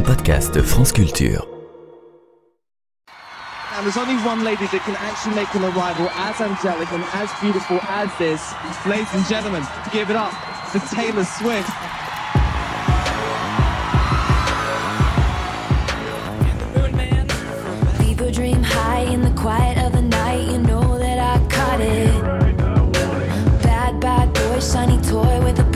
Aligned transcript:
un 0.00 0.04
podcast 0.04 0.58
France 0.62 0.92
Culture. 0.92 1.42
And 3.76 3.84
there's 3.84 3.96
only 3.96 4.16
one 4.24 4.44
lady 4.44 4.66
that 4.66 4.82
can 4.84 4.96
actually 4.96 5.34
make 5.34 5.52
an 5.54 5.64
arrival 5.64 6.08
as 6.10 6.40
angelic 6.40 6.90
and 6.92 7.04
as 7.12 7.30
beautiful 7.40 7.78
as 7.88 8.08
this. 8.18 8.40
Ladies 8.86 9.12
and 9.14 9.24
gentlemen, 9.26 9.62
give 9.92 10.10
it 10.10 10.16
up 10.16 10.32
for 10.70 10.80
Taylor 10.94 11.24
Swift. 11.24 11.70
People 18.00 18.30
dream 18.30 18.62
high 18.62 19.04
in 19.12 19.22
the 19.22 19.34
quiet 19.36 19.78
of 19.84 19.92
the 19.92 20.02
night. 20.02 20.48
You 20.50 20.58
know 20.58 20.98
that 20.98 21.18
I 21.18 21.36
caught 21.48 21.80
it. 21.80 22.22
Bad, 23.62 24.00
bad 24.00 24.32
boy, 24.32 24.60
shiny 24.60 25.00
toy 25.02 25.44
with 25.44 25.58
a 25.58 25.69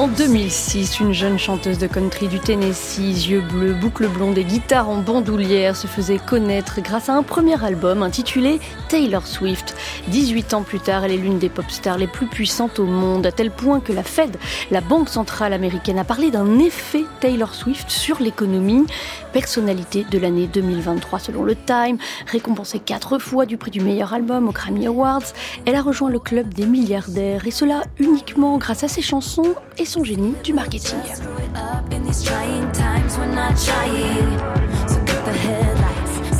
En 0.00 0.08
2006, 0.08 1.00
une 1.00 1.12
jeune 1.12 1.38
chanteuse 1.38 1.76
de 1.76 1.86
country 1.86 2.26
du 2.26 2.40
Tennessee, 2.40 3.28
yeux 3.28 3.42
bleus, 3.42 3.74
boucles 3.74 4.08
blondes 4.08 4.38
et 4.38 4.44
guitare 4.44 4.88
en 4.88 4.96
bandoulière 4.96 5.76
se 5.76 5.86
faisait 5.86 6.16
connaître 6.16 6.80
grâce 6.80 7.10
à 7.10 7.12
un 7.12 7.22
premier 7.22 7.62
album 7.62 8.02
intitulé 8.02 8.60
Taylor 8.88 9.26
Swift. 9.26 9.76
18 10.08 10.54
ans 10.54 10.62
plus 10.62 10.80
tard, 10.80 11.04
elle 11.04 11.12
est 11.12 11.18
l'une 11.18 11.38
des 11.38 11.50
pop 11.50 11.70
stars 11.70 11.98
les 11.98 12.06
plus 12.06 12.26
puissantes 12.26 12.78
au 12.78 12.86
monde, 12.86 13.26
à 13.26 13.30
tel 13.30 13.50
point 13.50 13.80
que 13.80 13.92
la 13.92 14.02
Fed, 14.02 14.38
la 14.70 14.80
banque 14.80 15.10
centrale 15.10 15.52
américaine, 15.52 15.98
a 15.98 16.04
parlé 16.04 16.30
d'un 16.30 16.58
effet 16.60 17.04
Taylor 17.20 17.54
Swift 17.54 17.90
sur 17.90 18.22
l'économie. 18.22 18.86
Personnalité 19.32 20.04
de 20.10 20.18
l'année 20.18 20.46
2023 20.46 21.18
selon 21.18 21.42
le 21.42 21.54
Time, 21.54 21.98
récompensée 22.26 22.78
quatre 22.78 23.18
fois 23.18 23.46
du 23.46 23.56
prix 23.56 23.70
du 23.70 23.80
meilleur 23.80 24.12
album 24.12 24.48
aux 24.48 24.52
Grammy 24.52 24.86
Awards, 24.86 25.32
elle 25.66 25.74
a 25.74 25.82
rejoint 25.82 26.10
le 26.10 26.18
club 26.18 26.52
des 26.52 26.66
milliardaires 26.66 27.46
et 27.46 27.50
cela 27.50 27.82
uniquement 27.98 28.58
grâce 28.58 28.84
à 28.84 28.88
ses 28.88 29.02
chansons 29.02 29.54
et 29.78 29.84
son 29.84 30.04
génie 30.04 30.34
du 30.42 30.52
marketing. 30.52 30.98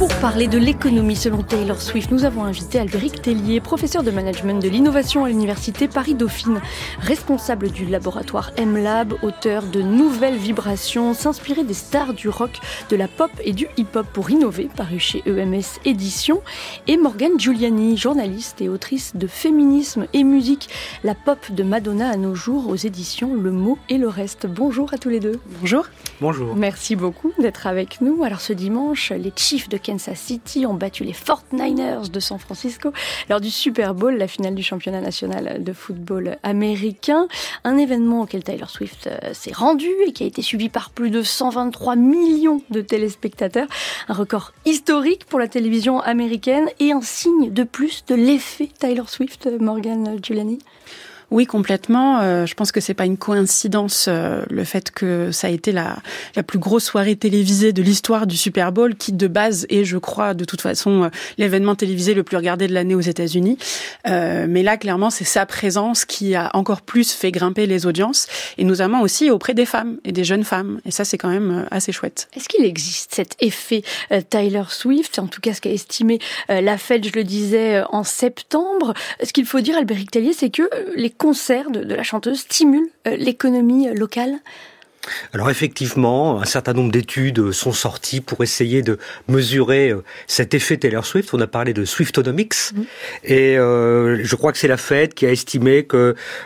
Pour 0.01 0.09
parler 0.15 0.49
de 0.49 0.57
l'économie 0.57 1.15
selon 1.15 1.43
Taylor 1.43 1.83
Swift, 1.83 2.11
nous 2.11 2.25
avons 2.25 2.45
invité 2.45 2.79
Albéric 2.79 3.21
Tellier, 3.21 3.61
professeur 3.61 4.03
de 4.03 4.11
management 4.11 4.59
de 4.59 4.67
l'innovation 4.67 5.27
à 5.27 5.29
l'université 5.29 5.89
Paris-Dauphine, 5.89 6.63
responsable 7.01 7.71
du 7.71 7.85
laboratoire 7.85 8.51
M-Lab, 8.57 9.13
auteur 9.23 9.63
de 9.65 9.83
Nouvelles 9.83 10.39
Vibrations, 10.39 11.13
s'inspirer 11.13 11.65
des 11.65 11.75
stars 11.75 12.15
du 12.15 12.31
rock, 12.31 12.61
de 12.89 12.97
la 12.97 13.09
pop 13.09 13.31
et 13.45 13.53
du 13.53 13.67
hip-hop 13.77 14.07
pour 14.11 14.31
innover, 14.31 14.71
paru 14.75 14.99
chez 14.99 15.23
EMS 15.27 15.61
Éditions, 15.85 16.41
et 16.87 16.97
Morgane 16.97 17.39
Giuliani, 17.39 17.99
journaliste 17.99 18.63
et 18.63 18.71
autrice 18.71 19.15
de 19.17 19.27
Féminisme 19.27 20.07
et 20.15 20.25
musique, 20.25 20.71
la 21.05 21.15
pop 21.15 21.41
de 21.51 21.63
Madonna 21.63 22.09
à 22.09 22.17
nos 22.17 22.35
jours 22.35 22.71
aux 22.71 22.77
éditions 22.77 23.35
Le 23.35 23.51
Mot 23.51 23.77
et 23.91 23.99
le 23.99 24.09
Reste. 24.09 24.47
Bonjour 24.47 24.95
à 24.95 24.97
tous 24.97 25.11
les 25.11 25.21
deux. 25.21 25.41
Bonjour. 25.61 25.85
Bonjour. 26.23 26.57
Merci 26.57 26.97
beaucoup 26.97 27.33
d'être 27.39 27.67
avec 27.67 28.01
nous. 28.01 28.25
Alors 28.25 28.41
ce 28.41 28.55
dimanche, 28.55 29.11
les 29.11 29.33
Chiefs 29.37 29.69
de 29.69 29.77
Kansas 29.91 30.21
City 30.21 30.67
ont 30.67 30.75
battu 30.75 31.03
les 31.03 31.13
49ers 31.13 32.13
de 32.13 32.21
San 32.21 32.39
Francisco 32.39 32.93
lors 33.29 33.41
du 33.41 33.51
Super 33.51 33.93
Bowl, 33.93 34.17
la 34.17 34.29
finale 34.29 34.55
du 34.55 34.63
championnat 34.63 35.01
national 35.01 35.65
de 35.65 35.73
football 35.73 36.39
américain. 36.45 37.27
Un 37.65 37.77
événement 37.77 38.21
auquel 38.21 38.45
Taylor 38.45 38.71
Swift 38.71 39.09
euh, 39.09 39.35
s'est 39.35 39.53
rendu 39.53 39.89
et 40.07 40.13
qui 40.13 40.23
a 40.23 40.27
été 40.27 40.43
suivi 40.43 40.69
par 40.69 40.91
plus 40.91 41.11
de 41.11 41.25
123 41.25 41.97
millions 41.97 42.63
de 42.71 42.83
téléspectateurs. 42.83 43.67
Un 44.07 44.15
record 44.15 44.53
historique 44.65 45.25
pour 45.25 45.41
la 45.41 45.49
télévision 45.49 45.99
américaine 45.99 46.69
et 46.79 46.93
un 46.93 47.03
signe 47.03 47.53
de 47.53 47.65
plus 47.65 48.05
de 48.07 48.15
l'effet 48.15 48.69
Taylor 48.79 49.09
Swift, 49.09 49.49
Morgan 49.59 50.21
Giuliani. 50.23 50.61
Oui, 51.31 51.47
complètement. 51.47 52.21
Euh, 52.21 52.47
je 52.47 52.55
pense 52.55 52.73
que 52.73 52.81
c'est 52.81 52.95
pas 52.95 53.07
une 53.07 53.17
coïncidence 53.17 54.07
euh, 54.09 54.45
le 54.51 54.65
fait 54.65 54.91
que 54.91 55.31
ça 55.31 55.47
a 55.47 55.51
été 55.51 55.73
la, 55.73 55.97
la 56.37 56.43
plus 56.43 56.59
grosse 56.59 56.85
soirée 56.85 57.17
télévisée 57.17 57.73
de 57.73 57.83
l'histoire 57.83 58.27
du 58.27 58.37
Super 58.37 58.73
Bowl, 58.73 58.95
qui 58.97 59.13
de 59.13 59.27
base 59.27 59.67
est, 59.71 59.85
je 59.85 59.99
crois, 59.99 60.35
de 60.35 60.45
toute 60.45 60.61
façon, 60.61 61.05
euh, 61.05 61.09
l'événement 61.39 61.75
télévisé 61.75 62.15
le 62.15 62.23
plus 62.23 62.37
regardé 62.37 62.67
de 62.67 62.75
l'année 62.75 62.95
aux 62.95 63.01
États-Unis. 63.01 63.59
Euh, 64.07 64.47
mais 64.49 64.63
là, 64.63 64.77
clairement, 64.77 65.11
c'est 65.11 65.25
sa 65.25 65.47
présence 65.47 66.05
qui 66.05 66.35
a 66.35 66.51
encore 66.55 66.83
plus 66.83 67.13
fait 67.13 67.31
grimper 67.31 67.67
les 67.67 67.87
audiences, 67.87 68.27
et 68.59 68.65
notamment 68.65 69.03
aussi 69.03 69.31
auprès 69.31 69.55
des 69.55 69.67
femmes 69.67 69.99
et 70.05 70.13
des 70.13 70.25
jeunes 70.25 70.45
femmes. 70.45 70.81
Et 70.85 70.91
ça, 70.91 71.05
c'est 71.05 71.19
quand 71.19 71.29
même 71.29 71.51
euh, 71.51 71.69
assez 71.71 71.93
chouette. 71.93 72.29
Est-ce 72.37 72.49
qu'il 72.49 72.65
existe 72.65 73.15
cet 73.15 73.37
effet 73.41 73.83
Tyler 74.29 74.63
Swift, 74.69 75.19
en 75.19 75.27
tout 75.27 75.41
cas 75.41 75.55
ce 75.55 75.61
qu'a 75.61 75.71
estimé 75.71 76.19
la 76.49 76.79
Fed, 76.79 77.07
je 77.07 77.13
le 77.15 77.25
disais, 77.25 77.83
en 77.91 78.05
septembre 78.05 78.95
Ce 79.23 79.33
qu'il 79.33 79.47
faut 79.47 79.61
dire, 79.61 79.77
Albéric 79.77 80.11
Tellier, 80.11 80.33
c'est 80.33 80.51
que 80.51 80.69
les 80.97 81.11
concerts 81.21 81.71
de, 81.71 81.85
de 81.85 81.95
la 81.95 82.03
chanteuse 82.03 82.41
stimulent 82.41 82.91
euh, 83.07 83.15
l'économie 83.15 83.89
euh, 83.89 83.95
locale 83.95 84.39
Alors 85.33 85.49
effectivement, 85.51 86.41
un 86.43 86.45
certain 86.45 86.75
nombre 86.75 86.93
d'études 86.93 87.53
sont 87.53 87.73
sorties 87.73 88.21
pour 88.21 88.43
essayer 88.43 88.83
de 88.83 88.99
mesurer 89.29 89.91
euh, 89.91 90.05
cet 90.27 90.53
effet 90.53 90.77
Taylor 90.77 91.07
Swift. 91.07 91.33
On 91.33 91.41
a 91.41 91.47
parlé 91.47 91.73
de 91.73 91.85
Swiftonomics 91.87 92.55
et 93.25 93.57
euh, 93.59 94.21
je 94.23 94.37
crois 94.37 94.53
que 94.53 94.59
c'est 94.59 94.69
la 94.69 94.77
Fed 94.77 95.15
qui 95.15 95.25
a 95.25 95.31
estimé 95.33 95.85
que 95.85 95.97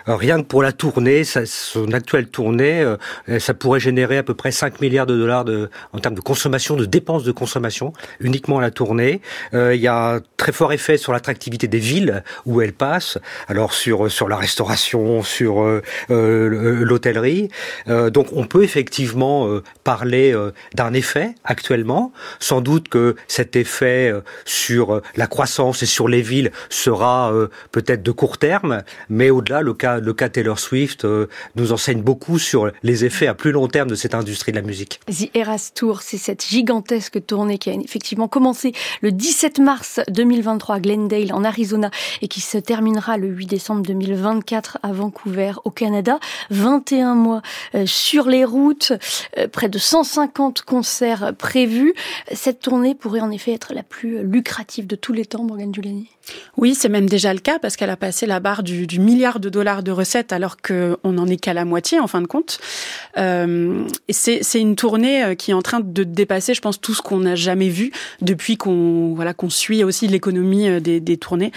euh, 0.08 0.16
rien 0.16 0.40
que 0.40 0.46
pour 0.46 0.62
la 0.62 0.70
tournée, 0.72 1.24
son 1.24 1.92
actuelle 1.92 2.28
tournée, 2.28 2.80
euh, 3.28 3.38
ça 3.40 3.54
pourrait 3.54 3.80
générer 3.80 4.18
à 4.18 4.22
peu 4.22 4.34
près 4.34 4.52
5 4.52 4.80
milliards 4.80 5.06
de 5.06 5.16
dollars 5.18 5.44
de, 5.44 5.68
en 5.92 5.98
termes 5.98 6.14
de 6.14 6.20
consommation, 6.20 6.76
de 6.76 6.84
dépenses 6.84 7.24
de 7.24 7.32
consommation 7.32 7.92
uniquement 8.20 8.58
à 8.58 8.62
la 8.62 8.70
tournée. 8.70 9.20
Euh, 9.54 9.74
il 9.74 9.80
y 9.80 9.88
a 9.88 10.14
un 10.16 10.20
très 10.36 10.52
fort 10.52 10.72
effet 10.72 10.96
sur 10.96 11.12
l'attractivité 11.12 11.66
des 11.66 11.78
villes 11.80 12.22
où 12.46 12.60
elle 12.60 12.72
passe. 12.72 13.18
Alors 13.48 13.74
sur 13.74 14.10
sur 14.10 14.28
la 14.28 14.36
restauration, 14.36 15.22
sur 15.24 15.62
le- 16.08 16.84
l'hôtellerie. 16.84 17.48
Donc 17.88 18.28
on 18.32 18.43
peut 18.44 18.62
effectivement 18.62 19.46
euh, 19.46 19.62
parler 19.84 20.32
euh, 20.32 20.52
d'un 20.74 20.92
effet 20.92 21.34
actuellement. 21.44 22.12
Sans 22.40 22.60
doute 22.60 22.88
que 22.88 23.16
cet 23.28 23.56
effet 23.56 24.10
euh, 24.12 24.20
sur 24.44 25.00
la 25.16 25.26
croissance 25.26 25.82
et 25.82 25.86
sur 25.86 26.08
les 26.08 26.22
villes 26.22 26.52
sera 26.68 27.32
peut-être 27.72 28.02
de 28.02 28.10
court 28.10 28.38
terme, 28.38 28.82
mais 29.08 29.30
au-delà, 29.30 29.62
le 29.62 29.74
cas, 29.74 29.98
le 29.98 30.12
cas 30.12 30.28
Taylor 30.28 30.58
Swift 30.58 31.06
nous 31.56 31.72
enseigne 31.72 32.02
beaucoup 32.02 32.38
sur 32.38 32.70
les 32.82 33.04
effets 33.04 33.26
à 33.26 33.34
plus 33.34 33.52
long 33.52 33.68
terme 33.68 33.88
de 33.88 33.94
cette 33.94 34.14
industrie 34.14 34.52
de 34.52 34.56
la 34.56 34.62
musique. 34.62 35.00
The 35.08 35.34
Eras 35.34 35.70
Tour, 35.74 36.02
c'est 36.02 36.18
cette 36.18 36.44
gigantesque 36.44 37.24
tournée 37.26 37.58
qui 37.58 37.70
a 37.70 37.74
effectivement 37.74 38.28
commencé 38.28 38.72
le 39.00 39.12
17 39.12 39.58
mars 39.58 40.00
2023 40.08 40.76
à 40.76 40.80
Glendale, 40.80 41.32
en 41.32 41.44
Arizona, 41.44 41.90
et 42.22 42.28
qui 42.28 42.40
se 42.40 42.58
terminera 42.58 43.16
le 43.16 43.28
8 43.28 43.46
décembre 43.46 43.82
2024 43.82 44.78
à 44.82 44.92
Vancouver, 44.92 45.52
au 45.64 45.70
Canada. 45.70 46.18
21 46.50 47.14
mois 47.14 47.42
sur 47.86 48.28
les 48.28 48.33
routes, 48.42 48.92
euh, 49.38 49.46
près 49.46 49.68
de 49.68 49.78
150 49.78 50.62
concerts 50.62 51.34
prévus. 51.36 51.94
Cette 52.32 52.60
tournée 52.60 52.96
pourrait 52.96 53.20
en 53.20 53.30
effet 53.30 53.52
être 53.52 53.74
la 53.74 53.84
plus 53.84 54.24
lucrative 54.24 54.88
de 54.88 54.96
tous 54.96 55.12
les 55.12 55.26
temps, 55.26 55.44
Morgan 55.44 55.72
Giuliani. 55.72 56.08
Oui, 56.56 56.74
c'est 56.74 56.88
même 56.88 57.08
déjà 57.08 57.34
le 57.34 57.40
cas 57.40 57.58
parce 57.58 57.76
qu'elle 57.76 57.90
a 57.90 57.96
passé 57.96 58.26
la 58.26 58.40
barre 58.40 58.62
du, 58.62 58.86
milliard 58.98 59.40
de 59.40 59.48
dollars 59.48 59.82
de 59.82 59.90
recettes 59.90 60.32
alors 60.32 60.56
qu'on 60.56 61.12
n'en 61.12 61.26
est 61.26 61.36
qu'à 61.36 61.52
la 61.52 61.64
moitié 61.64 62.00
en 62.00 62.06
fin 62.06 62.20
de 62.20 62.26
compte. 62.26 62.58
Euh, 63.18 63.84
c'est 64.08 64.60
une 64.60 64.76
tournée 64.76 65.24
euh, 65.24 65.34
qui 65.34 65.50
est 65.50 65.54
en 65.54 65.62
train 65.62 65.80
de 65.80 66.04
dépasser, 66.04 66.54
je 66.54 66.60
pense, 66.60 66.80
tout 66.80 66.94
ce 66.94 67.02
qu'on 67.02 67.18
n'a 67.18 67.34
jamais 67.34 67.68
vu 67.68 67.92
depuis 68.20 68.56
qu'on 68.56 69.14
voilà 69.14 69.34
qu'on 69.34 69.50
suit 69.50 69.84
aussi 69.84 70.06
l'économie 70.08 70.68
euh, 70.68 70.80
des, 70.80 71.16
tournées. 71.16 71.52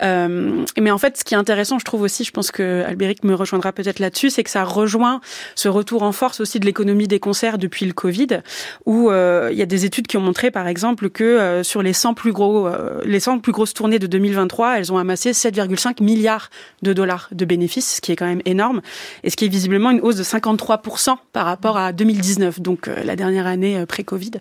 Mais 0.00 0.90
en 0.90 0.98
fait, 0.98 1.18
ce 1.18 1.24
qui 1.24 1.34
est 1.34 1.38
intéressant, 1.38 1.78
je 1.78 1.84
trouve 1.84 2.02
aussi, 2.02 2.24
je 2.24 2.30
pense 2.30 2.50
que 2.50 2.84
Albéric 2.86 3.24
me 3.24 3.34
rejoindra 3.34 3.72
peut-être 3.72 3.98
là-dessus, 3.98 4.30
c'est 4.30 4.44
que 4.44 4.50
ça 4.50 4.64
rejoint 4.64 5.20
ce 5.54 5.68
retour 5.68 6.02
en 6.02 6.12
force 6.18 6.40
aussi 6.40 6.58
de 6.60 6.66
l'économie 6.66 7.06
des 7.08 7.20
concerts 7.20 7.58
depuis 7.58 7.86
le 7.86 7.92
Covid, 7.92 8.40
où 8.86 9.10
euh, 9.10 9.48
il 9.52 9.56
y 9.58 9.62
a 9.62 9.66
des 9.66 9.84
études 9.84 10.06
qui 10.06 10.16
ont 10.16 10.20
montré, 10.20 10.50
par 10.50 10.66
exemple, 10.68 11.08
que 11.10 11.24
euh, 11.24 11.62
sur 11.62 11.82
les 11.82 11.92
100 11.92 12.14
plus 12.14 12.32
gros, 12.32 12.66
euh, 12.66 13.00
les 13.04 13.20
100 13.20 13.38
plus 13.38 13.52
grosses 13.52 13.72
tournées 13.74 13.98
de 13.98 14.06
2023, 14.06 14.78
elles 14.78 14.92
ont 14.92 14.98
amassé 14.98 15.30
7,5 15.32 16.02
milliards 16.02 16.50
de 16.82 16.92
dollars 16.92 17.28
de 17.32 17.44
bénéfices, 17.44 17.96
ce 17.96 18.00
qui 18.00 18.12
est 18.12 18.16
quand 18.16 18.26
même 18.26 18.42
énorme, 18.44 18.80
et 19.22 19.30
ce 19.30 19.36
qui 19.36 19.44
est 19.46 19.48
visiblement 19.48 19.90
une 19.90 20.00
hausse 20.00 20.16
de 20.16 20.24
53% 20.24 21.16
par 21.32 21.46
rapport 21.46 21.76
à 21.78 21.92
2019, 21.92 22.60
donc 22.60 22.88
la 23.04 23.16
dernière 23.16 23.46
année 23.46 23.84
pré-Covid. 23.86 24.32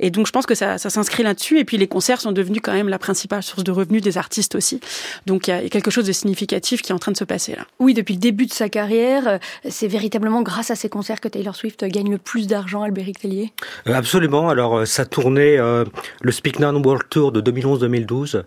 Et 0.00 0.10
donc 0.10 0.26
je 0.26 0.32
pense 0.32 0.46
que 0.46 0.54
ça, 0.54 0.78
ça 0.78 0.90
s'inscrit 0.90 1.22
là-dessus. 1.22 1.58
Et 1.58 1.64
puis 1.64 1.76
les 1.76 1.86
concerts 1.88 2.20
sont 2.20 2.32
devenus 2.32 2.60
quand 2.62 2.72
même 2.72 2.88
la 2.88 2.98
principale 2.98 3.42
source 3.42 3.64
de 3.64 3.70
revenus 3.70 4.02
des 4.02 4.16
artistes 4.18 4.54
aussi. 4.54 4.80
Donc 5.26 5.48
il 5.48 5.50
y 5.50 5.54
a- 5.54 5.68
quelque 5.68 5.90
chose 5.90 6.06
de 6.06 6.12
significatif 6.12 6.80
qui 6.82 6.92
est 6.92 6.94
en 6.94 6.98
train 6.98 7.12
de 7.12 7.16
se 7.16 7.24
passer 7.24 7.52
là. 7.52 7.66
Oui, 7.78 7.92
depuis 7.94 8.14
le 8.14 8.20
début 8.20 8.46
de 8.46 8.52
sa 8.52 8.68
carrière, 8.68 9.38
c'est 9.68 9.88
véritablement 9.88 10.42
grâce 10.42 10.70
à 10.70 10.74
ces 10.76 10.88
concerts 10.88 11.17
que 11.20 11.28
Taylor 11.28 11.54
Swift 11.54 11.84
gagne 11.84 12.10
le 12.10 12.18
plus 12.18 12.46
d'argent, 12.46 12.82
Albéric 12.82 13.20
Tellier? 13.20 13.52
Euh, 13.86 13.94
absolument. 13.94 14.48
Alors, 14.48 14.78
euh, 14.78 14.84
sa 14.84 15.04
tournée, 15.04 15.58
euh, 15.58 15.84
le 16.20 16.32
Speak 16.32 16.58
Now 16.58 16.72
World 16.80 17.08
Tour 17.10 17.32
de 17.32 17.40
2011-2012, 17.40 18.42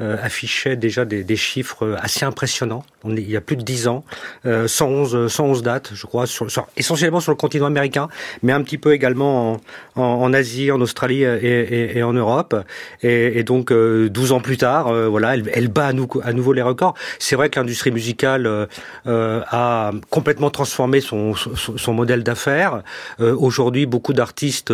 affichait 0.00 0.76
déjà 0.76 1.04
des, 1.04 1.22
des, 1.24 1.36
chiffres 1.36 1.96
assez 2.00 2.24
impressionnants. 2.24 2.84
On 3.04 3.16
est, 3.16 3.22
il 3.22 3.30
y 3.30 3.36
a 3.36 3.40
plus 3.40 3.56
de 3.56 3.62
10 3.62 3.88
ans, 3.88 4.04
111, 4.44 5.28
111 5.28 5.62
dates, 5.62 5.90
je 5.94 6.06
crois, 6.06 6.26
sur, 6.26 6.50
sur, 6.50 6.66
essentiellement 6.76 7.20
sur 7.20 7.32
le 7.32 7.36
continent 7.36 7.66
américain, 7.66 8.08
mais 8.42 8.52
un 8.52 8.62
petit 8.62 8.78
peu 8.78 8.92
également 8.92 9.60
en, 9.96 10.02
en, 10.02 10.32
Asie, 10.32 10.70
en 10.70 10.80
Australie 10.80 11.22
et, 11.22 11.26
et, 11.26 11.98
et 11.98 12.02
en 12.02 12.12
Europe. 12.12 12.56
Et, 13.02 13.38
et 13.38 13.44
donc 13.44 13.72
12 13.72 14.32
ans 14.32 14.40
plus 14.40 14.56
tard, 14.56 14.92
voilà, 15.08 15.34
elle, 15.34 15.50
elle 15.52 15.68
bat 15.68 15.86
à, 15.86 15.90
à, 15.90 16.32
nouveau 16.32 16.52
les 16.52 16.62
records. 16.62 16.94
C'est 17.18 17.36
vrai 17.36 17.50
que 17.50 17.60
l'industrie 17.60 17.90
musicale 17.90 18.68
a 19.06 19.90
complètement 20.10 20.50
transformé 20.50 21.00
son, 21.00 21.34
son, 21.34 21.76
son 21.76 21.92
modèle 21.92 22.22
d'affaires. 22.22 22.82
Aujourd'hui, 23.20 23.86
beaucoup 23.86 24.12
d'artistes 24.12 24.72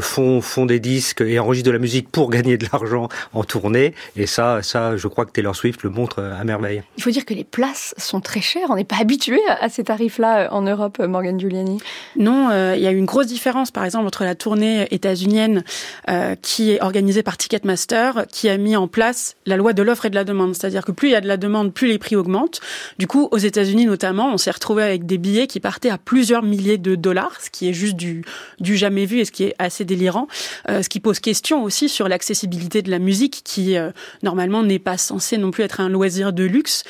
font, 0.00 0.40
font 0.40 0.66
des 0.66 0.80
disques 0.80 1.20
et 1.20 1.38
enregistrent 1.38 1.66
de 1.66 1.72
la 1.72 1.78
musique 1.78 2.10
pour 2.10 2.30
gagner 2.30 2.56
de 2.56 2.66
l'argent 2.72 3.08
en 3.32 3.44
tournée. 3.44 3.94
Et 4.16 4.26
ça, 4.26 4.53
ça, 4.62 4.96
je 4.96 5.08
crois 5.08 5.24
que 5.24 5.32
Taylor 5.32 5.54
Swift 5.54 5.82
le 5.82 5.90
montre 5.90 6.22
à 6.22 6.44
merveille. 6.44 6.82
Il 6.96 7.02
faut 7.02 7.10
dire 7.10 7.24
que 7.24 7.34
les 7.34 7.44
places 7.44 7.94
sont 7.98 8.20
très 8.20 8.40
chères. 8.40 8.66
On 8.70 8.76
n'est 8.76 8.84
pas 8.84 8.96
habitué 9.00 9.40
à 9.48 9.68
ces 9.68 9.84
tarifs-là 9.84 10.48
en 10.52 10.62
Europe, 10.62 10.98
Morgan 10.98 11.38
Giuliani. 11.38 11.78
Non, 12.16 12.50
euh, 12.50 12.74
il 12.76 12.82
y 12.82 12.86
a 12.86 12.90
une 12.90 13.04
grosse 13.04 13.26
différence, 13.26 13.70
par 13.70 13.84
exemple, 13.84 14.06
entre 14.06 14.24
la 14.24 14.34
tournée 14.34 14.86
états-unienne 14.90 15.64
euh, 16.08 16.34
qui 16.40 16.72
est 16.72 16.82
organisée 16.82 17.22
par 17.22 17.36
Ticketmaster, 17.36 18.26
qui 18.28 18.48
a 18.48 18.56
mis 18.56 18.76
en 18.76 18.88
place 18.88 19.36
la 19.46 19.56
loi 19.56 19.72
de 19.72 19.82
l'offre 19.82 20.06
et 20.06 20.10
de 20.10 20.14
la 20.14 20.24
demande. 20.24 20.54
C'est-à-dire 20.54 20.84
que 20.84 20.92
plus 20.92 21.08
il 21.08 21.12
y 21.12 21.16
a 21.16 21.20
de 21.20 21.28
la 21.28 21.36
demande, 21.36 21.72
plus 21.72 21.88
les 21.88 21.98
prix 21.98 22.16
augmentent. 22.16 22.60
Du 22.98 23.06
coup, 23.06 23.28
aux 23.30 23.38
États-Unis 23.38 23.86
notamment, 23.86 24.32
on 24.32 24.38
s'est 24.38 24.50
retrouvé 24.50 24.82
avec 24.82 25.06
des 25.06 25.18
billets 25.18 25.46
qui 25.46 25.60
partaient 25.60 25.90
à 25.90 25.98
plusieurs 25.98 26.42
milliers 26.42 26.78
de 26.78 26.94
dollars, 26.94 27.40
ce 27.40 27.50
qui 27.50 27.68
est 27.68 27.72
juste 27.72 27.96
du, 27.96 28.24
du 28.60 28.76
jamais 28.76 29.06
vu 29.06 29.20
et 29.20 29.24
ce 29.24 29.32
qui 29.32 29.44
est 29.44 29.54
assez 29.58 29.84
délirant. 29.84 30.28
Euh, 30.68 30.82
ce 30.82 30.88
qui 30.88 31.00
pose 31.00 31.20
question 31.20 31.62
aussi 31.62 31.88
sur 31.88 32.08
l'accessibilité 32.08 32.82
de 32.82 32.90
la 32.90 32.98
musique, 32.98 33.42
qui 33.44 33.76
euh, 33.76 33.90
n'est 34.46 34.78
pas 34.78 34.98
censé 34.98 35.38
non 35.38 35.50
plus 35.50 35.62
être 35.62 35.80
un 35.80 35.88
loisir 35.88 36.32
de 36.32 36.44
luxe. 36.44 36.84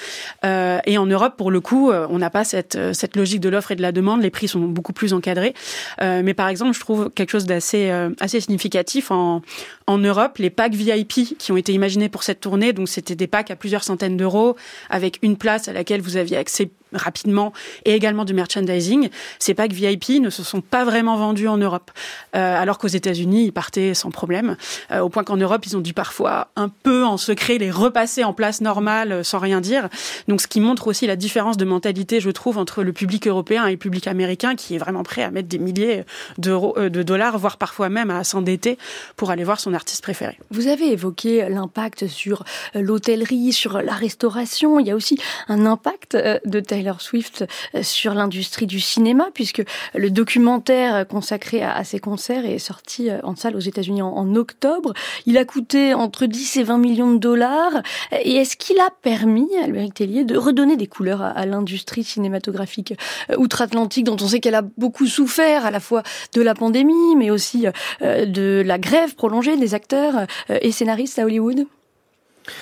Euh, 0.45 0.79
et 0.87 0.99
en 0.99 1.07
Europe, 1.07 1.35
pour 1.37 1.51
le 1.51 1.61
coup, 1.61 1.91
euh, 1.91 2.07
on 2.11 2.19
n'a 2.19 2.31
pas 2.31 2.45
cette, 2.45 2.77
euh, 2.77 2.93
cette 2.93 3.17
logique 3.17 3.41
de 3.41 3.49
l'offre 3.49 3.73
et 3.73 3.77
de 3.77 3.83
la 3.83 3.93
demande. 3.93 4.23
Les 4.23 4.31
prix 4.31 4.49
sont 4.49 4.61
beaucoup 4.61 4.93
plus 4.93 5.13
encadrés. 5.13 5.55
mais 6.01 6.35
par 6.35 6.49
exemple, 6.49 6.75
je 6.75 6.81
trouve 6.81 7.11
quelque 7.11 7.31
chose 7.31 7.47
d'assez 7.47 7.91
assez 8.21 8.41
significatif 8.41 9.11
en, 9.11 9.43
en 9.87 9.99
Europe, 9.99 10.39
les 10.39 10.51
packs 10.51 10.75
VIP 10.75 11.37
qui 11.39 11.53
ont 11.53 11.57
été 11.57 11.73
imaginés 11.73 12.09
pour 12.09 12.23
cette 12.23 12.41
tournée. 12.41 12.73
Donc, 12.73 12.89
c'était 12.89 13.15
des 13.15 13.27
packs 13.27 13.51
à 13.51 13.57
plusieurs 13.57 13.85
centaines 13.85 14.17
d'euros 14.17 14.57
avec 14.91 15.19
une 15.23 15.37
place 15.37 15.69
à 15.69 15.73
laquelle 15.73 16.01
vous 16.01 16.17
aviez 16.17 16.37
accès 16.37 16.71
rapidement 16.95 17.53
et 17.85 17.95
également 17.95 18.25
du 18.25 18.35
merchandising. 18.35 19.09
Ces 19.39 19.55
packs 19.55 19.73
VIP 19.73 20.21
ne 20.21 20.31
se 20.31 20.43
sont 20.43 20.61
pas 20.61 20.85
vraiment 20.85 21.17
vendus 21.17 21.49
en 21.49 21.57
Europe, 21.57 21.91
euh, 22.35 22.61
alors 22.61 22.79
qu'aux 22.79 22.89
États-Unis, 22.89 23.47
ils 23.47 23.53
partaient 23.53 23.95
sans 23.95 24.11
problème, 24.11 24.57
euh, 24.91 25.01
au 25.01 25.09
point 25.09 25.25
qu'en 25.25 25.37
Europe, 25.37 25.65
ils 25.67 25.77
ont 25.77 25.81
dû 25.81 25.95
parfois 25.95 26.49
un 26.57 26.69
peu 26.69 27.05
en 27.05 27.17
secret 27.17 27.59
les 27.59 27.71
repasser 27.71 28.25
en 28.25 28.33
place 28.33 28.61
normale 28.61 29.13
euh, 29.13 29.23
sans 29.23 29.39
rien 29.39 29.61
dire. 29.61 29.89
Donc, 30.29 30.41
ce 30.41 30.47
qui 30.47 30.61
montre 30.61 30.89
aussi 30.89 31.07
la 31.07 31.17
différence 31.17 31.57
de 31.57 31.65
mentalité, 31.65 32.21
je 32.21 32.31
trouve, 32.31 32.59
entre 32.59 32.83
le 32.83 32.93
public 32.93 33.27
européen 33.27 33.67
et 33.67 33.73
le 33.73 33.77
public 33.77 34.07
américain, 34.07 34.55
qui 34.55 34.75
est 34.75 34.79
vraiment 34.79 35.03
prêt 35.03 35.23
à 35.23 35.31
mettre 35.31 35.49
des 35.49 35.59
milliers 35.59 36.05
de 36.39 37.03
dollars, 37.03 37.39
voire 37.39 37.57
parfois 37.57 37.89
même 37.89 38.11
à 38.11 38.25
s'endetter 38.25 38.79
pour 39.17 39.31
aller 39.31 39.45
voir 39.45 39.61
son 39.61 39.75
artiste 39.75 40.03
préféré. 40.03 40.39
Vous 40.51 40.69
avez 40.69 40.93
évoqué 40.93 41.49
l'impact 41.49 42.07
sur 42.07 42.45
l'hôtellerie, 42.75 43.53
sur 43.53 43.81
la 43.83 43.95
restauration. 43.95 44.79
Il 44.79 44.87
y 44.87 44.91
a 44.91 44.97
aussi 44.97 45.19
un 45.49 45.67
impact 45.67 46.17
de 46.17 46.61
tel 46.61 46.84
Taylor 46.85 47.01
Swift 47.01 47.47
euh, 47.75 47.83
sur 47.83 48.13
l'industrie 48.13 48.67
du 48.67 48.79
cinéma, 48.79 49.29
puisque 49.33 49.63
le 49.95 50.11
documentaire 50.11 51.09
consacré 51.09 51.63
à, 51.63 51.83
ses 51.83 51.99
concerts 51.99 52.45
est 52.45 52.59
sorti 52.59 53.09
euh, 53.09 53.21
en 53.23 53.37
salle 53.37 53.57
aux 53.57 53.61
États-Unis 53.61 54.03
en, 54.03 54.35
octobre. 54.35 54.93
Il 55.25 55.39
a 55.39 55.45
coûté 55.47 55.95
entre 55.95 56.27
10 56.27 56.59
et 56.59 56.63
20 56.63 56.79
millions 56.79 57.13
de 57.13 57.19
dollars. 57.19 57.83
Et 58.13 58.35
est-ce 58.35 58.57
qu'il 58.57 58.79
a 58.81 58.91
permis, 59.03 59.49
Albéric 59.63 59.95
Tellier, 59.95 60.25
de 60.25 60.37
redonner 60.37 60.77
des 60.77 60.87
couleurs 60.87 61.23
à, 61.23 61.47
l'industrie 61.47 62.05
cinématographique 62.05 62.95
euh, 63.31 63.37
outre-Atlantique, 63.39 64.05
dont 64.05 64.17
on 64.21 64.29
sait 64.29 64.41
qu'elle 64.41 64.55
a 64.55 64.63
beaucoup 64.77 65.07
souffert 65.07 65.65
à 65.65 65.71
la 65.71 65.81
fois 65.81 66.03
de 66.35 66.43
la 66.43 66.55
pandémie, 66.55 67.17
mais 67.17 67.31
aussi 67.31 67.67
de 68.01 68.63
la 68.65 68.79
grève 68.79 69.15
prolongée 69.15 69.57
des 69.57 69.75
acteurs 69.75 70.27
et 70.49 70.73
scénaristes 70.73 71.19
à 71.19 71.25
Hollywood? 71.25 71.67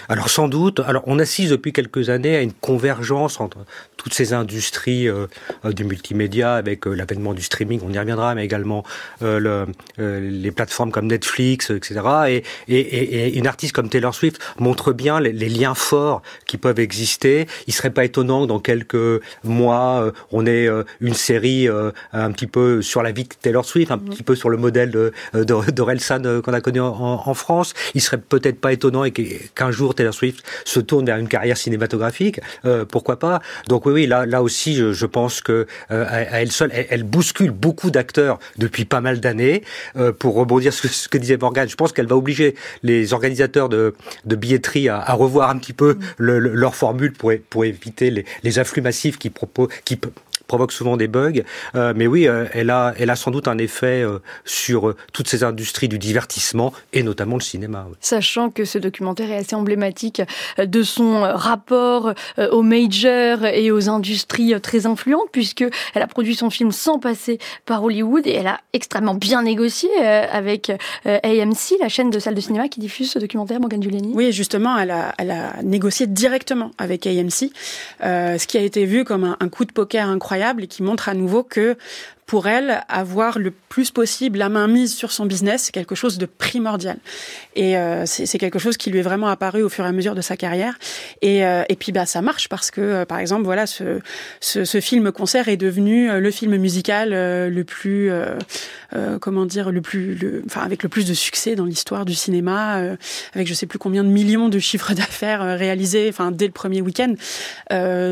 Alors 0.09 0.29
sans 0.29 0.49
doute, 0.49 0.81
alors 0.81 1.03
on 1.07 1.19
assiste 1.19 1.51
depuis 1.51 1.73
quelques 1.73 2.11
années 2.11 2.37
à 2.37 2.43
une 2.43 2.53
convergence 2.53 3.41
entre 3.41 3.59
toutes 3.97 4.15
ces 4.15 4.33
industries 4.33 5.09
euh, 5.09 5.27
euh, 5.65 5.73
du 5.73 5.85
multimédia 5.85 6.55
avec 6.55 6.87
euh, 6.87 6.95
l'avènement 6.95 7.35
du 7.35 7.43
streaming, 7.43 7.81
on 7.85 7.93
y 7.93 7.99
reviendra, 7.99 8.35
mais 8.35 8.45
également 8.45 8.85
euh, 9.23 9.67
le, 9.99 10.21
les 10.21 10.51
plateformes 10.51 10.91
comme 10.91 11.07
Netflix, 11.07 11.71
etc. 11.71 12.01
Et, 12.29 12.43
et, 12.69 12.79
et, 12.79 13.39
une 13.39 13.47
artiste 13.47 13.73
comme 13.73 13.89
Taylor 13.89 14.15
Swift 14.15 14.41
montre 14.59 14.93
bien 14.93 15.21
les, 15.21 15.33
les, 15.33 15.49
liens 15.49 15.75
forts 15.75 16.23
qui 16.47 16.57
peuvent 16.57 16.81
exister. 16.81 17.47
Il 17.67 17.73
serait 17.73 17.91
pas 17.91 18.05
étonnant 18.05 18.43
que 18.43 18.49
dans 18.49 18.59
quelques 18.59 19.23
mois, 19.45 20.13
on 20.31 20.47
ait 20.47 20.69
une 21.01 21.15
série 21.15 21.69
un 22.13 22.33
petit 22.33 22.47
peu 22.47 22.83
sur 22.83 23.03
la 23.03 23.13
vie 23.13 23.25
de 23.25 23.35
Taylor 23.41 23.65
Swift, 23.65 23.91
un 23.91 23.99
petit 23.99 24.23
peu 24.23 24.35
sur 24.35 24.49
le 24.49 24.57
modèle 24.57 24.91
de 24.91 25.13
d'Orelsan 25.35 26.41
qu'on 26.43 26.53
a 26.53 26.61
connu 26.61 26.81
en, 26.81 27.23
en, 27.27 27.35
France. 27.35 27.75
Il 27.95 28.01
serait 28.01 28.19
peut-être 28.19 28.61
pas 28.61 28.73
étonnant 28.73 29.05
et 29.05 29.13
qu'un 29.13 29.72
jour 29.73 29.95
Taylor 29.95 30.15
Swift 30.15 30.45
se 30.65 30.81
tourne 30.81 31.07
vers 31.07 31.17
une 31.17 31.29
carrière 31.29 31.57
cinématographique. 31.57 32.41
pourquoi 32.89 33.19
pas? 33.19 33.41
Donc 33.69 33.87
oui, 33.87 34.07
là, 34.07 34.27
là 34.27 34.43
aussi, 34.43 34.75
je, 34.75 34.93
je 34.93 35.07
pense 35.07 35.41
que 35.41 35.67
euh, 35.91 36.05
à, 36.09 36.41
elle 36.41 36.53
seule, 36.53 36.71
elle, 36.73 36.87
elle 36.91 37.03
bouscule 37.03 37.51
beaucoup 37.51 37.91
d'acteurs 37.91 38.39
depuis 38.59 38.85
pas 38.85 39.01
mal 39.01 39.21
d'années. 39.21 39.63
Euh, 39.97 40.13
pour 40.13 40.35
rebondir 40.35 40.73
sur 40.73 40.91
ce 40.91 41.09
que 41.09 41.19
disait 41.19 41.37
Morgan, 41.37 41.69
je 41.69 41.77
pense 41.77 41.93
qu'elle 41.93 42.07
va 42.07 42.17
obliger 42.17 42.55
les 42.83 43.13
organisateurs 43.13 43.69
de, 43.69 43.95
de 44.25 44.37
billetterie 44.37 44.89
à, 44.89 44.99
à, 44.99 45.13
revoir 45.15 45.51
un 45.51 45.59
petit 45.59 45.73
peu 45.73 45.99
le, 46.19 46.39
le, 46.39 46.55
leur 46.55 46.75
formule 46.75 47.13
pour, 47.13 47.33
pour 47.51 47.65
éviter 47.65 48.11
les, 48.11 48.25
les 48.43 48.59
afflux 48.59 48.83
massifs 48.83 49.19
qui, 49.19 49.31
proposent, 49.31 49.69
qui 49.85 49.99
provoque 50.53 50.73
souvent 50.73 50.99
des 50.99 51.09
bugs. 51.09 51.41
Euh, 51.75 51.95
mais 51.97 52.07
oui, 52.07 52.29
euh, 52.29 52.45
elle 52.53 52.69
a, 52.69 52.93
elle 52.99 53.09
a 53.09 53.17
sans 53.17 53.31
doute 53.31 53.49
un 53.49 53.57
effet 53.57 54.03
euh, 54.03 54.19
sur 54.45 54.91
euh, 54.91 54.97
toutes 55.15 55.27
ces 55.27 55.45
industries 55.45 55.89
du 55.89 55.99
divertissement 55.99 56.75
et 56.93 57.03
notamment 57.03 57.37
le 57.37 57.41
cinéma. 57.41 57.87
Oui. 57.89 57.97
Sachant 58.01 58.51
que 58.51 58.67
ce 58.67 58.77
documentaire 58.77 59.31
est 59.31 59.39
assez 59.39 59.57
emblématique 59.57 60.21
de 60.59 60.83
son 60.83 61.23
rapport 61.23 62.13
aux 62.51 62.63
majors 62.63 63.47
et 63.47 63.71
aux 63.71 63.89
industries 63.89 64.61
très 64.61 64.85
influentes, 64.85 65.31
puisque 65.33 65.65
elle 65.95 66.03
a 66.03 66.07
produit 66.07 66.35
son 66.35 66.51
film 66.51 66.71
sans 66.71 66.99
passer 66.99 67.39
par 67.65 67.83
Hollywood 67.83 68.27
et 68.27 68.33
elle 68.33 68.49
a 68.49 68.61
extrêmement 68.75 69.15
bien 69.15 69.43
négocié 69.43 69.89
avec 70.01 70.71
AMC, 71.05 71.79
la 71.81 71.89
chaîne 71.89 72.11
de 72.11 72.19
salles 72.19 72.35
de 72.35 72.41
cinéma 72.41 72.69
qui 72.69 72.81
diffuse 72.81 73.11
ce 73.11 73.19
documentaire, 73.19 73.59
Morgan 73.59 73.83
Giuliani. 73.83 74.13
Oui, 74.15 74.33
justement, 74.33 74.77
elle 74.77 74.91
a, 74.91 75.15
elle 75.17 75.31
a 75.31 75.63
négocié 75.63 76.07
directement 76.07 76.73
avec 76.79 77.07
AMC, 77.07 77.51
euh, 78.03 78.37
ce 78.39 78.47
qui 78.47 78.59
a 78.59 78.63
été 78.63 78.85
vu 78.85 79.05
comme 79.05 79.25
un, 79.25 79.37
un 79.41 79.49
coup 79.49 79.65
de 79.65 79.73
poker 79.73 80.09
incroyable 80.09 80.42
et 80.61 80.67
qui 80.67 80.83
montre 80.83 81.09
à 81.09 81.15
nouveau 81.15 81.43
que 81.43 81.77
pour 82.33 82.49
elle, 82.49 82.83
avoir 82.89 83.39
le 83.39 83.51
plus 83.51 83.91
possible 83.91 84.39
la 84.39 84.49
main 84.49 84.67
mise 84.67 84.95
sur 84.95 85.13
son 85.13 85.27
business, 85.27 85.65
c'est 85.65 85.73
quelque 85.73 85.95
chose 85.95 86.17
de 86.17 86.25
primordial. 86.25 86.97
Et 87.57 87.77
euh, 87.77 88.07
c'est 88.07 88.39
quelque 88.39 88.59
chose 88.59 88.79
qui 88.79 88.91
lui 88.91 89.01
est 89.01 89.03
vraiment 89.03 89.29
apparu 89.29 89.63
au 89.63 89.69
fur 89.69 89.85
et 89.85 89.89
à 89.89 89.93
mesure 89.93 90.15
de 90.15 90.23
sa 90.23 90.39
carrière. 90.39 90.79
Et, 91.21 91.45
euh, 91.45 91.65
et 91.69 91.77
puis, 91.77 91.93
bah, 91.93 92.07
ça 92.07 92.23
marche 92.23 92.49
parce 92.49 92.71
que, 92.71 92.81
euh, 92.81 93.05
par 93.05 93.19
exemple, 93.19 93.45
voilà, 93.45 93.67
ce, 93.67 94.01
ce, 94.41 94.65
ce 94.65 94.81
film-concert 94.81 95.49
est 95.49 95.59
devenu 95.59 96.11
euh, 96.11 96.21
le 96.21 96.31
film 96.31 96.57
musical 96.57 97.11
euh, 97.13 97.51
le 97.51 97.65
plus, 97.65 98.11
euh, 98.11 98.39
comment 99.21 99.45
dire, 99.45 99.71
le 99.71 99.83
plus, 99.83 100.15
le, 100.15 100.43
enfin, 100.47 100.63
avec 100.63 100.83
le 100.83 100.89
plus 100.89 101.05
de 101.05 101.13
succès 101.13 101.55
dans 101.55 101.67
l'histoire 101.67 102.07
du 102.07 102.15
cinéma, 102.15 102.97
avec 103.35 103.47
je 103.47 103.53
sais 103.53 103.67
plus 103.67 103.79
combien 103.79 104.05
de 104.05 104.09
millions 104.09 104.49
de 104.49 104.59
chiffres 104.59 104.95
d'affaires 104.95 105.43
réalisés, 105.59 106.09
enfin, 106.09 106.31
dès 106.31 106.47
le 106.47 106.53
premier 106.53 106.81
week-end. 106.81 107.15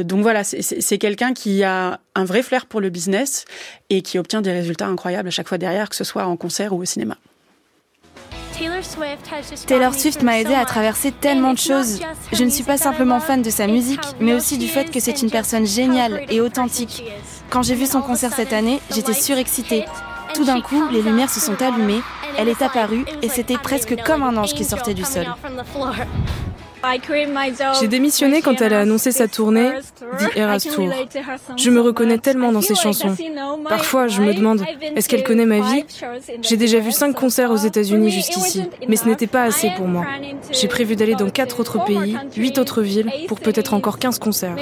donc 0.05 0.21
voilà, 0.21 0.45
c'est 0.45 0.99
quelqu'un 0.99 1.33
qui 1.33 1.65
a 1.65 2.01
un 2.15 2.25
vrai 2.25 2.43
flair 2.43 2.67
pour 2.67 2.81
le 2.81 2.91
business 2.91 3.45
et 3.91 4.03
qui 4.03 4.19
obtient 4.19 4.41
des 4.41 4.53
résultats 4.53 4.87
incroyables 4.87 5.29
à 5.29 5.31
chaque 5.31 5.49
fois 5.49 5.59
derrière, 5.59 5.89
que 5.89 5.97
ce 5.97 6.05
soit 6.05 6.25
en 6.25 6.37
concert 6.37 6.73
ou 6.73 6.81
au 6.81 6.85
cinéma. 6.85 7.17
Taylor 9.67 9.95
Swift 9.95 10.23
m'a 10.23 10.39
aidé 10.39 10.55
à 10.55 10.65
traverser 10.65 11.13
tellement 11.13 11.53
de 11.53 11.59
choses. 11.59 12.01
Je 12.33 12.45
ne 12.45 12.51
suis 12.51 12.63
pas 12.63 12.77
simplement 12.77 13.21
fan 13.21 13.43
de 13.43 13.51
sa 13.51 13.67
musique, 13.67 14.01
mais 14.21 14.35
aussi 14.35 14.59
du 14.59 14.69
fait 14.69 14.91
que 14.91 15.01
c'est 15.01 15.23
une 15.23 15.31
personne 15.31 15.67
géniale 15.67 16.25
et 16.31 16.41
authentique. 16.41 17.05
Quand 17.49 17.63
j'ai 17.63 17.75
vu 17.75 17.87
son 17.87 18.03
concert 18.03 18.33
cette 18.33 18.53
année, 18.53 18.81
j'étais 18.95 19.15
surexcitée. 19.15 19.85
Tout 20.35 20.45
d'un 20.45 20.61
coup, 20.61 20.89
les 20.91 21.03
lumières 21.03 21.31
se 21.31 21.41
sont 21.41 21.61
allumées, 21.61 22.03
elle 22.39 22.49
est 22.49 22.63
apparue 22.63 23.05
et 23.23 23.29
c'était 23.29 23.59
presque 23.59 23.97
comme 24.05 24.23
un 24.23 24.37
ange 24.37 24.55
qui 24.55 24.65
sortait 24.65 24.95
du 24.95 25.05
sol. 25.05 25.27
J'ai 27.81 27.89
démissionné 27.89 28.43
quand 28.43 28.61
elle 28.61 28.73
a 28.75 28.81
annoncé 28.81 29.13
sa 29.13 29.29
tournée, 29.29 29.71
The 30.19 30.37
Eras 30.37 30.61
Tour. 30.61 30.91
Je 31.57 31.71
me 31.71 31.81
reconnais 31.81 32.19
tellement 32.19 32.53
dans 32.53 32.61
ses 32.61 32.75
chansons. 32.75 33.15
Parfois, 33.69 34.09
je 34.09 34.23
me 34.23 34.33
demande, 34.35 34.65
est-ce 34.97 35.09
qu'elle 35.09 35.23
connaît 35.23 35.47
ma 35.47 35.61
vie? 35.61 35.85
J'ai 36.43 36.57
déjà 36.57 36.79
vu 36.79 36.93
cinq 36.93 37.15
concerts 37.15 37.51
aux 37.51 37.57
États-Unis 37.57 38.11
jusqu'ici, 38.11 38.65
mais 38.89 38.97
ce 38.97 39.07
n'était 39.07 39.27
pas 39.27 39.43
assez 39.43 39.71
pour 39.77 39.87
moi. 39.87 40.07
J'ai 40.51 40.69
prévu 40.69 40.97
d'aller 40.97 41.15
dans 41.15 41.31
quatre 41.31 41.61
autres 41.61 41.85
pays, 41.85 42.17
huit 42.37 42.59
autres 42.59 42.83
villes, 42.83 43.11
pour 43.29 43.41
peut-être 43.41 43.75
encore 43.75 43.99
15 43.99 44.19
concerts. 44.19 44.57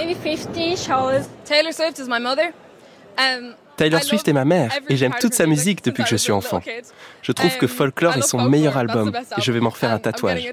Taylor 1.44 1.72
Swift 1.72 1.98
is 1.98 2.08
my 2.08 2.20
mother. 2.20 2.52
Um, 3.16 3.54
Taylor 3.78 4.02
Swift 4.02 4.26
est 4.26 4.32
ma 4.32 4.44
mère 4.44 4.72
et 4.88 4.96
j'aime 4.96 5.14
toute 5.20 5.34
sa 5.34 5.46
musique 5.46 5.84
depuis 5.84 6.02
que 6.02 6.10
je 6.10 6.16
suis 6.16 6.32
enfant. 6.32 6.60
Je 7.22 7.32
trouve 7.32 7.56
que 7.56 7.68
Folklore 7.68 8.16
est 8.16 8.22
son 8.22 8.42
meilleur 8.42 8.76
album 8.76 9.12
et 9.36 9.40
je 9.40 9.52
vais 9.52 9.60
m'en 9.60 9.70
refaire 9.70 9.92
un 9.92 10.00
tatouage. 10.00 10.52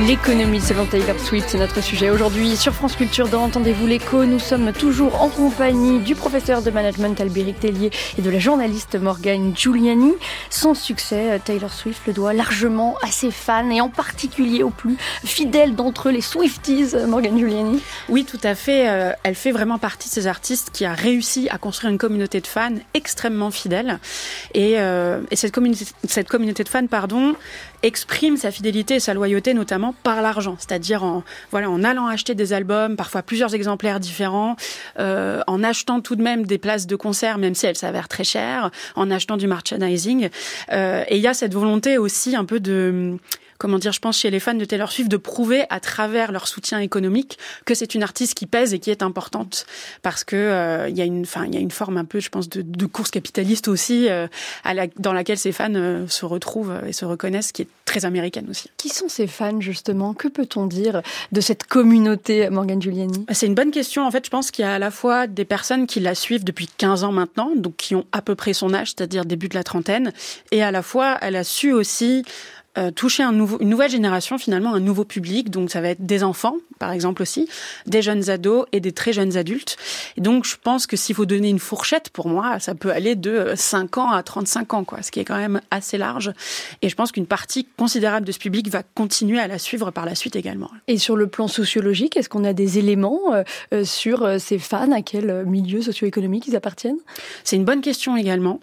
L'économie 0.00 0.60
selon 0.60 0.86
Taylor 0.86 1.18
Swift, 1.20 1.48
c'est 1.50 1.58
notre 1.58 1.80
sujet 1.80 2.10
aujourd'hui 2.10 2.56
sur 2.56 2.74
France 2.74 2.96
Culture 2.96 3.28
dans 3.28 3.44
Entendez-vous 3.44 3.86
l'écho. 3.86 4.24
Nous 4.24 4.40
sommes 4.40 4.72
toujours 4.72 5.22
en 5.22 5.28
compagnie 5.28 6.00
du 6.00 6.16
professeur 6.16 6.62
de 6.62 6.70
management 6.72 7.20
Albéric 7.20 7.60
Tellier 7.60 7.90
et 8.18 8.22
de 8.22 8.28
la 8.28 8.40
journaliste 8.40 8.96
Morgane 8.96 9.56
Giuliani. 9.56 10.12
Sans 10.50 10.74
succès, 10.74 11.40
Taylor 11.44 11.72
Swift 11.72 12.02
le 12.08 12.12
doit 12.12 12.32
largement 12.32 12.98
à 13.02 13.06
ses 13.06 13.30
fans 13.30 13.70
et 13.70 13.80
en 13.80 13.88
particulier 13.88 14.64
aux 14.64 14.70
plus 14.70 14.96
fidèles 15.24 15.76
d'entre 15.76 16.08
eux, 16.08 16.12
les 16.12 16.20
Swifties, 16.20 16.96
Morgane 17.06 17.38
Giuliani. 17.38 17.80
Oui, 18.08 18.24
tout 18.24 18.40
à 18.42 18.56
fait. 18.56 18.88
Euh, 18.88 19.12
elle 19.22 19.36
fait 19.36 19.52
vraiment 19.52 19.78
partie 19.78 20.08
de 20.08 20.14
ces 20.14 20.26
artistes 20.26 20.70
qui 20.72 20.84
a 20.84 20.92
réussi 20.92 21.48
à 21.50 21.58
construire 21.58 21.92
une 21.92 21.98
communauté 21.98 22.40
de 22.40 22.48
fans 22.48 22.74
extrêmement 22.94 23.52
fidèle. 23.52 24.00
Et, 24.54 24.74
euh, 24.78 25.20
et 25.30 25.36
cette, 25.36 25.52
communauté, 25.52 25.86
cette 26.08 26.28
communauté 26.28 26.64
de 26.64 26.68
fans, 26.68 26.88
pardon, 26.88 27.36
exprime 27.84 28.36
sa 28.36 28.50
fidélité 28.50 28.94
et 28.96 29.00
sa 29.00 29.14
loyauté 29.14 29.54
notamment 29.54 29.83
par 29.92 30.22
l'argent, 30.22 30.56
c'est-à-dire 30.58 31.04
en 31.04 31.22
voilà 31.50 31.70
en 31.70 31.84
allant 31.84 32.06
acheter 32.06 32.34
des 32.34 32.52
albums, 32.52 32.96
parfois 32.96 33.22
plusieurs 33.22 33.54
exemplaires 33.54 34.00
différents, 34.00 34.56
euh, 34.98 35.42
en 35.46 35.62
achetant 35.62 36.00
tout 36.00 36.16
de 36.16 36.22
même 36.22 36.46
des 36.46 36.58
places 36.58 36.86
de 36.86 36.96
concert 36.96 37.38
même 37.38 37.54
si 37.54 37.66
elles 37.66 37.76
s'avèrent 37.76 38.08
très 38.08 38.24
chères, 38.24 38.70
en 38.96 39.10
achetant 39.10 39.36
du 39.36 39.46
merchandising. 39.46 40.28
Euh, 40.72 41.04
et 41.08 41.16
il 41.16 41.22
y 41.22 41.26
a 41.26 41.34
cette 41.34 41.54
volonté 41.54 41.98
aussi 41.98 42.36
un 42.36 42.44
peu 42.44 42.60
de 42.60 43.18
comment 43.58 43.78
dire, 43.78 43.92
je 43.92 44.00
pense 44.00 44.18
chez 44.18 44.30
les 44.30 44.40
fans 44.40 44.54
de 44.54 44.64
Taylor 44.64 44.90
Swift 44.90 45.10
de 45.10 45.16
prouver 45.16 45.64
à 45.70 45.80
travers 45.80 46.32
leur 46.32 46.48
soutien 46.48 46.78
économique 46.78 47.38
que 47.64 47.74
c'est 47.74 47.94
une 47.94 48.02
artiste 48.02 48.34
qui 48.34 48.46
pèse 48.46 48.74
et 48.74 48.78
qui 48.78 48.90
est 48.90 49.02
importante 49.02 49.66
parce 50.02 50.24
que 50.24 50.36
euh, 50.36 50.88
il 50.88 50.96
y 50.96 51.02
a 51.02 51.04
une, 51.04 51.24
y 51.52 51.56
a 51.56 51.60
une 51.60 51.70
forme 51.70 51.96
un 51.96 52.04
peu, 52.04 52.20
je 52.20 52.28
pense, 52.28 52.48
de, 52.48 52.62
de 52.62 52.86
course 52.86 53.10
capitaliste 53.10 53.68
aussi 53.68 54.08
euh, 54.08 54.26
à 54.64 54.74
la, 54.74 54.86
dans 54.98 55.12
laquelle 55.12 55.38
ces 55.38 55.52
fans 55.52 55.74
euh, 55.74 56.06
se 56.08 56.24
retrouvent 56.24 56.74
et 56.86 56.92
se 56.92 57.04
reconnaissent, 57.04 57.52
qui 57.52 57.62
est 57.62 57.68
très 57.84 58.04
américaine 58.04 58.46
aussi. 58.50 58.70
Qui 58.76 58.88
sont 58.88 59.08
ces 59.08 59.26
fans 59.26 59.60
justement? 59.60 60.14
Que 60.14 60.28
peut-on 60.28 60.66
dire 60.66 61.02
de 61.32 61.40
cette 61.40 61.64
communauté 61.64 62.48
Morgan 62.50 62.80
Giuliani? 62.80 63.26
C'est 63.32 63.46
une 63.46 63.54
bonne 63.54 63.70
question. 63.70 64.06
En 64.06 64.10
fait, 64.10 64.24
je 64.24 64.30
pense 64.30 64.50
qu'il 64.50 64.64
y 64.64 64.68
a 64.68 64.74
à 64.74 64.78
la 64.78 64.90
fois 64.90 65.26
des 65.26 65.44
personnes 65.44 65.86
qui 65.86 66.00
la 66.00 66.14
suivent 66.14 66.44
depuis 66.44 66.68
15 66.76 67.04
ans 67.04 67.12
maintenant, 67.12 67.52
donc 67.54 67.76
qui 67.76 67.94
ont 67.94 68.06
à 68.12 68.22
peu 68.22 68.34
près 68.34 68.52
son 68.52 68.74
âge, 68.74 68.94
c'est-à-dire 68.96 69.24
début 69.24 69.48
de 69.48 69.54
la 69.54 69.64
trentaine, 69.64 70.12
et 70.50 70.62
à 70.62 70.70
la 70.70 70.82
fois 70.82 71.18
elle 71.20 71.36
a 71.36 71.44
su 71.44 71.72
aussi 71.72 72.24
euh, 72.78 72.90
toucher 72.90 73.22
un 73.22 73.32
nouveau, 73.32 73.58
une 73.60 73.68
nouvelle 73.68 73.90
génération, 73.90 74.38
finalement, 74.38 74.74
un 74.74 74.80
nouveau 74.80 75.04
public. 75.04 75.50
Donc, 75.50 75.70
ça 75.70 75.80
va 75.80 75.90
être 75.90 76.04
des 76.04 76.24
enfants, 76.24 76.56
par 76.78 76.92
exemple 76.92 77.22
aussi, 77.22 77.48
des 77.86 78.02
jeunes 78.02 78.30
ados 78.30 78.66
et 78.72 78.80
des 78.80 78.92
très 78.92 79.12
jeunes 79.12 79.36
adultes. 79.36 79.76
Et 80.16 80.20
donc, 80.20 80.44
je 80.44 80.56
pense 80.62 80.86
que 80.86 80.96
s'il 80.96 81.14
faut 81.14 81.26
donner 81.26 81.48
une 81.48 81.58
fourchette, 81.58 82.10
pour 82.10 82.28
moi, 82.28 82.58
ça 82.58 82.74
peut 82.74 82.90
aller 82.90 83.14
de 83.14 83.52
5 83.54 83.98
ans 83.98 84.10
à 84.10 84.22
35 84.22 84.74
ans, 84.74 84.84
quoi, 84.84 85.02
ce 85.02 85.10
qui 85.10 85.20
est 85.20 85.24
quand 85.24 85.36
même 85.36 85.60
assez 85.70 85.98
large. 85.98 86.32
Et 86.82 86.88
je 86.88 86.94
pense 86.94 87.12
qu'une 87.12 87.26
partie 87.26 87.66
considérable 87.76 88.26
de 88.26 88.32
ce 88.32 88.38
public 88.38 88.68
va 88.68 88.82
continuer 88.82 89.38
à 89.38 89.46
la 89.46 89.58
suivre 89.58 89.90
par 89.90 90.04
la 90.04 90.14
suite 90.14 90.36
également. 90.36 90.70
Et 90.88 90.98
sur 90.98 91.16
le 91.16 91.26
plan 91.26 91.48
sociologique, 91.48 92.16
est-ce 92.16 92.28
qu'on 92.28 92.44
a 92.44 92.52
des 92.52 92.78
éléments 92.78 93.32
euh, 93.32 93.42
euh, 93.72 93.84
sur 93.84 94.40
ces 94.40 94.58
fans? 94.58 94.92
À 94.92 95.02
quel 95.02 95.44
milieu 95.46 95.82
socio-économique 95.82 96.46
ils 96.46 96.56
appartiennent? 96.56 96.98
C'est 97.42 97.56
une 97.56 97.64
bonne 97.64 97.80
question 97.80 98.16
également. 98.16 98.60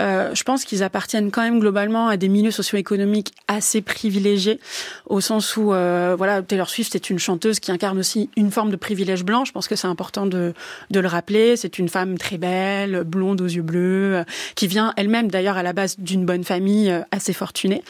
Euh, 0.00 0.34
je 0.34 0.42
pense 0.42 0.64
qu'ils 0.64 0.82
appartiennent 0.82 1.30
quand 1.30 1.42
même 1.42 1.60
globalement 1.60 2.08
à 2.08 2.16
des 2.16 2.28
milieux 2.28 2.50
socio-économiques 2.50 3.32
assez 3.54 3.82
privilégié 3.82 4.60
au 5.06 5.20
sens 5.20 5.56
où 5.56 5.72
euh, 5.72 6.14
voilà 6.16 6.42
Taylor 6.42 6.68
Swift 6.68 6.94
est 6.94 7.10
une 7.10 7.18
chanteuse 7.18 7.60
qui 7.60 7.70
incarne 7.70 7.98
aussi 7.98 8.30
une 8.36 8.50
forme 8.50 8.70
de 8.70 8.76
privilège 8.76 9.24
blanc. 9.24 9.44
Je 9.44 9.52
pense 9.52 9.68
que 9.68 9.76
c'est 9.76 9.86
important 9.86 10.26
de, 10.26 10.54
de 10.90 11.00
le 11.00 11.08
rappeler. 11.08 11.56
C'est 11.56 11.78
une 11.78 11.88
femme 11.88 12.18
très 12.18 12.38
belle, 12.38 13.04
blonde 13.04 13.40
aux 13.40 13.46
yeux 13.46 13.62
bleus, 13.62 14.16
euh, 14.16 14.24
qui 14.54 14.66
vient 14.66 14.92
elle-même 14.96 15.30
d'ailleurs 15.30 15.56
à 15.56 15.62
la 15.62 15.72
base 15.72 15.98
d'une 15.98 16.24
bonne 16.24 16.44
famille 16.44 16.90
euh, 16.90 17.02
assez 17.10 17.32
fortunée. 17.32 17.82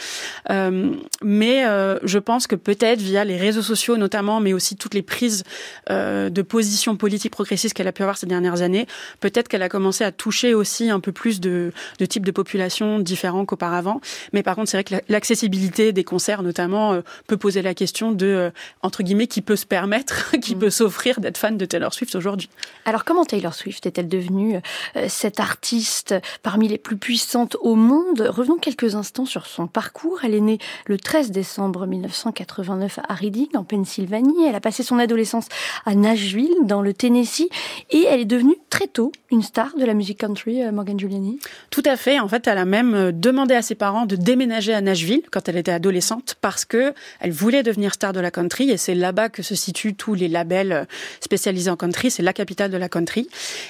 Mais 1.23 1.64
je 2.02 2.19
pense 2.19 2.47
que 2.47 2.57
peut-être 2.57 3.00
via 3.00 3.25
les 3.25 3.37
réseaux 3.37 3.62
sociaux 3.62 3.97
notamment, 3.97 4.40
mais 4.40 4.52
aussi 4.52 4.76
toutes 4.76 4.95
les 4.95 5.02
prises 5.02 5.45
de 5.88 6.42
position 6.42 6.97
politique 6.97 7.33
progressiste 7.33 7.75
qu'elle 7.75 7.88
a 7.88 7.92
pu 7.92 8.02
avoir 8.02 8.16
ces 8.16 8.26
dernières 8.26 8.62
années, 8.62 8.87
peut-être 9.21 9.49
qu'elle 9.49 9.62
a 9.62 9.69
commencé 9.69 10.04
à 10.04 10.12
toucher 10.12 10.54
aussi 10.54 10.90
un 10.90 11.00
peu 11.00 11.12
plus 11.12 11.40
de, 11.40 11.73
de 11.99 12.07
types 12.07 12.26
de 12.26 12.31
populations 12.31 12.99
différents 12.99 13.45
qu'auparavant. 13.45 14.00
Mais 14.33 14.42
par 14.42 14.57
contre, 14.57 14.71
c'est 14.71 14.76
vrai 14.76 14.85
que 14.85 14.95
l'accessibilité 15.09 15.51
des 15.52 16.04
concerts 16.04 16.42
notamment 16.42 16.92
euh, 16.92 17.00
peut 17.26 17.37
poser 17.37 17.62
la 17.62 17.75
question 17.75 18.12
de 18.12 18.26
euh, 18.26 18.50
entre 18.82 19.02
guillemets 19.02 19.26
qui 19.26 19.42
peut 19.42 19.56
se 19.56 19.66
permettre, 19.66 20.30
qui 20.42 20.56
mm. 20.56 20.59
peut 20.59 20.71
s'offrir 20.71 21.21
d'être 21.21 21.38
fan 21.38 21.56
de 21.56 21.64
Taylor 21.64 21.92
Swift 21.92 22.14
aujourd'hui. 22.14 22.49
Alors 22.85 23.04
comment 23.04 23.25
Taylor 23.25 23.54
Swift 23.54 23.87
est-elle 23.87 24.09
devenue 24.09 24.61
euh, 24.97 25.06
cette 25.09 25.40
artiste 25.40 26.14
parmi 26.42 26.68
les 26.68 26.78
plus 26.78 26.97
puissantes 26.97 27.56
au 27.61 27.75
monde? 27.75 28.21
Revenons 28.21 28.56
quelques 28.56 28.94
instants 28.94 29.26
sur 29.26 29.47
son 29.47 29.66
parcours. 29.66 30.21
Elle 30.25 30.35
est 30.35 30.40
née 30.40 30.59
le 30.87 30.99
13 30.99 31.30
décembre 31.30 31.87
1989 31.87 33.00
à 33.09 33.14
Reading 33.14 33.49
en 33.54 33.64
Pennsylvanie. 33.64 34.44
Elle 34.47 34.54
a 34.54 34.61
passé 34.61 34.82
son 34.82 34.99
adolescence 34.99 35.47
à 35.87 35.94
Nashville 35.94 36.54
dans 36.64 36.82
le 36.82 36.92
Tennessee 36.92 37.49
et 37.90 38.04
elle 38.04 38.21
est 38.21 38.25
devenue 38.26 38.56
très 38.71 38.87
tôt 38.87 39.12
une 39.30 39.42
star 39.42 39.75
de 39.78 39.85
la 39.85 39.94
musique 39.94 40.18
country, 40.18 40.61
Morgan 40.73 40.99
Giuliani. 40.99 41.38
Tout 41.71 41.82
à 41.87 41.97
fait. 41.97 42.21
En 42.21 42.28
fait, 42.28 42.47
elle 42.47 42.59
a 42.59 42.64
même 42.64 43.12
demandé 43.12 43.54
à 43.54 43.62
ses 43.62 43.75
parents 43.75 44.06
de 44.06 44.16
déménager 44.16 44.75
à 44.75 44.80
Nashville 44.80 45.23
quand 45.30 45.41
elle 45.49 45.56
était 45.56 45.72
adolescente 45.72 46.37
parce 46.40 46.64
que 46.64 46.94
elle 47.20 47.32
voulait 47.32 47.62
devenir 47.62 47.94
star 47.94 48.12
de 48.12 48.20
la 48.20 48.30
country 48.30 48.70
et 48.70 48.76
c'est 48.76 48.94
là-bas 48.94 49.28
que 49.28 49.42
se 49.42 49.54
situent 49.54 49.94
tous 49.94 50.14
les 50.14 50.28
labels 50.28 50.87
spécialisés 51.20 51.70
en 51.70 51.76
country. 51.76 52.11
C'est 52.11 52.22
la 52.22 52.32
capitale 52.32 52.70
de 52.70 52.76
la 52.76 52.88
country. 52.88 53.28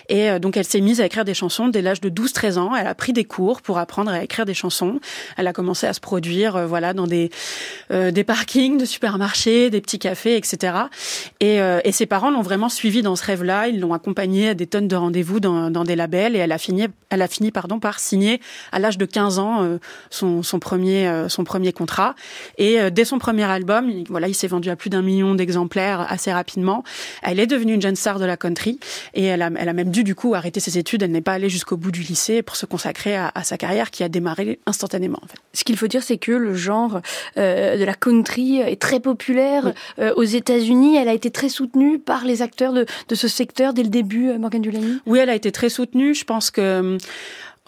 Et 0.09 0.31
euh, 0.31 0.39
donc 0.39 0.57
elle 0.57 0.65
s'est 0.65 0.81
mise 0.81 1.01
à 1.01 1.07
écrire 1.07 1.25
des 1.25 1.35
chansons 1.35 1.69
dès 1.69 1.83
l'âge 1.83 2.01
de 2.01 2.11
12-13 2.11 2.59
ans. 2.59 2.75
Elle 2.75 2.87
a 2.87 2.95
pris 2.95 3.13
des 3.13 3.25
cours 3.25 3.63
pour 3.63 3.79
apprendre 3.79 4.11
à 4.11 4.23
écrire 4.23 4.47
des 4.47 4.55
chansons. 4.55 5.01
Elle 5.37 5.47
a 5.47 5.53
commencé 5.53 5.87
à 5.87 5.93
se 5.93 6.01
produire, 6.01 6.57
euh, 6.57 6.67
voilà, 6.67 6.95
dans 6.95 7.07
des 7.07 7.31
euh, 7.91 8.11
des 8.11 8.25
parkings 8.25 8.79
de 8.79 8.85
supermarchés, 8.85 9.71
des 9.71 9.81
petits 9.81 9.99
cafés, 9.99 10.37
etc. 10.37 10.75
Et, 11.41 11.61
ses 11.93 12.07
parents 12.07 12.31
l'ont 12.31 12.41
vraiment 12.41 12.71
suivi 12.71 13.03
dans 13.03 13.17
ce 13.17 13.25
rêve-là. 13.27 13.69
Ils 13.69 13.79
l'ont 13.79 13.93
accompagnée 13.93 14.49
à 14.49 14.55
des 14.55 14.67
tonnes 14.67 14.89
de 14.89 14.97
rendez-vous 14.97 15.41
dans, 15.41 15.71
dans 15.71 15.85
des 15.85 15.95
labels 15.95 16.35
et 16.35 16.39
elle 16.39 16.53
a 16.53 16.57
fini, 16.57 16.87
elle 17.11 17.21
a 17.21 17.29
fini 17.29 17.51
pardon 17.51 17.79
par 17.81 18.01
signer 18.01 18.41
à 18.73 18.79
l'âge 18.79 18.97
de 18.97 19.05
15 19.05 19.39
ans 19.39 19.79
son, 20.09 20.43
son 20.43 20.59
premier 20.59 21.27
son 21.29 21.45
premier 21.45 21.52
contrat. 21.73 22.15
Et 22.59 22.81
euh, 22.81 22.91
dès 22.91 23.05
son 23.05 23.19
premier 23.19 23.45
album, 23.45 23.91
voilà, 24.09 24.29
il 24.29 24.35
s'est 24.35 24.47
vendu 24.47 24.71
à 24.71 24.77
plus 24.77 24.91
d'un 24.91 25.03
million 25.03 25.35
d'exemplaires 25.35 26.07
assez 26.09 26.33
rapidement. 26.33 26.85
Elle 27.23 27.41
est 27.41 27.47
devenue 27.47 27.75
une 27.75 27.83
jeune 27.83 27.97
star 27.97 28.19
de 28.19 28.25
la 28.25 28.37
country 28.37 28.79
et 29.15 29.25
elle 29.25 29.43
a, 29.43 29.51
elle 29.57 29.69
a 29.69 29.73
même 29.73 29.91
dû 29.91 30.05
du 30.05 30.15
coup 30.15 30.35
arrêter 30.35 30.61
ses 30.61 30.79
études. 30.79 31.03
Elle 31.03 31.13
n'est 31.13 31.21
pas 31.21 31.33
allée 31.33 31.49
jusqu'au 31.49 31.77
bout 31.77 31.91
du 31.91 32.01
lycée 32.01 32.43
pour 32.43 32.57
se 32.57 32.67
consacrer 32.67 33.17
à, 33.17 33.31
à, 33.35 33.45
sa 33.45 33.59
carrière 33.59 33.91
qui 33.91 34.03
a 34.03 34.09
démarré 34.09 34.59
instantanément. 34.67 35.19
En 35.23 35.27
fait. 35.27 35.39
Ce 35.53 35.65
qu'il 35.65 35.77
faut 35.77 35.89
dire, 35.89 36.03
c'est 36.03 36.19
que 36.19 36.33
le 36.33 36.55
genre 36.55 37.01
euh, 37.37 37.77
de 37.77 37.85
la 37.85 37.95
country 37.95 38.59
est 38.59 38.81
très 38.81 39.01
populaire 39.01 39.65
oui. 39.67 39.73
euh, 40.01 40.15
aux 40.17 40.23
États-Unis. 40.23 40.97
Elle 40.97 41.09
a 41.09 41.15
été 41.15 41.31
très 41.31 41.49
soutenue 41.49 41.99
par 41.99 42.25
les 42.25 42.43
acteurs 42.43 42.73
de, 42.73 42.87
de 43.09 43.15
ce 43.15 43.29
secteur 43.29 43.75
dès 43.75 43.83
le 43.83 43.89
début, 43.89 44.31
euh, 44.31 44.39
Morgan 44.39 44.63
Dulany. 44.63 44.99
Oui, 45.07 45.19
elle 45.19 45.31
a 45.31 45.35
été 45.35 45.53
très 45.53 45.69
soutenue. 45.69 46.15
Je 46.15 46.25
pense 46.25 46.51
que 46.51 46.97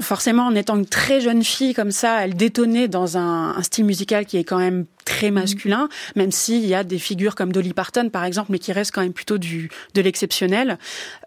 forcément, 0.01 0.47
en 0.47 0.55
étant 0.55 0.77
une 0.77 0.87
très 0.87 1.21
jeune 1.21 1.43
fille 1.43 1.75
comme 1.75 1.91
ça, 1.91 2.25
elle 2.25 2.35
détonnait 2.35 2.89
dans 2.89 3.17
un, 3.17 3.57
un 3.57 3.63
style 3.63 3.85
musical 3.85 4.27
qui 4.27 4.37
est 4.37 4.45
quand 4.45 4.59
même 4.59 4.87
très 5.05 5.31
mm. 5.31 5.35
masculin, 5.35 5.89
même 6.17 6.33
s'il 6.33 6.65
y 6.67 6.75
a 6.75 6.85
des 6.85 6.99
figures 6.99 7.35
comme 7.35 7.53
Dolly 7.53 7.73
Parton, 7.73 8.09
par 8.09 8.25
exemple, 8.25 8.53
mais 8.53 8.59
qui 8.59 8.73
restent 8.73 8.93
quand 8.93 9.03
même 9.03 9.13
plutôt 9.13 9.39
du 9.39 9.71
de 9.95 10.03
l'exceptionnel. 10.03 10.79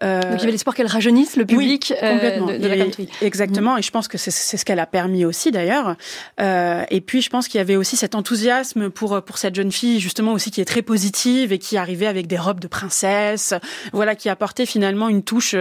Euh... 0.02 0.20
Donc 0.20 0.34
il 0.34 0.38
y 0.38 0.42
avait 0.42 0.52
l'espoir 0.52 0.74
qu'elle 0.74 0.86
rajeunisse 0.86 1.36
le 1.36 1.46
public 1.46 1.92
oui, 1.94 2.10
complètement. 2.10 2.48
Euh, 2.48 2.58
de, 2.58 2.62
de, 2.62 2.68
la 2.68 2.76
country. 2.76 3.08
Exactement, 3.22 3.76
mmh. 3.76 3.78
et 3.78 3.82
je 3.82 3.90
pense 3.90 4.08
que 4.08 4.18
c'est 4.18 4.30
ce 4.30 4.64
qu'elle 4.64 4.80
a 4.80 4.86
permis 4.86 5.24
aussi 5.24 5.50
d'ailleurs. 5.50 5.96
Euh, 6.40 6.84
et 6.90 7.00
puis 7.00 7.22
je 7.22 7.30
pense 7.30 7.48
qu'il 7.48 7.58
y 7.58 7.60
avait 7.60 7.76
aussi 7.76 7.96
cet 7.96 8.14
enthousiasme 8.14 8.90
pour 8.90 9.22
pour 9.22 9.38
cette 9.38 9.54
jeune 9.54 9.72
fille 9.72 10.00
justement 10.00 10.32
aussi 10.32 10.50
qui 10.50 10.60
est 10.60 10.66
très 10.66 10.82
positive 10.82 11.52
et 11.52 11.58
qui 11.58 11.76
arrivait 11.76 12.06
avec 12.06 12.26
des 12.26 12.38
robes 12.38 12.60
de 12.60 12.68
princesse, 12.68 13.54
voilà, 13.92 14.14
qui 14.14 14.28
apportait 14.28 14.66
finalement 14.66 15.08
une 15.08 15.22
touche 15.22 15.54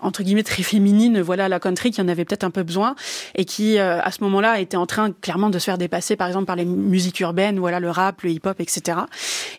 entre 0.00 0.22
guillemets 0.22 0.42
très 0.42 0.62
féminine, 0.62 1.20
voilà, 1.20 1.46
à 1.46 1.48
la 1.48 1.60
country 1.60 1.90
qui 1.90 2.00
en 2.00 2.08
avait 2.08 2.24
peut-être 2.24 2.44
un 2.44 2.50
peu 2.50 2.62
besoin 2.62 2.94
et 3.34 3.44
qui 3.44 3.78
à 3.78 4.10
ce 4.10 4.22
moment-là 4.24 4.60
était 4.60 4.76
en 4.76 4.86
train 4.86 5.12
clairement 5.12 5.50
de 5.50 5.58
se 5.58 5.64
faire 5.64 5.78
dépasser 5.78 6.16
par 6.16 6.28
exemple 6.28 6.46
par 6.46 6.56
les 6.56 6.64
musiques 6.64 7.20
urbaines 7.20 7.45
voilà 7.52 7.80
le 7.80 7.90
rap, 7.90 8.22
le 8.22 8.30
hip-hop, 8.30 8.60
etc. 8.60 8.98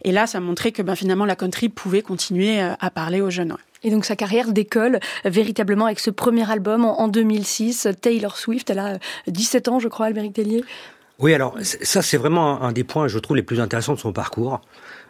Et 0.03 0.11
là, 0.11 0.27
ça 0.27 0.39
montrait 0.39 0.71
que 0.71 0.81
ben, 0.81 0.95
finalement 0.95 1.25
la 1.25 1.35
country 1.35 1.69
pouvait 1.69 2.01
continuer 2.01 2.61
euh, 2.61 2.73
à 2.79 2.89
parler 2.89 3.21
aux 3.21 3.29
jeunes. 3.29 3.55
Et 3.83 3.91
donc 3.91 4.05
sa 4.05 4.15
carrière 4.15 4.51
décolle 4.51 4.99
euh, 5.25 5.29
véritablement 5.29 5.85
avec 5.85 5.99
ce 5.99 6.09
premier 6.09 6.49
album 6.49 6.85
en 6.85 7.07
2006, 7.07 7.87
Taylor 8.01 8.37
Swift. 8.37 8.69
Elle 8.69 8.79
a 8.79 8.97
17 9.27 9.67
ans, 9.67 9.79
je 9.79 9.87
crois, 9.87 10.07
Albéric 10.07 10.33
Tellier. 10.33 10.63
Oui, 11.19 11.33
alors 11.33 11.57
ça 11.61 12.01
c'est 12.01 12.17
vraiment 12.17 12.61
un 12.61 12.71
des 12.71 12.83
points, 12.83 13.07
je 13.07 13.17
trouve, 13.17 13.37
les 13.37 13.43
plus 13.43 13.59
intéressants 13.59 13.93
de 13.93 13.99
son 13.99 14.13
parcours. 14.13 14.61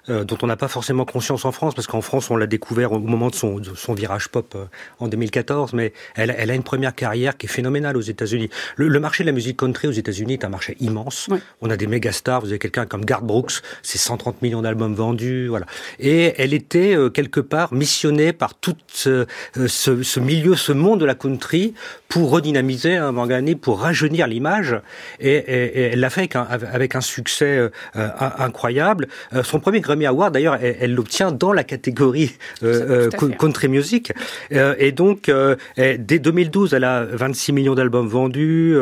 Euh, 0.10 0.24
dont 0.24 0.38
on 0.42 0.48
n'a 0.48 0.56
pas 0.56 0.68
forcément 0.68 1.06
conscience 1.06 1.46
en 1.46 1.52
France, 1.52 1.76
parce 1.76 1.88
qu'en 1.88 2.02
France, 2.02 2.30
on 2.30 2.38
l'a 2.38 2.48
découvert 2.48 2.92
au 2.92 3.00
moment 3.00 3.30
de 3.30 3.36
son, 3.36 3.62
son 3.76 3.94
virage 3.94 4.30
pop 4.30 4.54
euh, 4.56 4.66
en 5.00 5.08
2014, 5.08 5.74
mais 5.74 5.94
elle, 6.16 6.36
elle, 6.38 6.52
a 6.52 6.56
une 6.56 6.64
première 6.64 6.96
carrière 6.96 7.38
qui 7.38 7.46
est 7.46 7.50
phénoménale 7.50 7.98
aux 7.98 8.02
États-Unis. 8.02 8.50
Le, 8.76 8.88
le, 8.88 9.00
marché 9.00 9.24
de 9.24 9.28
la 9.28 9.34
musique 9.34 9.58
country 9.58 9.88
aux 9.88 9.92
États-Unis 9.92 10.34
est 10.34 10.46
un 10.46 10.50
marché 10.50 10.78
immense. 10.80 11.30
On 11.62 11.70
a 11.70 11.78
des 11.78 11.88
méga 11.88 12.12
stars. 12.12 12.42
Vous 12.42 12.50
avez 12.50 12.60
quelqu'un 12.60 12.86
comme 12.86 13.06
Garth 13.06 13.24
Brooks, 13.24 13.62
c'est 13.82 13.98
130 13.98 14.42
millions 14.42 14.62
d'albums 14.62 14.94
vendus, 14.94 15.48
voilà. 15.48 15.66
Et 16.00 16.34
elle 16.38 16.54
était 16.54 16.96
quelque 17.14 17.40
part 17.40 17.74
missionnée 17.74 18.34
par 18.34 18.56
tout 18.56 18.76
ce, 18.88 19.26
ce, 19.68 20.04
ce, 20.04 20.20
milieu, 20.20 20.56
ce 20.56 20.72
monde 20.72 21.00
de 21.00 21.06
la 21.06 21.16
country 21.16 21.74
pour 22.08 22.32
redynamiser 22.32 22.96
un 22.96 23.16
hein, 23.18 23.54
pour 23.62 23.80
rajeunir 23.82 24.28
l'image. 24.28 24.80
Et, 25.20 25.30
et, 25.32 25.80
et, 25.80 25.82
elle 25.94 26.00
l'a 26.00 26.10
fait 26.10 26.22
avec 26.22 26.36
un, 26.36 26.44
avec 26.44 26.96
un 26.96 27.02
succès 27.02 27.58
euh, 27.96 28.10
incroyable. 28.38 29.08
Euh, 29.34 29.44
son 29.44 29.60
premier 29.60 29.80
Grammy 29.80 29.97
Award, 30.06 30.34
d'ailleurs, 30.34 30.58
elle 30.62 30.94
l'obtient 30.94 31.32
dans 31.32 31.54
la 31.54 31.64
catégorie 31.64 32.36
euh, 32.64 33.10
country 33.10 33.68
music. 33.68 34.14
et 34.52 34.92
donc, 34.92 35.32
dès 35.78 36.20
2012, 36.20 36.74
elle 36.74 36.84
a 36.84 37.04
26 37.04 37.54
millions 37.54 37.76
d'albums 37.76 38.08
vendus, 38.08 38.76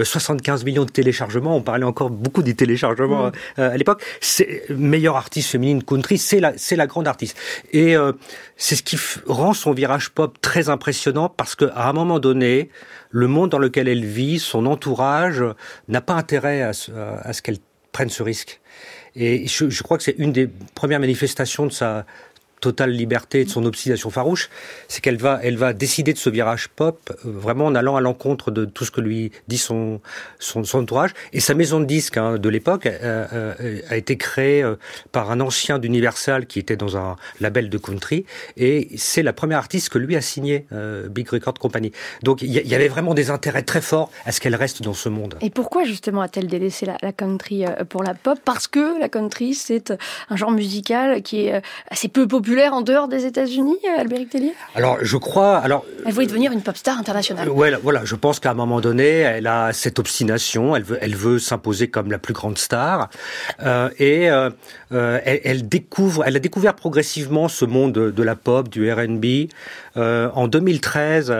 75 0.00 0.64
millions 0.64 0.84
de 0.84 0.90
téléchargements. 0.90 1.56
On 1.56 1.62
parlait 1.62 1.84
encore 1.84 2.10
beaucoup 2.10 2.42
des 2.42 2.54
téléchargements 2.54 3.28
mm. 3.56 3.60
à 3.60 3.76
l'époque. 3.76 4.02
C'est 4.20 4.64
meilleure 4.70 5.16
artiste 5.16 5.50
féminine 5.50 5.82
country, 5.82 6.18
c'est 6.18 6.40
la, 6.40 6.52
c'est 6.56 6.76
la 6.76 6.86
grande 6.86 7.08
artiste. 7.08 7.36
Et 7.72 7.94
c'est 8.56 8.76
ce 8.76 8.82
qui 8.82 8.98
rend 9.26 9.52
son 9.52 9.72
virage 9.72 10.10
pop 10.10 10.40
très 10.40 10.68
impressionnant 10.68 11.28
parce 11.28 11.54
qu'à 11.54 11.88
un 11.88 11.92
moment 11.92 12.18
donné, 12.18 12.70
le 13.10 13.26
monde 13.26 13.50
dans 13.50 13.58
lequel 13.58 13.88
elle 13.88 14.04
vit, 14.04 14.38
son 14.38 14.66
entourage, 14.66 15.44
n'a 15.88 16.00
pas 16.00 16.14
intérêt 16.14 16.62
à 16.62 16.72
ce, 16.72 16.92
à 16.92 17.32
ce 17.32 17.42
qu'elle 17.42 17.58
prenne 17.92 18.08
ce 18.08 18.22
risque. 18.22 18.59
Et 19.16 19.46
je, 19.46 19.68
je 19.68 19.82
crois 19.82 19.96
que 19.98 20.04
c'est 20.04 20.16
une 20.18 20.32
des 20.32 20.48
premières 20.74 21.00
manifestations 21.00 21.66
de 21.66 21.72
sa, 21.72 22.06
totale 22.60 22.90
liberté, 22.90 23.44
de 23.44 23.50
son 23.50 23.64
obstination 23.64 24.10
farouche, 24.10 24.50
c'est 24.88 25.00
qu'elle 25.00 25.16
va, 25.16 25.40
elle 25.42 25.56
va 25.56 25.72
décider 25.72 26.12
de 26.12 26.18
ce 26.18 26.30
virage 26.30 26.68
pop, 26.68 26.98
euh, 27.10 27.14
vraiment 27.24 27.66
en 27.66 27.74
allant 27.74 27.96
à 27.96 28.00
l'encontre 28.00 28.50
de 28.50 28.64
tout 28.64 28.84
ce 28.84 28.90
que 28.90 29.00
lui 29.00 29.32
dit 29.48 29.58
son, 29.58 30.00
son, 30.38 30.62
entourage. 30.76 31.12
Et 31.32 31.40
sa 31.40 31.54
maison 31.54 31.80
de 31.80 31.86
disques 31.86 32.16
hein, 32.16 32.38
de 32.38 32.48
l'époque 32.48 32.86
euh, 32.86 33.26
euh, 33.32 33.80
a 33.88 33.96
été 33.96 34.16
créée 34.16 34.64
par 35.12 35.30
un 35.30 35.40
ancien 35.40 35.78
d'Universal 35.78 36.46
qui 36.46 36.58
était 36.58 36.76
dans 36.76 36.96
un 36.96 37.16
label 37.40 37.70
de 37.70 37.78
country, 37.78 38.24
et 38.56 38.88
c'est 38.96 39.22
la 39.22 39.32
première 39.32 39.58
artiste 39.58 39.88
que 39.88 39.98
lui 39.98 40.16
a 40.16 40.20
signé 40.20 40.66
Big 41.08 41.28
Record 41.28 41.54
Company. 41.54 41.92
Donc 42.22 42.42
il 42.42 42.50
y, 42.50 42.74
avait 42.74 42.88
vraiment 42.88 43.14
des 43.14 43.30
intérêts 43.30 43.62
très 43.62 43.80
forts 43.80 44.10
à 44.26 44.32
ce 44.32 44.40
qu'elle 44.40 44.54
reste 44.54 44.82
dans 44.82 44.94
ce 44.94 45.08
monde. 45.08 45.36
Et 45.40 45.50
pourquoi 45.50 45.84
justement 45.84 46.20
a-t-elle 46.20 46.46
délaissé 46.46 46.86
la, 46.86 46.96
la 47.02 47.12
country 47.12 47.64
pour 47.88 48.02
la 48.02 48.14
pop? 48.14 48.38
Parce 48.44 48.68
que 48.68 48.98
la 49.00 49.08
country, 49.08 49.54
c'est 49.54 49.92
un 50.28 50.36
genre 50.36 50.50
musical 50.50 51.22
qui 51.22 51.46
est 51.46 51.62
assez 51.88 52.08
peu 52.08 52.26
populaire 52.26 52.49
en 52.58 52.82
dehors 52.82 53.08
des 53.08 53.26
États-Unis, 53.26 53.78
euh, 53.84 54.00
Albéric 54.00 54.30
Tellier? 54.30 54.54
Alors, 54.74 54.98
je 55.02 55.16
crois. 55.16 55.58
Alors, 55.58 55.84
elle 56.04 56.12
voulait 56.12 56.26
devenir 56.26 56.52
une 56.52 56.62
pop 56.62 56.76
star 56.76 56.98
internationale. 56.98 57.48
Euh, 57.48 57.52
ouais, 57.52 57.72
voilà, 57.82 58.04
je 58.04 58.14
pense 58.14 58.40
qu'à 58.40 58.50
un 58.50 58.54
moment 58.54 58.80
donné, 58.80 59.04
elle 59.04 59.46
a 59.46 59.72
cette 59.72 59.98
obstination. 59.98 60.74
Elle 60.74 60.82
veut, 60.82 60.98
elle 61.00 61.14
veut 61.14 61.38
s'imposer 61.38 61.88
comme 61.88 62.10
la 62.10 62.18
plus 62.18 62.34
grande 62.34 62.58
star. 62.58 63.10
Euh, 63.62 63.88
et 63.98 64.30
euh, 64.30 64.50
euh 64.92 65.20
elle, 65.24 65.40
elle, 65.44 65.68
découvre, 65.68 66.24
elle 66.26 66.36
a 66.36 66.40
découvert 66.40 66.74
progressivement 66.74 67.48
ce 67.48 67.64
monde 67.64 67.92
de, 67.92 68.10
de 68.10 68.22
la 68.22 68.36
pop, 68.36 68.68
du 68.68 68.90
R&B. 68.90 69.48
En 70.00 70.48
2013, 70.48 71.34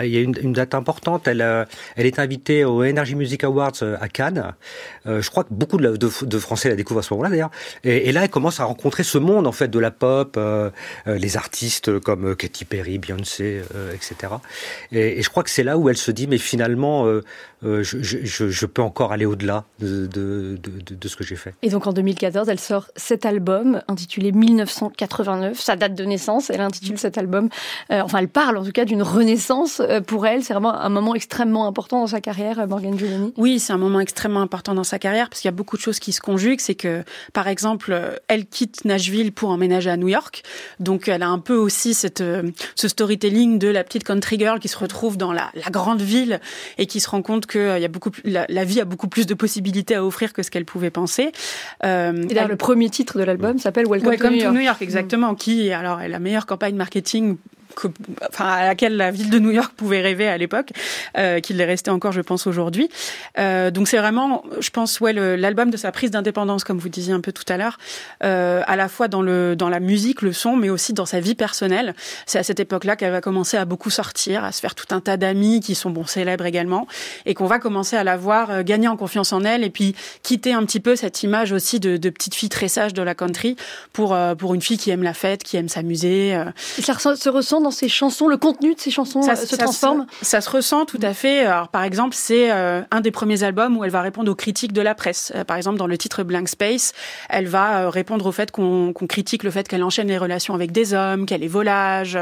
il 0.00 0.06
y 0.08 0.16
a 0.16 0.20
une, 0.20 0.52
date 0.52 0.74
importante. 0.74 1.28
Elle, 1.28 1.66
elle 1.96 2.06
est 2.06 2.18
invitée 2.18 2.64
au 2.64 2.84
Energy 2.84 3.14
Music 3.14 3.44
Awards 3.44 3.82
à 4.00 4.08
Cannes. 4.08 4.52
je 5.06 5.28
crois 5.30 5.44
que 5.44 5.52
beaucoup 5.52 5.78
de, 5.78 6.38
Français 6.38 6.68
la 6.68 6.76
découvrent 6.76 7.00
à 7.00 7.02
ce 7.02 7.12
moment-là 7.14 7.30
d'ailleurs. 7.30 7.50
Et, 7.84 8.12
là, 8.12 8.24
elle 8.24 8.30
commence 8.30 8.60
à 8.60 8.64
rencontrer 8.64 9.02
ce 9.02 9.18
monde 9.18 9.46
en 9.46 9.52
fait 9.52 9.68
de 9.68 9.78
la 9.78 9.90
pop. 9.90 10.36
Euh, 10.36 10.70
euh, 11.06 11.18
les 11.18 11.36
artistes 11.36 11.98
comme 12.00 12.36
Katy 12.36 12.64
Perry, 12.64 12.98
Beyoncé, 12.98 13.62
euh, 13.74 13.92
etc. 13.92 14.34
Et, 14.90 15.22
je 15.22 15.28
crois 15.28 15.42
que 15.42 15.50
c'est 15.50 15.62
là 15.62 15.78
où 15.78 15.88
elle 15.88 15.96
se 15.96 16.10
dit, 16.10 16.26
mais 16.26 16.38
finalement, 16.38 17.06
je, 17.62 18.66
peux 18.66 18.82
encore 18.82 19.12
aller 19.12 19.26
au-delà 19.26 19.64
de, 19.80 20.58
ce 21.06 21.16
que 21.16 21.24
j'ai 21.24 21.36
fait. 21.36 21.54
Et 21.62 21.70
donc 21.70 21.86
en 21.86 21.92
2014, 21.92 22.48
elle 22.48 22.60
sort 22.60 22.88
cet 22.96 23.26
album 23.26 23.82
intitulé 23.88 24.32
1989, 24.32 25.58
sa 25.58 25.76
date 25.76 25.94
de 25.94 26.04
naissance. 26.04 26.50
Elle 26.50 26.60
intitule 26.60 26.98
cet 26.98 27.18
album, 27.18 27.48
euh, 27.90 27.91
enfin 27.92 28.18
elle 28.18 28.28
parle 28.28 28.56
en 28.56 28.64
tout 28.64 28.72
cas 28.72 28.84
d'une 28.84 29.02
renaissance 29.02 29.82
pour 30.06 30.26
elle. 30.26 30.42
C'est 30.42 30.52
vraiment 30.52 30.74
un 30.74 30.88
moment 30.88 31.14
extrêmement 31.14 31.66
important 31.66 32.00
dans 32.00 32.06
sa 32.06 32.20
carrière, 32.20 32.66
Morgan 32.66 32.98
Giuliani. 32.98 33.32
Oui, 33.36 33.58
c'est 33.58 33.72
un 33.72 33.78
moment 33.78 34.00
extrêmement 34.00 34.40
important 34.40 34.74
dans 34.74 34.84
sa 34.84 34.98
carrière 34.98 35.28
parce 35.28 35.40
qu'il 35.40 35.48
y 35.48 35.54
a 35.54 35.56
beaucoup 35.56 35.76
de 35.76 35.82
choses 35.82 35.98
qui 35.98 36.12
se 36.12 36.20
conjuguent. 36.20 36.60
C'est 36.60 36.74
que, 36.74 37.04
par 37.32 37.48
exemple, 37.48 37.94
elle 38.28 38.46
quitte 38.46 38.84
Nashville 38.84 39.32
pour 39.32 39.50
emménager 39.50 39.90
à 39.90 39.96
New 39.96 40.08
York. 40.08 40.42
Donc 40.80 41.08
elle 41.08 41.22
a 41.22 41.28
un 41.28 41.38
peu 41.38 41.56
aussi 41.56 41.94
cette, 41.94 42.20
euh, 42.20 42.50
ce 42.74 42.88
storytelling 42.88 43.58
de 43.58 43.68
la 43.68 43.84
petite 43.84 44.04
country 44.04 44.38
girl 44.38 44.58
qui 44.58 44.68
se 44.68 44.78
retrouve 44.78 45.16
dans 45.16 45.32
la, 45.32 45.50
la 45.54 45.70
grande 45.70 46.00
ville 46.00 46.40
et 46.78 46.86
qui 46.86 47.00
se 47.00 47.08
rend 47.08 47.22
compte 47.22 47.46
que 47.46 47.58
euh, 47.58 47.78
il 47.78 47.82
y 47.82 47.84
a 47.84 47.88
beaucoup, 47.88 48.10
la, 48.24 48.46
la, 48.48 48.64
vie 48.64 48.80
a 48.80 48.84
beaucoup 48.84 49.08
plus 49.08 49.26
de 49.26 49.34
possibilités 49.34 49.94
à 49.94 50.04
offrir 50.04 50.32
que 50.32 50.42
ce 50.42 50.50
qu'elle 50.50 50.64
pouvait 50.64 50.90
penser. 50.90 51.32
Euh, 51.84 52.22
et 52.22 52.34
d'ailleurs, 52.34 52.48
le 52.48 52.56
premier 52.56 52.90
titre 52.90 53.18
de 53.18 53.24
l'album 53.24 53.58
s'appelle 53.58 53.86
Welcome, 53.86 54.10
Welcome, 54.10 54.30
to 54.30 54.34
New 54.34 54.40
York. 54.40 54.52
To 54.52 54.58
New 54.58 54.64
York 54.64 54.82
exactement, 54.82 55.34
qui 55.34 55.72
alors 55.72 56.00
est 56.00 56.08
la 56.08 56.18
meilleure 56.18 56.46
campagne 56.46 56.74
marketing 56.74 57.36
que, 57.74 57.88
enfin, 58.28 58.46
à 58.46 58.66
laquelle 58.66 58.96
la 58.96 59.10
ville 59.10 59.30
de 59.30 59.38
New 59.38 59.50
York 59.50 59.72
pouvait 59.76 60.00
rêver 60.00 60.28
à 60.28 60.38
l'époque, 60.38 60.70
euh, 61.16 61.40
qu'il 61.40 61.60
est 61.60 61.64
resté 61.64 61.90
encore, 61.90 62.12
je 62.12 62.20
pense, 62.20 62.46
aujourd'hui. 62.46 62.88
Euh, 63.38 63.70
donc 63.70 63.88
c'est 63.88 63.98
vraiment, 63.98 64.44
je 64.60 64.70
pense, 64.70 65.00
ouais, 65.00 65.12
l'album 65.12 65.70
de 65.70 65.76
sa 65.76 65.92
prise 65.92 66.10
d'indépendance, 66.10 66.64
comme 66.64 66.78
vous 66.78 66.88
disiez 66.88 67.12
un 67.12 67.20
peu 67.20 67.32
tout 67.32 67.44
à 67.48 67.56
l'heure, 67.56 67.78
euh, 68.24 68.62
à 68.66 68.76
la 68.76 68.88
fois 68.88 69.08
dans 69.08 69.22
le 69.22 69.56
dans 69.56 69.68
la 69.68 69.80
musique, 69.80 70.22
le 70.22 70.32
son, 70.32 70.56
mais 70.56 70.70
aussi 70.70 70.92
dans 70.92 71.06
sa 71.06 71.20
vie 71.20 71.34
personnelle. 71.34 71.94
C'est 72.26 72.38
à 72.38 72.42
cette 72.42 72.60
époque-là 72.60 72.96
qu'elle 72.96 73.12
va 73.12 73.20
commencer 73.20 73.56
à 73.56 73.64
beaucoup 73.64 73.90
sortir, 73.90 74.44
à 74.44 74.52
se 74.52 74.60
faire 74.60 74.74
tout 74.74 74.94
un 74.94 75.00
tas 75.00 75.16
d'amis 75.16 75.60
qui 75.60 75.74
sont 75.74 75.90
bon 75.90 76.04
célèbres 76.04 76.46
également, 76.46 76.86
et 77.26 77.34
qu'on 77.34 77.46
va 77.46 77.58
commencer 77.58 77.96
à 77.96 78.04
la 78.04 78.16
voir 78.16 78.50
euh, 78.50 78.62
gagner 78.62 78.88
en 78.88 78.96
confiance 78.96 79.32
en 79.32 79.44
elle, 79.44 79.64
et 79.64 79.70
puis 79.70 79.94
quitter 80.22 80.52
un 80.52 80.64
petit 80.64 80.80
peu 80.80 80.96
cette 80.96 81.22
image 81.22 81.52
aussi 81.52 81.80
de, 81.80 81.96
de 81.96 82.10
petite 82.10 82.34
fille 82.34 82.48
très 82.48 82.68
sage 82.68 82.94
de 82.94 83.02
la 83.02 83.14
country 83.14 83.56
pour 83.92 84.14
euh, 84.14 84.34
pour 84.34 84.54
une 84.54 84.62
fille 84.62 84.78
qui 84.78 84.90
aime 84.90 85.02
la 85.02 85.14
fête, 85.14 85.42
qui 85.42 85.56
aime 85.56 85.68
s'amuser. 85.68 86.34
Euh. 86.34 86.44
Ça 86.80 86.94
se 87.16 87.28
ressent 87.28 87.61
dans 87.62 87.70
ses 87.70 87.88
chansons, 87.88 88.28
le 88.28 88.36
contenu 88.36 88.74
de 88.74 88.80
ses 88.80 88.90
chansons 88.90 89.22
ça, 89.22 89.32
euh, 89.32 89.36
se 89.36 89.56
transforme 89.56 90.06
ça, 90.20 90.40
se 90.40 90.50
ressent 90.50 90.84
tout 90.84 90.98
à 91.02 91.14
fait. 91.14 91.40
Alors, 91.44 91.68
par 91.68 91.82
exemple, 91.82 92.14
c'est 92.16 92.50
euh, 92.50 92.82
un 92.90 93.00
des 93.00 93.10
premiers 93.10 93.42
albums 93.42 93.76
où 93.76 93.84
elle 93.84 93.90
va 93.90 94.02
répondre 94.02 94.30
aux 94.30 94.34
critiques 94.34 94.72
de 94.72 94.80
la 94.80 94.94
presse. 94.94 95.32
Euh, 95.34 95.44
par 95.44 95.56
exemple, 95.56 95.78
dans 95.78 95.86
le 95.86 95.96
titre 95.96 96.22
Blank 96.22 96.48
Space, 96.48 96.92
elle 97.28 97.46
va 97.46 97.90
répondre 97.90 98.26
au 98.26 98.32
fait 98.32 98.50
qu'on 98.50 98.92
critique 99.08 99.42
le 99.42 99.50
fait 99.50 99.68
qu'elle 99.68 99.82
enchaîne 99.82 100.08
les 100.08 100.18
relations 100.18 100.54
avec 100.54 100.72
des 100.72 100.94
hommes, 100.94 101.26
qu'elle 101.26 101.42
est 101.42 101.48
volage. 101.48 102.18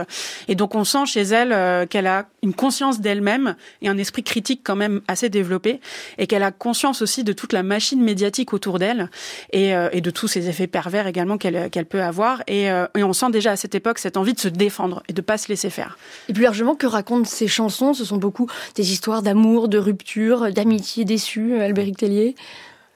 Et 0.48 0.54
donc, 0.54 0.74
on 0.74 0.84
sent 0.84 1.06
chez 1.06 1.22
elle 1.22 1.86
qu'elle 1.88 2.06
a 2.06 2.26
une 2.42 2.54
conscience 2.54 3.00
d'elle-même 3.00 3.56
et 3.82 3.88
un 3.88 3.98
esprit 3.98 4.22
critique 4.22 4.60
quand 4.64 4.76
même 4.76 5.00
assez 5.08 5.28
développé 5.28 5.80
et 6.18 6.26
qu'elle 6.26 6.42
a 6.42 6.52
conscience 6.52 7.02
aussi 7.02 7.24
de 7.24 7.32
toute 7.32 7.52
la 7.52 7.62
machine 7.62 8.02
médiatique 8.02 8.52
autour 8.52 8.78
d'elle 8.78 9.10
et, 9.52 9.72
et, 9.92 10.00
de 10.00 10.10
tous 10.10 10.28
ces 10.28 10.48
effets 10.48 10.66
pervers 10.66 11.06
également 11.06 11.38
qu'elle 11.38 11.70
qu'elle 11.70 11.86
peut 11.86 12.02
avoir. 12.02 12.42
Et, 12.46 12.64
et 12.64 13.04
on 13.04 13.12
sent 13.12 13.30
déjà 13.30 13.52
à 13.52 13.56
cette 13.56 13.74
époque 13.74 13.98
cette 13.98 14.16
envie 14.16 14.34
de 14.34 14.40
se 14.40 14.48
défendre 14.48 15.02
et 15.08 15.12
de 15.12 15.20
pas 15.30 15.38
se 15.38 15.46
laisser 15.46 15.70
faire. 15.70 15.96
Et 16.28 16.32
plus 16.32 16.42
largement, 16.42 16.74
que 16.74 16.88
racontent 16.88 17.24
ces 17.24 17.46
chansons? 17.46 17.94
Ce 17.94 18.04
sont 18.04 18.16
beaucoup 18.16 18.48
des 18.74 18.90
histoires 18.90 19.22
d'amour, 19.22 19.68
de 19.68 19.78
rupture, 19.78 20.52
d'amitié 20.52 21.04
déçue, 21.04 21.60
Albéric 21.60 21.98
Tellier? 21.98 22.34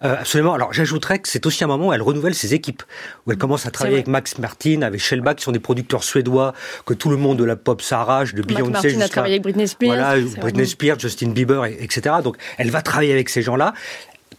Euh, 0.02 0.16
absolument. 0.18 0.52
Alors 0.52 0.72
j'ajouterais 0.72 1.20
que 1.20 1.28
c'est 1.28 1.46
aussi 1.46 1.62
un 1.62 1.68
moment 1.68 1.88
où 1.88 1.92
elle 1.92 2.02
renouvelle 2.02 2.34
ses 2.34 2.52
équipes, 2.52 2.82
où 3.24 3.30
elle 3.30 3.38
commence 3.38 3.66
à 3.66 3.70
travailler 3.70 3.98
avec 3.98 4.08
Max 4.08 4.38
Martin, 4.38 4.82
avec 4.82 5.00
Shellback, 5.00 5.36
qui 5.36 5.44
sont 5.44 5.52
des 5.52 5.60
producteurs 5.60 6.02
suédois 6.02 6.54
que 6.84 6.92
tout 6.92 7.08
le 7.08 7.16
monde 7.16 7.38
de 7.38 7.44
la 7.44 7.54
pop 7.54 7.80
s'arrache, 7.80 8.34
de 8.34 8.42
Beyoncé 8.42 8.90
jusqu'à... 8.90 9.04
a 9.04 9.08
travaillé 9.08 9.34
avec 9.34 9.44
Britney 9.44 9.68
Spears. 9.68 9.94
Voilà, 9.94 10.20
Britney 10.40 10.66
Spears, 10.66 10.98
Justin 10.98 11.28
Bieber, 11.28 11.64
etc. 11.66 12.16
Donc 12.24 12.36
elle 12.58 12.70
va 12.72 12.82
travailler 12.82 13.12
avec 13.12 13.28
ces 13.28 13.42
gens-là, 13.42 13.74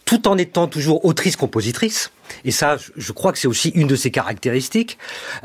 tout 0.04 0.28
en 0.28 0.36
étant 0.36 0.66
toujours 0.66 1.02
autrice-compositrice. 1.06 2.10
Et 2.44 2.50
ça, 2.50 2.76
je 2.96 3.12
crois 3.12 3.32
que 3.32 3.38
c'est 3.38 3.48
aussi 3.48 3.70
une 3.70 3.86
de 3.86 3.96
ses 3.96 4.10
caractéristiques. 4.10 4.98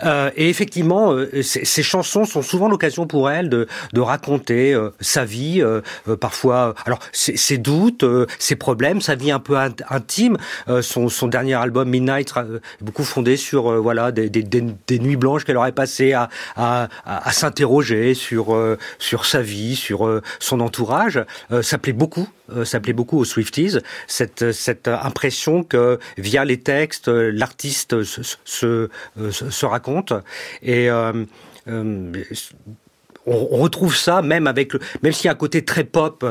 Euh, 0.04 0.30
et 0.36 0.50
effectivement, 0.50 1.14
euh, 1.14 1.42
ces 1.42 1.84
chansons 1.84 2.26
sont 2.26 2.42
souvent 2.42 2.68
l'occasion 2.68 3.08
pour 3.08 3.30
elle 3.30 3.50
de, 3.50 3.68
raconter 3.98 4.74
euh, 4.74 4.90
sa 5.00 5.26
vie, 5.26 5.62
euh, 5.62 5.82
parfois, 6.20 6.74
alors 6.86 7.00
ses, 7.12 7.58
doutes, 7.58 8.06
ses 8.40 8.56
problèmes, 8.56 9.02
sa 9.02 9.16
vie 9.16 9.32
un 9.32 9.40
peu 9.40 9.58
intime. 9.90 10.38
son, 10.82 11.28
dernier 11.28 11.54
album 11.54 11.90
Midnight 11.90 12.34
est 12.38 12.84
beaucoup 12.84 13.04
fondé 13.04 13.38
sur 13.38 13.82
voilà 13.82 14.12
des, 14.12 15.00
nuits 15.00 15.16
blanches 15.16 15.46
qu'elle 15.46 15.58
aurait 15.58 15.72
passées 15.72 16.14
à, 16.14 16.90
s'interroger 17.32 18.14
sur 18.14 18.56
sa 19.24 19.42
vie, 19.42 19.76
sur 19.76 20.22
son 20.40 20.60
entourage. 20.60 21.24
ça 21.62 21.78
plaît 21.78 21.94
beaucoup, 21.94 22.28
ça 22.64 22.80
beaucoup 22.80 23.20
aux 23.20 23.26
Swifties 23.26 23.78
cette 24.08 24.52
cette 24.52 24.88
impression 24.88 25.64
que 25.64 26.00
via 26.18 26.44
les 26.44 26.60
euh, 27.08 27.32
l'artiste 27.34 27.94
euh, 27.94 28.04
se, 28.04 29.66
raconte. 29.66 30.14
Et 30.62 30.90
euh, 30.90 31.26
on, 33.26 33.58
retrouve 33.58 33.96
ça 33.96 34.22
même 34.22 34.48
avec, 34.48 34.74
le, 34.74 34.80
même 35.04 35.14
s'il 35.14 35.30
y 35.32 35.36
côté 35.36 35.64
très 35.64 35.84
pop. 35.84 36.26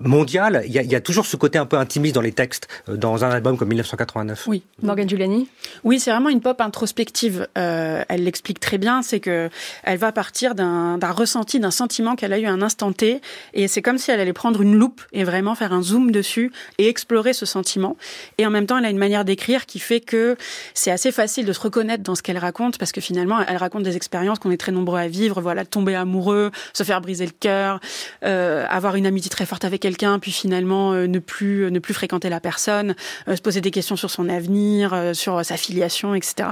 Mondiale, 0.00 0.62
il 0.66 0.72
y, 0.72 0.78
a, 0.78 0.82
il 0.82 0.90
y, 0.90 0.94
a, 0.94 1.00
toujours 1.00 1.26
ce 1.26 1.36
côté 1.36 1.58
un 1.58 1.66
peu 1.66 1.76
intimiste 1.76 2.14
dans 2.14 2.20
les 2.20 2.32
textes, 2.32 2.68
euh, 2.88 2.96
dans 2.96 3.24
un 3.24 3.30
album 3.30 3.56
comme 3.56 3.68
1989. 3.68 4.44
Oui, 4.46 4.62
Morgan 4.82 5.08
Giuliani? 5.08 5.48
Oui, 5.84 6.00
c'est 6.00 6.10
vraiment 6.10 6.28
une 6.28 6.40
pop 6.40 6.60
introspective. 6.60 7.48
Euh, 7.56 8.02
elle 8.08 8.24
l'explique 8.24 8.60
très 8.60 8.78
bien, 8.78 9.02
c'est 9.02 9.20
que 9.20 9.50
elle 9.82 9.98
va 9.98 10.12
partir 10.12 10.54
d'un 10.54 10.98
ressenti, 11.10 11.60
d'un 11.60 11.70
sentiment 11.70 12.16
qu'elle 12.16 12.32
a 12.32 12.38
eu 12.38 12.46
un 12.46 12.62
instant 12.62 12.92
T, 12.92 13.20
et 13.54 13.68
c'est 13.68 13.82
comme 13.82 13.98
si 13.98 14.10
elle 14.10 14.20
allait 14.20 14.32
prendre 14.32 14.62
une 14.62 14.74
loupe 14.74 15.02
et 15.12 15.24
vraiment 15.24 15.54
faire 15.54 15.72
un 15.72 15.82
zoom 15.82 16.10
dessus 16.10 16.52
et 16.78 16.88
explorer 16.88 17.32
ce 17.32 17.46
sentiment. 17.46 17.96
Et 18.38 18.46
en 18.46 18.50
même 18.50 18.66
temps, 18.66 18.78
elle 18.78 18.84
a 18.84 18.90
une 18.90 18.98
manière 18.98 19.24
d'écrire 19.24 19.66
qui 19.66 19.78
fait 19.78 20.00
que 20.00 20.36
c'est 20.74 20.90
assez 20.90 21.12
facile 21.12 21.46
de 21.46 21.52
se 21.52 21.60
reconnaître 21.60 22.02
dans 22.02 22.14
ce 22.14 22.22
qu'elle 22.22 22.38
raconte, 22.38 22.78
parce 22.78 22.92
que 22.92 23.00
finalement, 23.00 23.40
elle 23.46 23.56
raconte 23.56 23.82
des 23.82 23.96
expériences 23.96 24.38
qu'on 24.38 24.50
est 24.50 24.56
très 24.56 24.72
nombreux 24.72 24.98
à 24.98 25.08
vivre. 25.08 25.40
Voilà, 25.40 25.64
tomber 25.64 25.94
amoureux, 25.94 26.50
se 26.72 26.82
faire 26.82 27.00
briser 27.00 27.26
le 27.26 27.32
cœur, 27.38 27.80
euh, 28.24 28.66
avoir 28.68 28.96
une 28.96 29.06
amitié 29.06 29.30
très 29.30 29.46
forte 29.46 29.64
avec 29.64 29.84
quelqu'un, 29.88 30.18
puis 30.18 30.32
finalement 30.32 30.92
euh, 30.92 31.06
ne 31.06 31.18
plus 31.18 31.64
euh, 31.64 31.70
ne 31.70 31.78
plus 31.78 31.94
fréquenter 31.94 32.28
la 32.28 32.40
personne, 32.40 32.94
euh, 33.26 33.36
se 33.36 33.40
poser 33.40 33.62
des 33.62 33.70
questions 33.70 33.96
sur 33.96 34.10
son 34.10 34.28
avenir, 34.28 34.94
sur 35.14 35.42
sa 35.44 35.56
filiation, 35.56 36.14
etc. 36.14 36.50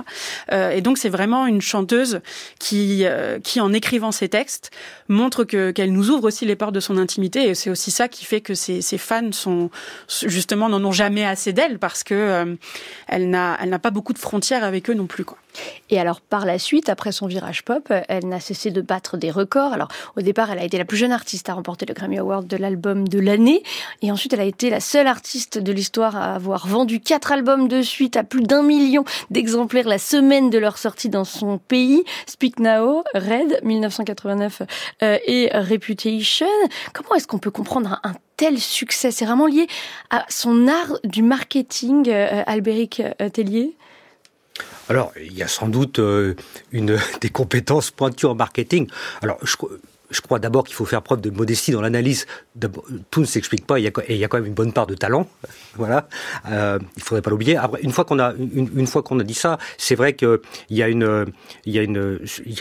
et 0.51 0.81
donc 0.81 0.97
c'est 0.97 1.09
vraiment 1.11 1.47
une 1.47 1.61
chanteuse 1.61 2.21
qui 2.59 3.05
qui 3.43 3.61
en 3.61 3.73
écrivant 3.73 4.13
ses 4.13 4.29
textes 4.29 4.71
montre 5.09 5.45
que 5.45 5.71
qu'elle 5.71 5.93
nous 5.93 6.11
ouvre 6.11 6.25
aussi 6.25 6.47
les 6.47 6.57
portes 6.57 6.75
de 6.75 6.81
son 6.81 6.97
intimité 6.97 7.49
et 7.49 7.55
c'est 7.55 7.71
aussi 7.71 7.91
ça 7.91 8.09
qui 8.09 8.25
fait 8.25 8.41
que 8.41 8.55
ses, 8.55 8.81
ses 8.81 8.99
fans 8.99 9.33
sont 9.33 9.71
justement 10.09 10.69
n'en 10.69 10.83
ont 10.85 10.93
jamais 10.93 11.25
assez 11.25 11.53
d'elle 11.53 11.79
parce 11.79 12.03
que 12.05 12.57
elle 13.09 13.31
n'a 13.31 13.59
elle 13.61 13.69
n'a 13.69 13.79
pas 13.79 13.91
beaucoup 13.91 14.13
de 14.13 14.19
frontières 14.19 14.65
avec 14.65 14.89
eux 14.89 14.95
non 14.95 15.07
plus 15.07 15.25
quoi. 15.25 15.39
Et 15.91 16.01
alors 16.01 16.21
par 16.21 16.47
la 16.47 16.59
suite, 16.59 16.89
après 16.89 17.13
son 17.13 17.27
virage 17.27 17.65
pop, 17.65 17.93
elle 18.09 18.27
n'a 18.27 18.41
cessé 18.41 18.71
de 18.71 18.81
battre 18.81 19.17
des 19.17 19.31
records. 19.31 19.73
Alors 19.73 19.89
au 20.17 20.21
départ, 20.21 20.51
elle 20.51 20.59
a 20.59 20.65
été 20.65 20.79
la 20.79 20.85
plus 20.85 20.97
jeune 20.97 21.13
artiste 21.13 21.49
à 21.49 21.55
remporter 21.55 21.87
le 21.87 21.95
Grammy 21.95 22.19
Award 22.19 22.47
de 22.47 22.57
l'album 22.57 23.09
de 23.09 23.19
l'année, 23.19 23.63
et 24.03 24.11
ensuite 24.11 24.33
elle 24.33 24.41
a 24.41 24.45
été 24.45 24.71
la 24.71 24.81
seule 24.81 25.07
artiste 25.07 25.59
de 25.59 25.73
l'histoire 25.73 26.17
à 26.17 26.35
avoir 26.35 26.67
vendu 26.67 27.01
quatre 27.01 27.33
albums 27.33 27.69
de 27.69 27.83
suite 27.83 28.17
à 28.17 28.25
plus 28.25 28.43
d'un 28.43 28.63
million 28.63 29.05
d'exemplaires 29.31 29.89
la 29.89 29.99
semaine 29.99 30.51
de 30.51 30.59
leur 30.59 30.79
sortie 30.79 31.09
dans 31.09 31.25
son 31.25 31.59
pays. 31.59 32.05
Speak 32.27 32.59
Now, 32.59 33.05
Red 33.15 33.61
1989 33.63 34.63
euh, 35.03 35.19
et 35.27 35.51
Reputation. 35.53 36.47
Comment 36.93 37.15
est-ce 37.15 37.27
qu'on 37.27 37.39
peut 37.39 37.51
comprendre 37.51 38.01
un, 38.03 38.13
tel 38.37 38.59
succès? 38.59 39.11
C'est 39.11 39.25
vraiment 39.25 39.47
lié 39.47 39.67
à 40.11 40.25
son 40.29 40.69
art 40.69 40.99
du 41.05 41.23
marketing, 41.23 42.09
euh, 42.09 42.43
Albéric 42.47 43.03
euh, 43.21 43.29
Tellier? 43.29 43.77
Alors, 44.89 45.13
il 45.21 45.33
y 45.33 45.43
a 45.43 45.49
sans 45.49 45.69
doute 45.69 45.99
euh, 45.99 46.35
une 46.73 46.99
des 47.21 47.31
compétences 47.31 47.91
pointues 47.91 48.27
en 48.27 48.35
marketing. 48.35 48.89
Alors, 49.23 49.39
je, 49.43 50.21
crois 50.21 50.39
d'abord 50.39 50.65
qu'il 50.65 50.77
faut 50.77 50.85
faire 50.85 51.03
preuve 51.03 51.21
de 51.21 51.31
modestie 51.31 51.73
dans 51.73 51.81
l'analyse. 51.81 52.27
Tout 53.11 53.21
ne 53.21 53.27
s'explique 53.27 53.67
pas, 53.67 53.79
et 53.79 53.93
il 54.09 54.17
y 54.17 54.25
a 54.25 54.29
quand 54.29 54.39
même 54.39 54.47
une 54.47 54.55
bonne 54.55 54.73
part 54.73 54.87
de 54.87 54.95
talent. 54.95 55.29
Voilà, 55.77 56.09
euh, 56.51 56.79
il 56.97 57.03
faudrait 57.03 57.21
pas 57.21 57.29
l'oublier. 57.29 57.59
Après, 57.59 57.83
une 57.83 57.93
fois 57.93 58.07
qu'on 58.07 58.19
a 58.19 58.29
a 58.31 59.25
dit 59.25 59.35
ça, 59.35 59.59
c'est 59.77 59.95
vrai 59.95 60.15
qu'il 60.15 60.39
y 60.71 60.83
a 60.83 60.89
il 60.89 60.97
y 60.99 61.03
a 61.03 61.13
il 61.67 61.75
y 61.75 61.79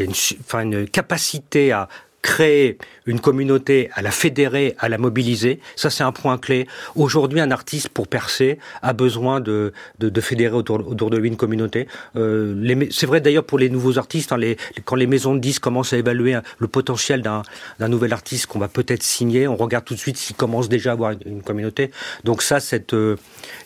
a 0.01 0.61
une 0.61 0.87
capacité 0.89 1.71
à 1.71 1.87
créer 2.25 2.79
une 3.05 3.19
communauté, 3.19 3.91
à 3.93 4.01
la 4.01 4.09
fédérer, 4.09 4.75
à 4.79 4.89
la 4.89 4.97
mobiliser. 4.97 5.59
Ça, 5.75 5.91
c'est 5.91 6.03
un 6.03 6.11
point 6.11 6.39
clé. 6.39 6.67
Aujourd'hui, 6.95 7.39
un 7.39 7.51
artiste, 7.51 7.89
pour 7.89 8.07
percer, 8.07 8.57
a 8.81 8.93
besoin 8.93 9.41
de, 9.41 9.73
de, 9.99 10.09
de 10.09 10.21
fédérer 10.21 10.55
autour, 10.55 10.87
autour, 10.87 11.11
de 11.11 11.17
lui 11.17 11.27
une 11.27 11.37
communauté. 11.37 11.87
Euh, 12.15 12.87
c'est 12.89 13.05
vrai 13.05 13.21
d'ailleurs 13.21 13.43
pour 13.43 13.59
les 13.59 13.69
nouveaux 13.69 13.99
artistes, 13.99 14.31
hein, 14.31 14.37
les, 14.37 14.57
quand 14.85 14.95
les 14.95 15.05
maisons 15.05 15.35
de 15.35 15.39
disques 15.39 15.61
commencent 15.61 15.93
à 15.93 15.97
évaluer 15.97 16.35
le 16.57 16.67
potentiel 16.67 17.21
d'un 17.21 17.87
nouvel 17.87 18.11
artiste 18.11 18.47
qu'on 18.47 18.57
va 18.57 18.69
peut-être 18.69 19.03
signer, 19.03 19.47
on 19.47 19.55
regarde 19.55 19.85
tout 19.85 19.93
de 19.93 19.99
suite 19.99 20.17
s'il 20.17 20.35
commence 20.35 20.67
déjà 20.67 20.89
à 20.89 20.93
avoir 20.93 21.11
une, 21.11 21.19
une, 21.27 21.43
communauté. 21.43 21.91
Donc 22.23 22.41
ça, 22.41 22.59
cette, 22.59 22.95
euh, 22.95 23.17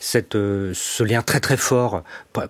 cette, 0.01 0.35
euh, 0.35 0.73
ce 0.75 1.03
lien 1.03 1.21
très 1.21 1.39
très 1.39 1.55
fort, 1.55 2.03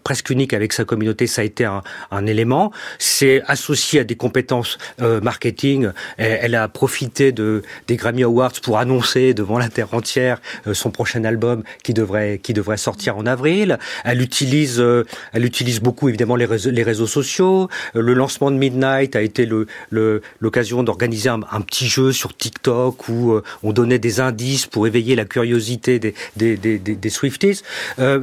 presque 0.03 0.31
unique 0.31 0.53
avec 0.53 0.73
sa 0.73 0.85
communauté, 0.85 1.27
ça 1.27 1.41
a 1.41 1.45
été 1.45 1.65
un, 1.65 1.83
un 2.09 2.25
élément. 2.25 2.71
C'est 2.97 3.43
associé 3.45 3.99
à 3.99 4.03
des 4.03 4.15
compétences 4.15 4.79
euh, 5.01 5.21
marketing. 5.21 5.89
Elle 6.17 6.55
a 6.55 6.67
profité 6.67 7.31
de, 7.31 7.63
des 7.87 7.95
Grammy 7.95 8.23
Awards 8.23 8.53
pour 8.61 8.77
annoncer 8.77 9.33
devant 9.33 9.57
la 9.57 9.69
terre 9.69 9.93
entière 9.93 10.41
euh, 10.67 10.73
son 10.73 10.91
prochain 10.91 11.23
album 11.23 11.63
qui 11.83 11.93
devrait, 11.93 12.39
qui 12.41 12.53
devrait 12.53 12.77
sortir 12.77 13.17
en 13.17 13.25
avril. 13.25 13.77
Elle 14.03 14.21
utilise, 14.21 14.79
euh, 14.79 15.05
elle 15.33 15.45
utilise 15.45 15.79
beaucoup 15.79 16.09
évidemment 16.09 16.35
les 16.35 16.45
réseaux, 16.45 16.71
les 16.71 16.83
réseaux 16.83 17.07
sociaux. 17.07 17.69
Euh, 17.95 18.01
le 18.01 18.13
lancement 18.13 18.51
de 18.51 18.57
Midnight 18.57 19.15
a 19.15 19.21
été 19.21 19.47
l'occasion 19.91 20.79
le, 20.79 20.85
d'organiser 20.85 21.29
un, 21.29 21.61
petit 21.61 21.87
jeu 21.87 22.11
sur 22.11 22.35
TikTok 22.35 23.09
où 23.09 23.39
on 23.63 23.73
donnait 23.73 23.99
des 23.99 24.19
indices 24.19 24.65
pour 24.65 24.87
éveiller 24.87 25.15
la 25.15 25.25
curiosité 25.25 25.99
des, 25.99 26.13
des, 26.35 26.57
des, 26.57 26.79
des, 26.79 26.95
des 26.95 27.09
Swifties. 27.09 27.61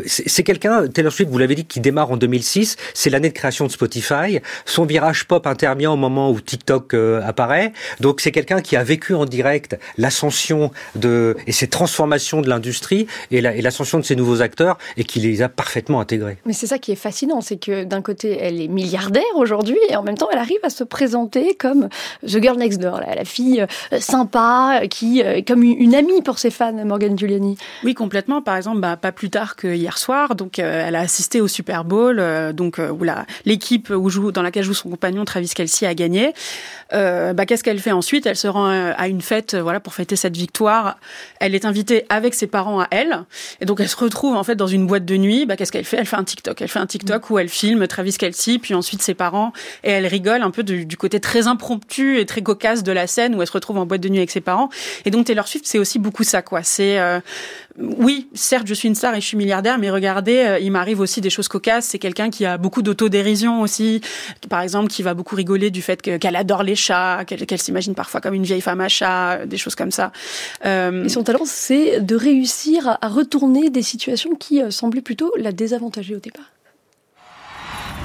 C'est 0.07 0.43
quelqu'un, 0.43 0.89
Taylor 0.89 1.13
Swift, 1.13 1.31
vous 1.31 1.39
l'avez 1.39 1.55
dit, 1.55 1.65
qui 1.65 1.81
démarre 1.81 2.11
en 2.11 2.17
2006. 2.17 2.77
C'est 2.95 3.11
l'année 3.11 3.29
de 3.29 3.35
création 3.35 3.67
de 3.67 3.73
Spotify. 3.73 4.41
Son 4.65 4.87
virage 4.87 5.27
pop 5.27 5.47
intervient 5.47 5.93
au 5.93 5.97
moment 5.97 6.31
où 6.31 6.41
TikTok 6.41 6.95
apparaît. 6.95 7.66
Donc 8.01 8.21
c'est 8.21 8.33
quelqu'un 8.33 8.61
qui 8.61 8.77
a 8.77 8.85
vécu 8.85 9.15
en 9.15 9.25
direct 9.25 9.79
l'ascension 9.99 10.71
de 10.95 11.37
et 11.47 11.53
ces 11.53 11.69
transformations 11.69 12.41
de 12.41 12.49
l'industrie 12.49 13.07
et 13.31 13.41
l'ascension 13.41 13.99
la, 13.99 14.03
de 14.03 14.07
ces 14.07 14.17
nouveaux 14.17 14.43
acteurs 14.43 14.79
et 14.97 15.05
qui 15.05 15.21
les 15.21 15.43
a 15.43 15.49
parfaitement 15.49 16.01
intégrés. 16.01 16.39
Mais 16.47 16.53
c'est 16.53 16.67
ça 16.67 16.79
qui 16.79 16.93
est 16.93 16.97
fascinant, 16.97 17.41
c'est 17.41 17.59
que 17.59 17.85
d'un 17.85 18.03
côté 18.03 18.39
elle 18.41 18.61
est 18.61 18.69
milliardaire 18.69 19.23
aujourd'hui 19.37 19.79
et 19.89 19.97
en 19.97 20.03
même 20.03 20.17
temps 20.17 20.29
elle 20.33 20.39
arrive 20.39 20.59
à 20.63 20.71
se 20.71 20.85
présenter 20.85 21.55
comme 21.55 21.89
the 22.23 22.43
girl 22.43 22.57
next 22.57 22.81
door, 22.81 23.01
la, 23.01 23.15
la 23.15 23.25
fille 23.25 23.63
euh, 23.93 24.01
sympa 24.01 24.81
qui 24.91 25.23
euh, 25.23 25.41
comme 25.47 25.63
une 25.63 25.95
amie 25.95 26.23
pour 26.23 26.39
ses 26.39 26.51
fans, 26.51 26.73
Morgan 26.85 27.17
Giuliani. 27.19 27.57
Oui, 27.85 27.95
complètement. 27.95 28.43
Par 28.43 28.57
exemple, 28.57 28.81
bah, 28.81 28.97
pas 28.97 29.13
plus 29.13 29.31
tard 29.31 29.57
que 29.57 29.69
hier 29.69 29.99
soir, 29.99 30.35
donc 30.35 30.59
euh, 30.59 30.85
elle 30.87 30.95
a 30.95 31.01
assisté 31.01 31.41
au 31.41 31.49
Super 31.49 31.85
Bowl, 31.85 32.19
euh, 32.19 32.53
donc 32.53 32.79
où 32.79 33.05
l'équipe 33.45 33.91
où 33.91 34.09
joue 34.09 34.33
dans 34.33 34.43
laquelle 34.43 34.65
joue 34.65 34.75
son 34.75 34.91
compagnon 34.91 35.25
Travis 35.25 35.51
Kelsey 35.55 35.87
a 35.87 35.95
gagné. 35.95 36.33
bah, 36.93 37.47
qu'est-ce 37.57 37.65
qu'elle 37.65 37.79
fait 37.79 37.93
ensuite? 37.93 38.27
Elle 38.27 38.37
se 38.37 38.49
rend 38.49 38.67
à 38.67 39.09
une 39.09 39.23
fête, 39.23 39.55
euh, 39.55 39.63
voilà, 39.63 39.81
pour 39.81 39.95
fêter 39.95 40.15
cette 40.15 40.37
victoire. 40.37 40.99
Elle 41.41 41.55
est 41.55 41.65
invitée 41.65 42.05
avec 42.11 42.35
ses 42.35 42.47
parents 42.47 42.81
à 42.81 42.89
elle, 42.91 43.25
et 43.63 43.65
donc 43.65 43.81
elle 43.81 43.89
se 43.89 43.97
retrouve 43.97 44.37
en 44.37 44.45
fait 44.45 44.57
dans 44.57 44.67
une 44.67 44.87
boîte 44.87 45.07
de 45.07 45.17
nuit. 45.17 45.47
Bah, 45.47 45.57
qu'est-ce 45.57 45.73
qu'elle 45.73 45.87
fait? 45.87 45.97
Elle 45.97 46.05
fait 46.05 46.17
un 46.17 46.25
TikTok. 46.25 46.61
Elle 46.61 46.69
fait 46.69 46.79
un 46.79 46.87
TikTok 46.87 47.31
où 47.31 47.39
elle 47.39 47.49
filme 47.49 47.87
Travis 47.87 48.13
Kelsey, 48.19 48.59
puis 48.59 48.75
ensuite 48.75 49.01
ses 49.01 49.15
parents, 49.15 49.55
et 49.85 49.91
elle 49.91 50.07
rigole 50.07 50.43
un 50.43 50.51
peu 50.51 50.65
du, 50.65 50.85
du 50.85 50.99
côté 50.99 51.19
très 51.19 51.47
impromptu 51.47 52.19
et 52.19 52.27
très 52.27 52.43
cocasse 52.43 52.83
de 52.83 52.93
la 52.93 53.07
scène 53.07 53.35
où 53.35 53.41
elle 53.41 53.49
se 53.49 53.53
retrouve 53.53 53.79
en 53.79 53.87
boîte 53.87 54.03
de 54.03 54.11
nuit 54.11 54.19
avec 54.19 54.31
ses 54.31 54.43
parents. 54.43 54.69
Et 55.07 55.11
donc 55.11 55.25
Taylor 55.25 55.49
Swift, 55.49 55.65
c'est 55.67 55.79
aussi 55.79 55.99
beaucoup 55.99 56.25
ça, 56.25 56.43
quoi. 56.43 56.63
C'est 56.63 56.99
euh, 56.99 57.21
oui, 57.79 58.29
certes, 58.35 58.67
je 58.67 58.75
suis 58.75 58.89
une 58.89 58.95
star 58.95 59.15
et 59.15 59.21
je 59.21 59.27
suis 59.27 59.37
milliardaire, 59.37 59.79
mais 59.79 59.91
regardez, 59.91 60.37
euh, 60.39 60.59
il 60.59 60.71
m'arrive 60.73 61.01
aussi 61.01 61.21
des 61.21 61.31
choses 61.31 61.49
cocasses. 61.49 61.87
C'est 61.87 61.99
quelqu'un 61.99 62.31
qui 62.31 62.47
a 62.47 62.57
beaucoup 62.57 62.83
d'autodérision 62.83 63.61
aussi, 63.61 64.01
par 64.49 64.63
exemple, 64.63 64.89
qui 64.89 65.03
va 65.03 65.15
beaucoup 65.15 65.37
rigoler 65.37 65.71
du 65.71 65.83
fait 65.83 66.01
qu'elle 66.01 66.37
adore 66.37 66.63
les 66.63 66.75
chats, 66.75 67.25
qu'elle 67.27 67.61
s'imagine 67.61 67.95
parfois 67.95 68.21
comme 68.21 68.35
une 68.35 68.45
vieille 68.45 68.61
femme 68.61 68.81
à 68.81 68.89
chat, 68.89 69.47
des 69.47 69.59
choses 69.59 69.75
comme 69.75 69.91
ça. 69.91 70.13
Euh... 70.65 71.05
Et 71.05 71.09
son 71.09 71.23
talent, 71.23 71.45
c'est 71.45 72.01
de 72.01 72.17
réussir 72.17 72.99
à 73.01 73.09
retourner 73.09 73.69
des 73.69 73.83
situations 73.83 74.35
qui 74.35 74.63
euh, 74.63 74.71
semblaient 74.71 75.03
plutôt 75.03 75.33
la 75.37 75.53
désavantager 75.53 76.17
au 76.17 76.21
départ. 76.21 76.45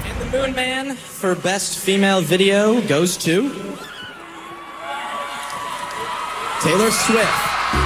And 0.04 0.18
the 0.18 0.36
Moon 0.36 0.54
Man 0.54 0.96
for 0.96 1.34
best 1.34 1.78
female 1.78 2.20
video 2.20 2.80
goes 2.82 3.16
to 3.18 3.50
Taylor 6.60 6.90
Swift. 6.90 7.81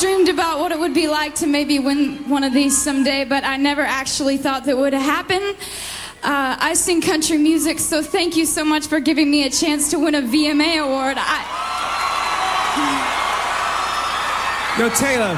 Dreamed 0.00 0.28
about 0.28 0.60
what 0.60 0.70
it 0.70 0.78
would 0.78 0.94
be 0.94 1.08
like 1.08 1.34
to 1.36 1.46
maybe 1.46 1.78
win 1.78 2.28
one 2.28 2.44
of 2.44 2.52
these 2.52 2.80
someday, 2.80 3.24
but 3.24 3.42
I 3.44 3.56
never 3.56 3.82
actually 3.82 4.36
thought 4.36 4.64
that 4.64 4.76
would 4.76 4.92
happen. 4.92 5.42
Uh, 6.22 6.56
I 6.60 6.74
sing 6.74 7.00
country 7.00 7.38
music, 7.38 7.78
so 7.78 8.02
thank 8.02 8.36
you 8.36 8.44
so 8.44 8.64
much 8.64 8.86
for 8.86 9.00
giving 9.00 9.30
me 9.30 9.44
a 9.46 9.50
chance 9.50 9.90
to 9.90 9.98
win 9.98 10.14
a 10.14 10.22
VMA 10.22 10.84
award. 10.84 11.16
I... 11.18 11.64
Yo, 14.78 14.88
Taylor, 14.90 15.34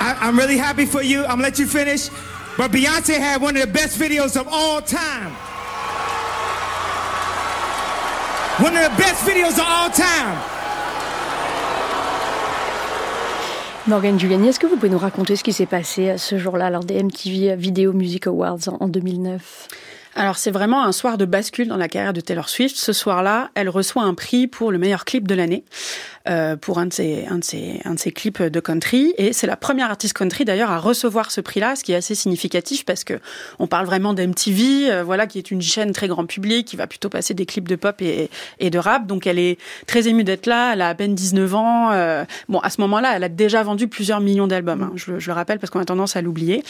I, 0.00 0.16
I'm 0.20 0.36
really 0.36 0.56
happy 0.56 0.84
for 0.84 1.02
you. 1.02 1.20
I'm 1.22 1.30
gonna 1.30 1.42
let 1.42 1.58
you 1.58 1.66
finish. 1.66 2.08
But 2.56 2.70
Beyonce 2.72 3.18
had 3.18 3.40
one 3.40 3.56
of 3.56 3.62
the 3.62 3.72
best 3.72 3.98
videos 3.98 4.38
of 4.38 4.48
all 4.50 4.82
time. 4.82 5.32
One 8.62 8.76
of 8.76 8.82
the 8.82 8.96
best 8.98 9.24
videos 9.24 9.54
of 9.54 9.64
all 9.66 9.90
time. 9.90 10.51
Morgan 13.88 14.16
Giuliani, 14.16 14.46
est-ce 14.46 14.60
que 14.60 14.68
vous 14.68 14.76
pouvez 14.76 14.90
nous 14.90 14.98
raconter 14.98 15.34
ce 15.34 15.42
qui 15.42 15.52
s'est 15.52 15.66
passé 15.66 16.16
ce 16.16 16.38
jour-là 16.38 16.70
lors 16.70 16.84
des 16.84 17.02
MTV 17.02 17.56
Video 17.56 17.92
Music 17.92 18.28
Awards 18.28 18.60
en 18.80 18.86
2009 18.86 19.68
alors 20.14 20.36
c'est 20.36 20.50
vraiment 20.50 20.84
un 20.84 20.92
soir 20.92 21.16
de 21.16 21.24
bascule 21.24 21.68
dans 21.68 21.78
la 21.78 21.88
carrière 21.88 22.12
de 22.12 22.20
Taylor 22.20 22.50
Swift. 22.50 22.76
Ce 22.76 22.92
soir-là, 22.92 23.50
elle 23.54 23.70
reçoit 23.70 24.02
un 24.02 24.12
prix 24.12 24.46
pour 24.46 24.70
le 24.70 24.76
meilleur 24.76 25.06
clip 25.06 25.26
de 25.26 25.34
l'année. 25.34 25.64
Euh, 26.28 26.56
pour 26.56 26.78
un 26.78 26.86
de, 26.86 26.92
ses, 26.92 27.26
un, 27.28 27.38
de 27.38 27.44
ses, 27.44 27.80
un 27.84 27.94
de 27.94 27.98
ses 27.98 28.12
clips 28.12 28.42
de 28.42 28.60
country. 28.60 29.12
Et 29.18 29.32
c'est 29.32 29.48
la 29.48 29.56
première 29.56 29.90
artiste 29.90 30.16
country 30.16 30.44
d'ailleurs 30.44 30.70
à 30.70 30.78
recevoir 30.78 31.32
ce 31.32 31.40
prix-là, 31.40 31.74
ce 31.74 31.82
qui 31.82 31.92
est 31.92 31.96
assez 31.96 32.14
significatif 32.14 32.84
parce 32.84 33.02
que 33.02 33.18
on 33.58 33.66
parle 33.66 33.86
vraiment 33.86 34.14
d'MTV, 34.14 34.90
euh, 34.90 35.02
voilà, 35.02 35.26
qui 35.26 35.38
est 35.38 35.50
une 35.50 35.62
chaîne 35.62 35.90
très 35.90 36.06
grand 36.06 36.24
public, 36.24 36.66
qui 36.66 36.76
va 36.76 36.86
plutôt 36.86 37.08
passer 37.08 37.34
des 37.34 37.44
clips 37.44 37.66
de 37.66 37.74
pop 37.74 38.00
et, 38.02 38.30
et 38.60 38.70
de 38.70 38.78
rap. 38.78 39.06
Donc 39.06 39.26
elle 39.26 39.40
est 39.40 39.58
très 39.86 40.06
émue 40.06 40.22
d'être 40.22 40.46
là. 40.46 40.74
Elle 40.74 40.82
a 40.82 40.88
à 40.90 40.94
peine 40.94 41.14
19 41.16 41.54
ans. 41.56 41.90
Euh, 41.90 42.24
bon, 42.48 42.60
à 42.60 42.70
ce 42.70 42.80
moment-là, 42.82 43.14
elle 43.16 43.24
a 43.24 43.28
déjà 43.28 43.62
vendu 43.64 43.88
plusieurs 43.88 44.20
millions 44.20 44.46
d'albums. 44.46 44.82
Hein. 44.82 44.92
Je, 44.94 45.12
le 45.12 45.32
rappelle 45.32 45.58
parce 45.58 45.70
qu'on 45.70 45.80
a 45.80 45.84
tendance 45.84 46.14
à 46.14 46.22
l'oublier. 46.22 46.62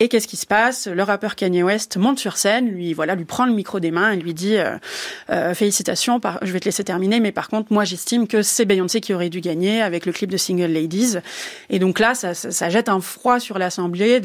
Et 0.00 0.08
qu'est-ce 0.08 0.26
qui 0.26 0.38
se 0.38 0.46
passe? 0.46 0.88
Le 0.88 1.02
rappeur 1.02 1.36
Kanye 1.36 1.62
West 1.62 1.98
monte 1.98 2.18
sur 2.18 2.38
scène, 2.38 2.68
lui 2.68 2.94
voilà, 2.94 3.14
lui 3.14 3.26
prend 3.26 3.44
le 3.44 3.52
micro 3.52 3.80
des 3.80 3.90
mains 3.90 4.12
et 4.12 4.16
lui 4.16 4.32
dit 4.32 4.56
euh, 4.56 5.54
félicitations, 5.54 6.18
je 6.40 6.50
vais 6.52 6.58
te 6.60 6.64
laisser 6.64 6.84
terminer, 6.84 7.20
mais 7.20 7.32
par 7.32 7.50
contre 7.50 7.70
moi 7.70 7.84
j'estime 7.84 8.26
que 8.26 8.40
c'est 8.40 8.64
Beyoncé 8.64 8.79
qui 8.86 9.14
aurait 9.14 9.30
dû 9.30 9.40
gagner 9.40 9.80
avec 9.82 10.06
le 10.06 10.12
clip 10.12 10.30
de 10.30 10.36
Single 10.36 10.72
Ladies. 10.72 11.16
Et 11.68 11.78
donc 11.78 11.98
là 11.98 12.14
ça, 12.14 12.68
jette 12.68 12.88
un 12.88 13.00
froid 13.00 13.40
sur 13.40 13.58
l'assemblée, 13.58 14.20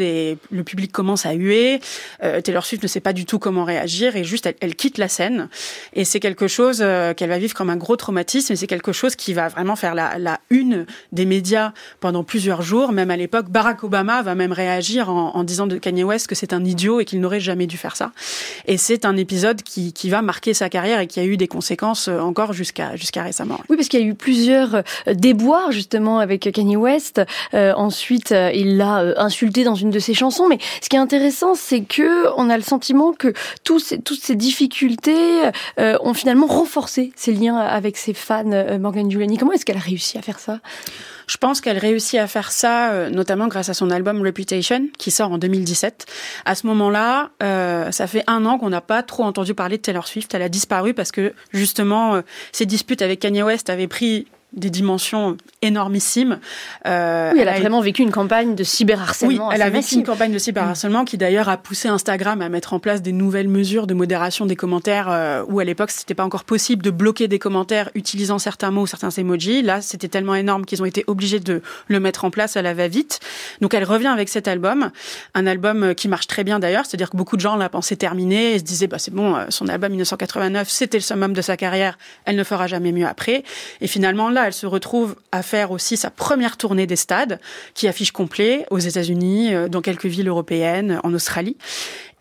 le 0.52 0.64
public 0.64 0.92
commence 0.92 1.26
à 1.26 1.34
huer, 1.34 1.80
euh, 2.24 2.42
Taylor 2.42 2.66
Swift 2.66 2.84
ne 2.84 2.88
sait 2.88 3.00
pas 3.00 3.14
du 3.14 3.26
tout 3.26 3.40
comment 3.40 3.64
réagir 3.64 4.16
et 4.16 4.24
juste 4.24 4.50
elle, 4.60 4.76
quitte 4.76 4.98
la 4.98 5.08
scène. 5.08 5.50
Et 5.94 6.06
c'est 6.06 6.20
quelque 6.20 6.48
chose 6.48 6.80
euh, 6.82 7.14
qu'elle 7.14 7.30
va 7.30 7.38
vivre 7.38 7.54
comme 7.54 7.70
un 7.70 7.78
gros 7.78 7.96
traumatisme 7.96 8.54
et 8.54 8.56
c'est 8.56 8.68
quelque 8.68 8.92
chose 8.92 9.16
qui 9.16 9.34
va 9.34 9.48
vraiment 9.48 9.76
faire 9.76 9.96
la, 9.96 10.40
une 10.50 10.86
des 11.12 11.26
médias 11.26 11.74
pendant 12.00 12.24
plusieurs 12.24 12.62
jours. 12.62 12.92
Même 12.92 13.12
à 13.12 13.18
l'époque, 13.18 13.50
Barack 13.50 13.84
Obama 13.84 14.22
va 14.22 14.36
même 14.36 14.52
réagir 14.52 15.10
en, 15.10 15.44
disant 15.44 15.68
de 15.68 15.78
Kanye 15.78 16.04
West 16.04 16.28
que 16.28 16.36
c'est 16.36 16.54
un 16.54 16.64
idiot 16.64 17.00
et 17.00 17.06
qu'il 17.06 17.20
n'aurait 17.20 17.40
jamais 17.40 17.68
dû 17.68 17.78
faire 17.78 17.96
ça. 17.96 18.12
Et 18.68 18.78
c'est 18.78 19.06
un 19.06 19.18
épisode 19.18 19.62
qui, 19.62 19.94
qui 19.94 20.10
va 20.10 20.22
marquer 20.22 20.54
sa 20.54 20.70
carrière 20.70 21.00
et 21.00 21.08
qui 21.08 21.20
a 21.20 21.26
eu 21.26 21.38
des 21.38 21.48
conséquences 21.48 22.08
euh, 22.08 22.20
encore 22.20 22.54
jusqu'à 22.54 22.96
jusqu'à 22.96 23.24
récemment. 23.24 23.60
Oui, 23.70 23.78
parce 23.78 23.88
qu'il 23.88 24.00
y 24.00 24.04
a 24.04 24.06
eu 24.06 24.16
plusieurs 24.16 24.45
euh, 24.52 24.82
déboires 25.14 25.72
justement 25.72 26.20
avec 26.20 26.52
Kanye 26.52 26.76
West. 26.76 27.22
Euh, 27.54 27.74
ensuite, 27.76 28.32
euh, 28.32 28.52
il 28.54 28.78
l'a 28.78 29.14
insulté 29.18 29.64
dans 29.64 29.76
une 29.76 29.90
de 29.90 30.00
ses 30.00 30.14
chansons. 30.14 30.48
Mais 30.48 30.60
ce 30.82 30.90
qui 30.90 30.96
est 30.96 31.00
intéressant, 31.00 31.56
c'est 31.56 31.82
que 31.82 32.28
on 32.38 32.50
a 32.50 32.58
le 32.58 32.64
sentiment 32.64 33.14
que 33.14 33.34
toutes 33.64 33.84
ces 34.22 34.36
difficultés 34.36 35.44
ont 35.78 36.14
finalement 36.14 36.48
renforcé 36.48 37.12
ses 37.16 37.34
liens 37.34 37.58
avec 37.58 37.98
ses 37.98 38.14
fans. 38.14 38.44
Morgan 38.80 39.10
Giuliani, 39.10 39.38
comment 39.38 39.52
est-ce 39.54 39.66
qu'elle 39.66 39.78
a 39.78 39.82
réussi 39.82 40.18
à 40.18 40.22
faire 40.22 40.40
ça? 40.40 40.60
Je 41.28 41.38
pense 41.38 41.60
qu'elle 41.60 41.80
réussit 41.80 42.20
à 42.20 42.28
faire 42.28 42.52
ça, 42.52 43.10
notamment 43.10 43.48
grâce 43.48 43.70
à 43.70 43.74
son 43.74 43.90
album 43.90 44.22
Reputation, 44.22 44.88
qui 44.98 45.10
sort 45.10 45.32
en 45.32 45.38
2017. 45.38 46.06
À 46.46 46.56
ce 46.56 46.68
moment-là, 46.68 47.32
ça 47.92 48.08
fait 48.08 48.24
un 48.28 48.46
an 48.46 48.58
qu'on 48.58 48.70
n'a 48.70 48.82
pas 48.82 49.04
trop 49.04 49.24
entendu 49.24 49.54
parler 49.54 49.78
de 49.78 49.82
Taylor 49.82 50.08
Swift. 50.08 50.34
Elle 50.34 50.44
a 50.44 50.50
disparu 50.50 50.94
parce 50.94 51.12
que 51.12 51.34
justement, 51.52 52.22
ses 52.52 52.66
disputes 52.66 53.02
avec 53.02 53.20
Kanye 53.20 53.44
West 53.44 53.70
avaient 53.70 53.88
pris 53.88 54.28
des 54.56 54.70
dimensions 54.70 55.38
énormissimes. 55.62 56.40
Euh, 56.86 57.32
oui, 57.34 57.40
elle, 57.40 57.48
elle 57.48 57.54
a, 57.54 57.58
a 57.58 57.60
vraiment 57.60 57.82
vécu 57.82 58.02
une 58.02 58.12
campagne 58.12 58.56
de 58.56 58.64
cyberharcèlement. 58.64 59.50
Oui, 59.50 59.54
elle 59.56 59.62
a 59.62 59.70
vécu 59.70 59.96
une 59.96 60.04
campagne 60.04 60.32
de 60.32 60.38
cyberharcèlement 60.38 61.04
mmh. 61.04 61.06
qui 61.06 61.18
d'ailleurs 61.18 61.50
a 61.50 61.58
poussé 61.58 61.88
Instagram 61.88 62.42
à 62.42 62.50
mettre 62.50 62.74
en 62.74 62.80
place 62.80 63.02
des 63.02 63.12
nouvelles 63.12 63.48
mesures 63.48 63.88
de 63.88 63.94
modération 63.94 64.46
des 64.46 64.56
commentaires 64.56 65.08
euh, 65.10 65.44
où 65.48 65.60
à 65.60 65.64
l'époque 65.64 65.92
c'était 65.92 66.14
pas 66.14 66.24
encore 66.24 66.46
possible 66.46 66.84
de 66.84 66.92
bloquer 66.92 67.28
des 67.28 67.40
commentaires 67.40 67.90
utilisant 67.96 68.40
certains 68.40 68.72
mots 68.72 68.84
ou 68.84 68.88
certains 68.88 69.10
emojis. 69.10 69.62
Là, 69.62 69.82
c'était 69.82 70.08
tellement 70.08 70.36
énorme 70.36 70.66
qu'ils 70.66 70.82
ont 70.82 70.86
été 70.86 71.04
obligés 71.08 71.40
de 71.40 71.62
le 71.88 72.00
mettre 72.00 72.26
en 72.26 72.32
place 72.32 72.56
à 72.58 72.62
la 72.62 72.74
va-vite. 72.74 73.20
Donc 73.62 73.74
elle 73.74 73.84
revient 73.84 74.08
avec 74.08 74.30
cet 74.30 74.48
album, 74.48 74.92
un 75.34 75.48
album 75.48 75.94
qui 75.96 76.08
marche 76.08 76.28
très 76.28 76.44
bien 76.44 76.60
d'ailleurs, 76.60 76.86
c'est-à-dire 76.86 77.10
que 77.10 77.18
beaucoup 77.18 77.36
de 77.36 77.42
gens 77.42 77.56
l'a 77.56 77.70
pensé 77.70 77.98
terminé 77.98 78.54
et 78.54 78.60
se 78.60 78.64
disaient 78.64 78.88
bah 78.88 79.00
c'est 79.00 79.14
bon, 79.14 79.36
son 79.50 79.68
album 79.68 79.90
1989, 79.92 80.70
c'était 80.70 80.98
le 80.98 81.04
summum 81.04 81.34
de 81.34 81.42
sa 81.42 81.58
carrière, 81.58 81.98
elle 82.26 82.36
ne 82.36 82.44
fera 82.44 82.68
jamais 82.68 82.92
mieux 82.92 83.08
après. 83.08 83.44
Et 83.82 83.88
finalement 83.88 84.30
là, 84.30 84.45
elle 84.48 84.54
se 84.54 84.66
retrouve 84.66 85.16
à 85.32 85.42
faire 85.42 85.72
aussi 85.72 85.98
sa 85.98 86.10
première 86.10 86.58
tournée 86.58 86.88
des 86.88 86.96
stades, 86.96 87.40
qui 87.74 87.88
affiche 87.88 88.12
complet 88.12 88.66
aux 88.72 88.80
États-Unis, 88.80 89.54
euh, 89.54 89.68
dans 89.68 89.82
quelques 89.82 90.06
villes 90.06 90.28
européennes, 90.28 91.00
en 91.04 91.14
Australie. 91.14 91.58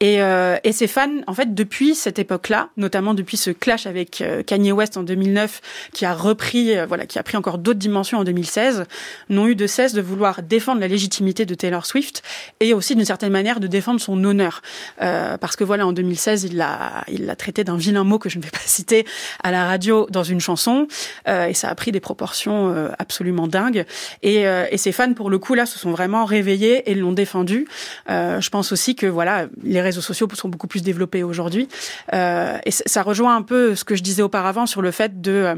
Et, 0.01 0.21
euh, 0.23 0.57
et 0.65 0.73
ses 0.73 0.87
fans, 0.87 1.21
en 1.27 1.35
fait, 1.35 1.55
depuis 1.55 1.95
cette 1.95 2.19
époque-là, 2.19 2.69
notamment 2.77 3.15
depuis 3.15 3.37
ce 3.37 3.51
clash 3.51 3.87
avec 3.87 4.21
euh, 4.21 4.43
Kanye 4.43 4.73
West 4.73 4.97
en 4.97 5.03
2009, 5.03 5.61
qui 5.93 6.05
a 6.05 6.15
repris, 6.15 6.77
euh, 6.77 6.87
voilà, 6.87 7.07
qui 7.07 7.19
a 7.19 7.23
pris 7.23 7.37
encore 7.37 7.59
d'autres 7.59 7.79
dimensions 7.79 8.19
en 8.19 8.25
2016, 8.25 8.85
n'ont 9.29 9.47
eu 9.47 9.55
de 9.55 9.67
cesse 9.67 9.93
de 9.93 10.03
vouloir 10.03 10.43
défendre 10.43 10.81
la 10.81 10.89
légitimité 10.89 11.47
de 11.47 11.55
Taylor 11.55 11.87
Swift 11.87 12.23
et 12.61 12.75
aussi 12.75 12.95
d'une 12.97 13.05
certaine 13.05 13.33
manière 13.33 13.61
de 13.61 13.67
défendre 13.67 14.01
son 14.01 14.23
honneur, 14.25 14.63
euh, 15.01 15.39
parce 15.39 15.57
que 15.57 15.65
voilà, 15.65 15.87
en 15.87 15.93
2016, 15.93 16.45
il 16.45 16.57
l'a, 16.57 17.05
il 17.09 17.27
l'a 17.27 17.37
traité 17.37 17.65
d'un 17.65 17.77
vilain 17.77 18.05
mot 18.05 18.19
que 18.19 18.29
je 18.29 18.39
ne 18.39 18.43
vais 18.43 18.51
pas 18.51 18.59
citer 18.65 19.07
à 19.43 19.51
la 19.51 19.67
radio 19.67 20.07
dans 20.11 20.25
une 20.25 20.41
chanson, 20.41 20.89
euh, 21.29 21.47
et 21.47 21.55
ça 21.55 21.69
a 21.69 21.75
pris 21.75 21.93
des 21.93 22.01
proportions 22.01 22.71
euh, 22.75 22.89
absolument 22.99 23.47
dingues. 23.47 23.85
Et, 24.23 24.45
et 24.45 24.77
ses 24.77 24.93
fans, 24.93 25.13
pour 25.15 25.31
le 25.31 25.39
coup, 25.39 25.55
là, 25.55 25.67
se 25.67 25.79
sont 25.79 25.91
vraiment 25.91 26.25
réveillés 26.25 26.91
et 26.91 26.95
l'ont 26.95 27.13
défendu. 27.13 27.67
Je 28.09 28.49
pense 28.49 28.73
aussi 28.73 28.95
que 28.95 29.07
voilà, 29.07 29.47
réseaux 29.85 30.01
sociaux 30.01 30.29
sont 30.35 30.49
beaucoup 30.49 30.67
plus 30.67 30.83
développés 30.83 31.23
aujourd'hui. 31.23 31.69
Euh, 32.13 32.59
et 32.65 32.71
ça 32.71 33.03
rejoint 33.03 33.37
un 33.37 33.43
peu 33.43 33.75
ce 33.75 33.85
que 33.85 33.95
je 33.95 34.03
disais 34.03 34.23
auparavant 34.23 34.67
sur 34.67 34.83
le 34.83 34.91
fait 34.91 35.21
de 35.21 35.33
euh, 35.33 35.55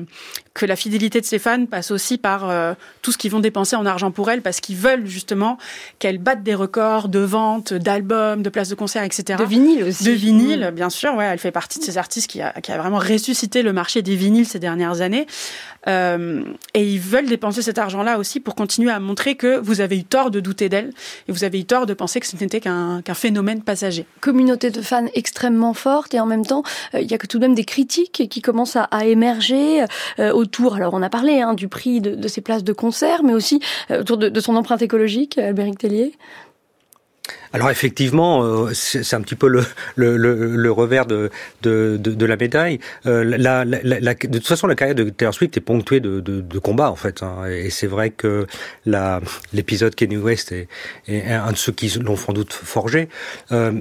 que 0.55 0.67
la 0.67 0.77
fidélité 0.77 1.21
de 1.21 1.27
ses 1.27 1.39
fans 1.39 1.67
passe 1.67 1.91
aussi 1.91 2.19
par 2.19 2.49
euh, 2.49 2.75
tout 3.03 3.13
ce 3.13 3.19
qu'ils 3.19 3.31
vont 3.31 3.41
dépenser 3.41 3.77
en 3.77 3.85
argent 3.85 4.11
pour 4.11 4.31
elle, 4.31 4.43
parce 4.43 4.61
qu'ils 4.61 4.77
veulent 4.77 5.07
justement 5.07 5.59
qu'elle 5.99 6.19
batte 6.19 6.43
des 6.43 6.55
records 6.55 7.09
de 7.09 7.19
vente, 7.19 7.75
d'albums, 7.75 8.43
de 8.43 8.49
places 8.49 8.69
de 8.69 8.75
concert, 8.75 9.03
etc. 9.03 9.39
De 9.39 9.45
vinyle 9.45 9.85
aussi. 9.85 10.05
De 10.05 10.13
vinyle, 10.13 10.69
mmh. 10.71 10.75
bien 10.75 10.91
sûr. 10.91 11.15
Ouais, 11.15 11.27
elle 11.27 11.39
fait 11.39 11.51
partie 11.51 11.79
de 11.79 11.85
ces 11.85 11.99
artistes 11.99 12.31
qui 12.31 12.41
a, 12.41 12.53
qui 12.53 12.73
a 12.73 12.79
vraiment 12.79 12.99
ressuscité 12.99 13.63
le 13.63 13.73
marché 13.73 14.03
des 14.03 14.17
vinyles 14.17 14.47
ces 14.47 14.59
dernières 14.59 15.01
années. 15.01 15.27
Et 15.89 16.83
ils 16.83 16.99
veulent 16.99 17.29
dépenser 17.29 17.63
cet 17.63 17.79
argent-là 17.79 18.19
aussi 18.19 18.41
pour 18.41 18.57
continuer 18.57 18.91
à 18.91 18.99
montrer 18.99 19.37
que 19.37 19.61
vous 19.61 19.81
avez 19.81 19.97
eu 19.97 20.05
tort 20.05 20.33
de 20.33 20.41
douter 20.41 20.69
d'elle 20.69 20.91
et 21.29 21.33
vous 21.33 21.45
avez 21.45 21.61
eu 21.61 21.65
tort 21.65 21.87
de 21.87 21.95
penser 21.95 22.19
que 22.19 22.27
ce 22.27 22.37
n'était 22.37 22.61
qu'un 22.61 23.03
qu 23.03 23.15
phénomène 23.15 23.63
passager. 23.63 24.07
Communauté 24.21 24.71
de 24.71 24.81
fans 24.81 25.07
extrêmement 25.15 25.75
forte 25.75 26.15
et 26.15 26.21
en 26.21 26.27
même 26.27 26.47
temps, 26.47 26.63
euh, 26.95 27.01
il 27.01 27.11
y 27.11 27.15
a 27.15 27.19
tout 27.19 27.39
de 27.39 27.47
même 27.47 27.55
des 27.55 27.65
critiques 27.65 28.29
qui 28.29 28.41
commencent 28.43 28.77
à, 28.77 29.05
émerger 29.05 29.85
euh, 30.19 30.33
autour. 30.33 30.77
Alors 30.77 30.95
on 30.95 31.03
a 31.03 31.11
parlé 31.11 31.41
hein, 31.41 31.55
du 31.55 31.69
prix 31.69 32.01
de, 32.01 32.15
de, 32.15 32.29
ces 32.29 32.41
places 32.41 32.65
de 32.65 32.73
concert, 32.73 33.23
mais 33.23 33.35
aussi 33.35 33.61
euh, 33.91 34.01
autour 34.01 34.17
de, 34.17 34.29
de, 34.29 34.41
son 34.41 34.57
empreinte 34.57 34.83
écologique, 34.83 35.39
Albéric 35.39 35.79
Tellier. 35.79 36.13
Alors 37.57 37.71
effectivement, 37.71 38.45
euh, 38.45 38.75
c'est 38.75 39.15
un 39.15 39.23
petit 39.23 39.35
peu 39.35 39.49
le, 39.49 39.65
le, 39.95 40.19
le, 40.19 40.57
le 40.57 40.71
revers 40.71 41.07
de, 41.07 41.31
de, 41.63 41.97
de, 41.97 42.27
la 42.27 42.37
médaille. 42.37 42.81
Euh, 43.07 43.25
la, 43.25 43.65
la, 43.65 43.79
la, 43.83 44.13
de 44.13 44.37
toute 44.37 44.47
façon, 44.47 44.67
la 44.67 44.75
carrière 44.75 44.95
de 44.95 45.09
Taylor 45.09 45.33
Swift 45.33 45.57
est 45.57 45.63
ponctuée 45.63 46.01
de, 46.01 46.21
de, 46.21 46.59
combats 46.59 46.91
en 46.91 46.97
fait. 46.97 47.23
Hein, 47.23 47.47
et 47.49 47.71
c'est 47.71 47.87
vrai 47.87 48.11
que 48.11 48.47
l'épisode 49.55 49.95
Kenny 49.95 50.19
West 50.19 50.53
est, 50.53 50.69
est, 51.09 51.33
un 51.33 51.51
de 51.53 51.57
ceux 51.57 51.73
qui 51.73 51.89
l'ont 51.99 52.17
sans 52.17 52.35
doute 52.35 52.53
forgé. 52.53 53.09
Euh, 53.53 53.73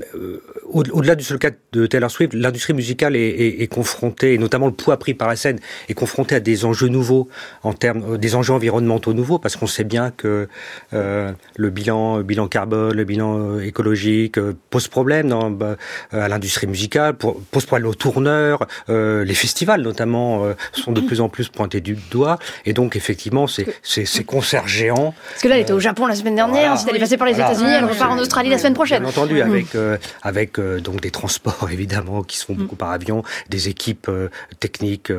Au-delà 0.70 1.12
au 1.14 1.16
du 1.18 1.26
seul 1.26 1.38
cas 1.38 1.52
de 1.74 1.86
Taylor 1.86 2.10
Swift, 2.10 2.34
l'industrie 2.34 2.74
musicale 2.74 3.18
est, 3.18 3.28
est, 3.28 3.62
est, 3.62 3.68
confrontée, 3.68 4.36
et 4.36 4.38
notamment 4.38 4.68
le 4.68 4.74
poids 4.74 4.96
pris 4.96 5.14
par 5.16 5.28
la 5.28 5.36
scène, 5.36 5.60
est 5.90 5.94
confrontée 5.96 6.36
à 6.36 6.40
des 6.40 6.64
enjeux 6.64 6.88
nouveaux 6.88 7.28
en 7.64 7.74
termes, 7.74 8.18
des 8.18 8.36
enjeux 8.36 8.54
environnementaux 8.54 9.12
nouveaux, 9.12 9.38
parce 9.38 9.58
qu'on 9.58 9.68
sait 9.68 9.84
bien 9.84 10.12
que 10.12 10.48
euh, 10.94 11.34
le 11.58 11.70
bilan, 11.72 12.22
bilan 12.22 12.48
carbone, 12.48 12.96
le 12.96 13.04
bilan 13.04 13.65
écologique 13.66 14.38
euh, 14.38 14.54
pose 14.70 14.88
problème 14.88 15.30
dans, 15.30 15.50
bah, 15.50 15.76
à 16.12 16.28
l'industrie 16.28 16.68
musicale, 16.68 17.16
pour, 17.16 17.42
pose 17.52 17.66
problème 17.66 17.88
aux 17.88 17.96
tourneurs, 17.96 18.66
euh, 18.90 19.24
les 19.24 19.34
festivals 19.34 19.82
notamment 19.82 20.46
euh, 20.46 20.54
sont 20.72 20.92
de 20.92 21.02
plus 21.02 21.22
en 21.22 21.30
plus 21.30 21.50
pointés 21.50 21.82
du 21.82 21.98
doigt, 22.12 22.40
et 22.66 22.74
donc 22.74 22.96
effectivement 22.96 23.48
c'est 23.48 23.66
ces 23.84 24.24
concerts 24.24 24.68
géants. 24.68 25.14
Parce 25.32 25.44
que 25.44 25.48
là, 25.48 25.56
elle 25.56 25.62
était 25.62 25.74
au 25.74 25.80
Japon 25.80 26.08
la 26.08 26.16
semaine 26.16 26.36
dernière, 26.36 26.56
voilà, 26.56 26.74
ensuite 26.74 26.90
elle 26.90 26.98
est 26.98 27.00
passée 27.00 27.18
par 27.18 27.28
les 27.28 27.34
voilà, 27.34 27.52
États-Unis, 27.52 27.72
elle 27.74 27.86
repart 27.86 28.12
en 28.12 28.20
Australie 28.20 28.50
la 28.50 28.58
semaine 28.58 28.74
prochaine. 28.74 29.02
Bien 29.02 29.10
entendu, 29.10 29.42
avec 29.42 29.76
euh, 29.76 29.98
avec 30.24 30.60
euh, 30.60 30.80
donc 30.80 31.02
des 31.02 31.12
transports 31.12 31.70
évidemment 31.72 32.24
qui 32.24 32.38
se 32.38 32.46
font 32.46 32.54
beaucoup 32.54 32.76
par 32.76 32.92
avion, 32.92 33.24
des 33.50 33.70
équipes 33.70 34.08
euh, 34.10 34.30
techniques 34.60 35.12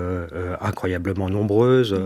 incroyablement 0.60 1.28
nombreuses, 1.28 1.98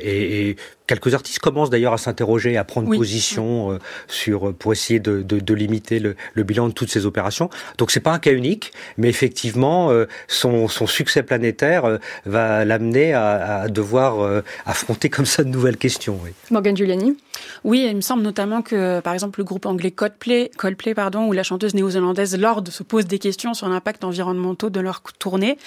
et, 0.00 0.48
et 0.50 0.56
quelques 0.86 1.14
artistes 1.14 1.38
commencent 1.38 1.70
d'ailleurs 1.70 1.92
à 1.92 1.98
s'interroger, 1.98 2.56
à 2.56 2.64
prendre 2.64 2.88
oui. 2.88 2.98
position 2.98 3.72
euh, 3.72 3.78
sur 4.06 4.54
pour 4.54 4.72
essayer 4.72 5.00
de, 5.00 5.22
de, 5.22 5.45
de 5.46 5.54
limiter 5.54 5.98
le, 5.98 6.16
le, 6.34 6.42
bilan 6.42 6.68
de 6.68 6.72
toutes 6.72 6.90
ces 6.90 7.06
opérations. 7.06 7.48
Donc 7.78 7.90
c'est 7.90 8.00
pas 8.00 8.12
un 8.12 8.18
cas 8.18 8.32
unique, 8.32 8.72
mais 8.98 9.08
effectivement 9.08 9.90
euh, 9.90 10.06
son, 10.28 10.68
son, 10.68 10.86
succès 10.86 11.22
planétaire 11.22 11.84
euh, 11.84 11.98
va 12.26 12.64
l'amener 12.64 13.12
à, 13.14 13.62
à, 13.62 13.68
devoir 13.68 14.20
euh, 14.20 14.42
affronter 14.66 15.08
comme 15.08 15.26
ça 15.26 15.44
de 15.44 15.48
nouvelles 15.48 15.76
questions. 15.76 16.18
Oui. 16.22 16.30
Morgan 16.50 16.76
Giuliani? 16.76 17.16
Oui, 17.64 17.86
il 17.88 17.96
me 17.96 18.00
semble 18.00 18.22
notamment 18.22 18.62
que 18.62 19.00
par 19.00 19.14
exemple 19.14 19.40
le 19.40 19.44
groupe 19.44 19.66
anglais 19.66 19.90
Coldplay, 19.90 20.50
Coldplay 20.56 20.94
pardon, 20.94 21.26
ou 21.26 21.32
la 21.32 21.42
chanteuse 21.42 21.74
néo-zélandaise 21.74 22.36
Lord 22.38 22.64
se 22.68 22.82
posent 22.82 23.06
des 23.06 23.18
questions 23.18 23.54
sur 23.54 23.68
l'impact 23.68 24.04
environnemental 24.04 24.70
de 24.70 24.80
leur 24.80 25.02
tournée. 25.18 25.58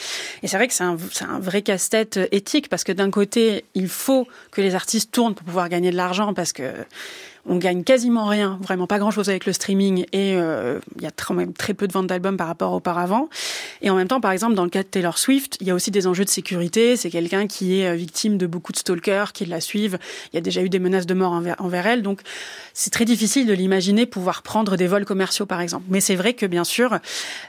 Et 0.43 0.47
c'est 0.47 0.57
vrai 0.57 0.67
que 0.67 0.73
c'est 0.73 0.83
un, 0.83 0.97
un 1.29 1.39
vrai 1.39 1.61
casse-tête 1.61 2.19
éthique 2.31 2.69
parce 2.69 2.83
que 2.83 2.91
d'un 2.91 3.11
côté 3.11 3.65
il 3.75 3.87
faut 3.87 4.27
que 4.51 4.61
les 4.61 4.75
artistes 4.75 5.11
tournent 5.11 5.35
pour 5.35 5.45
pouvoir 5.45 5.69
gagner 5.69 5.91
de 5.91 5.95
l'argent 5.95 6.33
parce 6.33 6.53
que 6.53 6.63
on 7.49 7.57
gagne 7.57 7.83
quasiment 7.83 8.25
rien, 8.25 8.57
vraiment 8.61 8.87
pas 8.87 8.99
grand-chose 8.99 9.29
avec 9.29 9.45
le 9.45 9.53
streaming, 9.53 10.05
et 10.13 10.35
euh, 10.35 10.79
il 10.95 11.01
y 11.01 11.07
a 11.07 11.11
quand 11.11 11.33
même 11.33 11.53
très 11.53 11.73
peu 11.73 11.87
de 11.87 11.93
ventes 11.93 12.07
d'albums 12.07 12.37
par 12.37 12.47
rapport 12.47 12.73
auparavant. 12.73 13.27
Et 13.81 13.89
en 13.89 13.95
même 13.95 14.07
temps, 14.07 14.21
par 14.21 14.31
exemple, 14.31 14.53
dans 14.53 14.63
le 14.63 14.69
cas 14.69 14.83
de 14.83 14.87
Taylor 14.87 15.17
Swift, 15.17 15.57
il 15.59 15.67
y 15.67 15.71
a 15.71 15.75
aussi 15.75 15.91
des 15.91 16.07
enjeux 16.07 16.25
de 16.25 16.29
sécurité. 16.29 16.95
C'est 16.95 17.09
quelqu'un 17.09 17.47
qui 17.47 17.81
est 17.81 17.95
victime 17.95 18.37
de 18.37 18.45
beaucoup 18.45 18.71
de 18.71 18.77
stalkers 18.77 19.33
qui 19.33 19.45
la 19.45 19.61
suivent. 19.61 19.97
Il 20.31 20.35
y 20.35 20.37
a 20.37 20.41
déjà 20.41 20.61
eu 20.61 20.69
des 20.69 20.79
menaces 20.79 21.05
de 21.05 21.13
mort 21.13 21.31
envers, 21.31 21.55
envers 21.59 21.87
elle, 21.87 22.03
donc 22.03 22.21
c'est 22.73 22.91
très 22.91 23.05
difficile 23.05 23.47
de 23.47 23.53
l'imaginer 23.53 24.05
pouvoir 24.05 24.41
prendre 24.43 24.77
des 24.77 24.87
vols 24.87 25.05
commerciaux, 25.05 25.45
par 25.45 25.61
exemple. 25.61 25.85
Mais 25.89 26.01
c'est 26.01 26.15
vrai 26.15 26.33
que, 26.33 26.45
bien 26.45 26.63
sûr, 26.63 26.99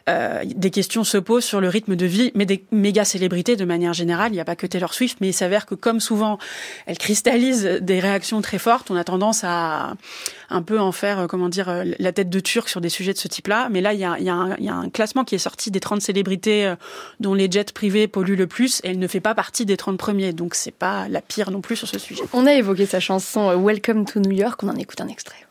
euh, 0.08 0.42
des 0.44 0.70
questions 0.70 1.04
se 1.04 1.18
posent 1.18 1.44
sur 1.44 1.60
le 1.60 1.68
rythme 1.68 1.94
de 1.96 2.06
vie, 2.06 2.32
mais 2.34 2.46
des 2.46 2.64
méga 2.72 3.04
célébrités 3.04 3.56
de 3.56 3.64
manière 3.64 3.92
générale. 3.92 4.32
Il 4.32 4.34
n'y 4.34 4.40
a 4.40 4.44
pas 4.44 4.56
que 4.56 4.66
Taylor 4.66 4.94
Swift, 4.94 5.18
mais 5.20 5.28
il 5.28 5.32
s'avère 5.32 5.66
que, 5.66 5.74
comme 5.74 6.00
souvent, 6.00 6.38
elle 6.86 6.98
cristallise 6.98 7.64
des 7.80 8.00
réactions 8.00 8.40
très 8.40 8.58
fortes. 8.58 8.90
On 8.90 8.96
a 8.96 9.04
tendance 9.04 9.42
à 9.44 9.89
un 10.48 10.62
peu 10.62 10.78
en 10.78 10.92
faire, 10.92 11.20
euh, 11.20 11.26
comment 11.26 11.48
dire, 11.48 11.68
euh, 11.68 11.84
la 11.98 12.12
tête 12.12 12.30
de 12.30 12.40
turc 12.40 12.68
sur 12.68 12.80
des 12.80 12.88
sujets 12.88 13.12
de 13.12 13.18
ce 13.18 13.28
type-là. 13.28 13.68
Mais 13.70 13.80
là, 13.80 13.92
il 13.92 14.00
y 14.00 14.04
a, 14.04 14.18
y, 14.18 14.28
a 14.28 14.34
un, 14.34 14.56
y 14.58 14.68
a, 14.68 14.74
un 14.74 14.88
classement 14.90 15.24
qui 15.24 15.34
est 15.34 15.38
sorti 15.38 15.70
des 15.70 15.80
30 15.80 16.00
célébrités 16.00 16.66
euh, 16.66 16.76
dont 17.20 17.34
les 17.34 17.50
jets 17.50 17.64
privés 17.72 18.08
polluent 18.08 18.36
le 18.36 18.46
plus, 18.46 18.80
et 18.84 18.90
elle 18.90 18.98
ne 18.98 19.06
fait 19.06 19.20
pas 19.20 19.34
partie 19.34 19.66
des 19.66 19.76
30 19.76 19.98
premiers. 19.98 20.32
Donc, 20.32 20.54
c'est 20.54 20.70
pas 20.70 21.08
la 21.08 21.20
pire 21.20 21.50
non 21.50 21.60
plus 21.60 21.76
sur 21.76 21.88
ce 21.88 21.98
sujet. 21.98 22.22
On 22.32 22.46
a 22.46 22.54
évoqué 22.54 22.86
sa 22.86 23.00
chanson 23.00 23.56
Welcome 23.62 24.04
to 24.04 24.20
New 24.20 24.32
York. 24.32 24.62
On 24.62 24.68
en 24.68 24.76
écoute 24.76 25.00
un 25.00 25.08
extrait. 25.08 25.46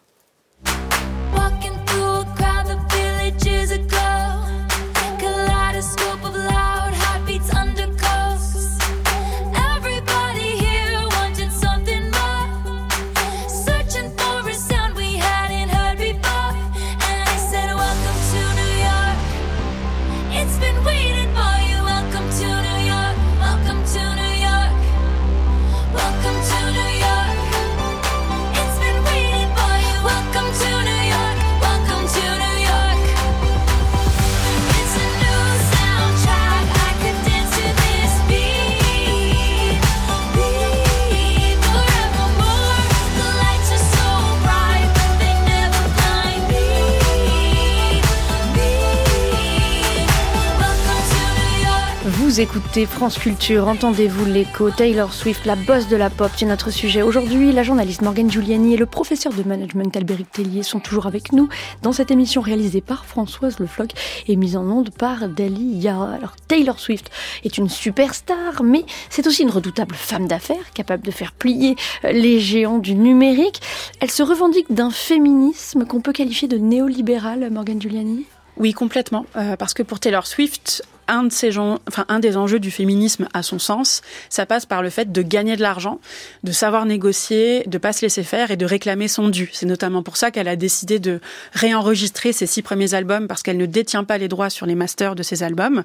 Écoutez 52.40 52.86
France 52.86 53.18
Culture, 53.18 53.68
entendez-vous 53.68 54.24
l'écho 54.24 54.72
Taylor 54.72 55.14
Swift, 55.14 55.46
la 55.46 55.58
bosse 55.58 55.90
de 55.90 55.98
la 55.98 56.10
pop, 56.10 56.32
c'est 56.38 56.46
notre 56.46 56.72
sujet 56.72 57.02
aujourd'hui. 57.02 57.52
La 57.52 57.64
journaliste 57.64 58.02
Morgane 58.02 58.32
Giuliani 58.32 58.76
et 58.76 58.78
le 58.78 58.86
professeur 58.86 59.34
de 59.34 59.44
management 59.44 59.96
Albéric 59.98 60.32
Tellier 60.32 60.64
sont 60.64 60.80
toujours 60.80 61.06
avec 61.06 61.34
nous 61.34 61.50
dans 61.82 61.92
cette 61.92 62.12
émission 62.12 62.40
réalisée 62.40 62.80
par 62.80 63.06
Françoise 63.06 63.60
Le 63.60 63.68
Floch 63.68 63.90
et 64.28 64.38
mise 64.38 64.56
en 64.56 64.64
onde 64.70 64.90
par 64.92 65.28
Dalia. 65.28 66.02
Alors 66.02 66.38
Taylor 66.48 66.80
Swift 66.80 67.12
est 67.44 67.58
une 67.58 67.68
superstar, 67.68 68.64
mais 68.64 68.86
c'est 69.10 69.28
aussi 69.28 69.44
une 69.44 69.52
redoutable 69.52 69.96
femme 69.96 70.28
d'affaires 70.28 70.72
capable 70.74 71.04
de 71.04 71.12
faire 71.12 71.34
plier 71.34 71.76
les 72.04 72.40
géants 72.40 72.78
du 72.80 72.96
numérique. 72.96 73.60
Elle 74.00 74.12
se 74.12 74.24
revendique 74.24 74.74
d'un 74.74 74.92
féminisme 74.92 75.84
qu'on 75.86 76.00
peut 76.00 76.14
qualifier 76.14 76.48
de 76.48 76.58
néolibéral, 76.58 77.50
Morgane 77.52 77.82
Giuliani? 77.82 78.26
Oui, 78.60 78.74
complètement. 78.74 79.26
Euh, 79.38 79.56
parce 79.56 79.74
que 79.74 79.84
pour 79.84 80.00
Taylor 80.00 80.28
Swift, 80.28 80.84
un 81.10 81.24
de 81.24 81.32
ces 81.32 81.52
gens, 81.52 81.80
enfin 81.88 82.06
un 82.08 82.20
des 82.20 82.38
enjeux 82.38 82.60
du 82.60 82.72
féminisme 82.72 83.28
à 83.34 83.44
son 83.44 83.60
sens, 83.60 84.02
ça 84.30 84.46
passe 84.46 84.66
par 84.66 84.82
le 84.82 84.90
fait 84.90 85.12
de 85.12 85.22
gagner 85.22 85.56
de 85.56 85.62
l'argent, 85.62 86.00
de 86.44 86.52
savoir 86.52 86.86
négocier, 86.86 87.64
de 87.66 87.78
pas 87.78 87.94
se 87.94 88.02
laisser 88.02 88.24
faire 88.24 88.52
et 88.52 88.58
de 88.58 88.66
réclamer 88.66 89.08
son 89.08 89.30
dû. 89.30 89.50
C'est 89.52 89.66
notamment 89.66 90.04
pour 90.04 90.18
ça 90.18 90.32
qu'elle 90.32 90.48
a 90.48 90.56
décidé 90.56 91.00
de 91.00 91.20
réenregistrer 91.54 92.32
ses 92.32 92.46
six 92.46 92.62
premiers 92.62 92.94
albums 92.94 93.28
parce 93.28 93.44
qu'elle 93.44 93.58
ne 93.58 93.66
détient 93.66 94.04
pas 94.04 94.18
les 94.18 94.28
droits 94.28 94.50
sur 94.50 94.66
les 94.66 94.76
masters 94.76 95.16
de 95.16 95.24
ses 95.24 95.44
albums. 95.44 95.84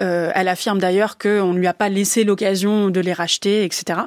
Euh, 0.00 0.30
elle 0.34 0.48
affirme 0.48 0.78
d'ailleurs 0.78 1.18
qu'on 1.18 1.52
ne 1.52 1.58
lui 1.58 1.66
a 1.66 1.74
pas 1.74 1.88
laissé 1.88 2.24
l'occasion 2.24 2.90
de 2.90 3.00
les 3.00 3.12
racheter, 3.12 3.64
etc. 3.64 4.00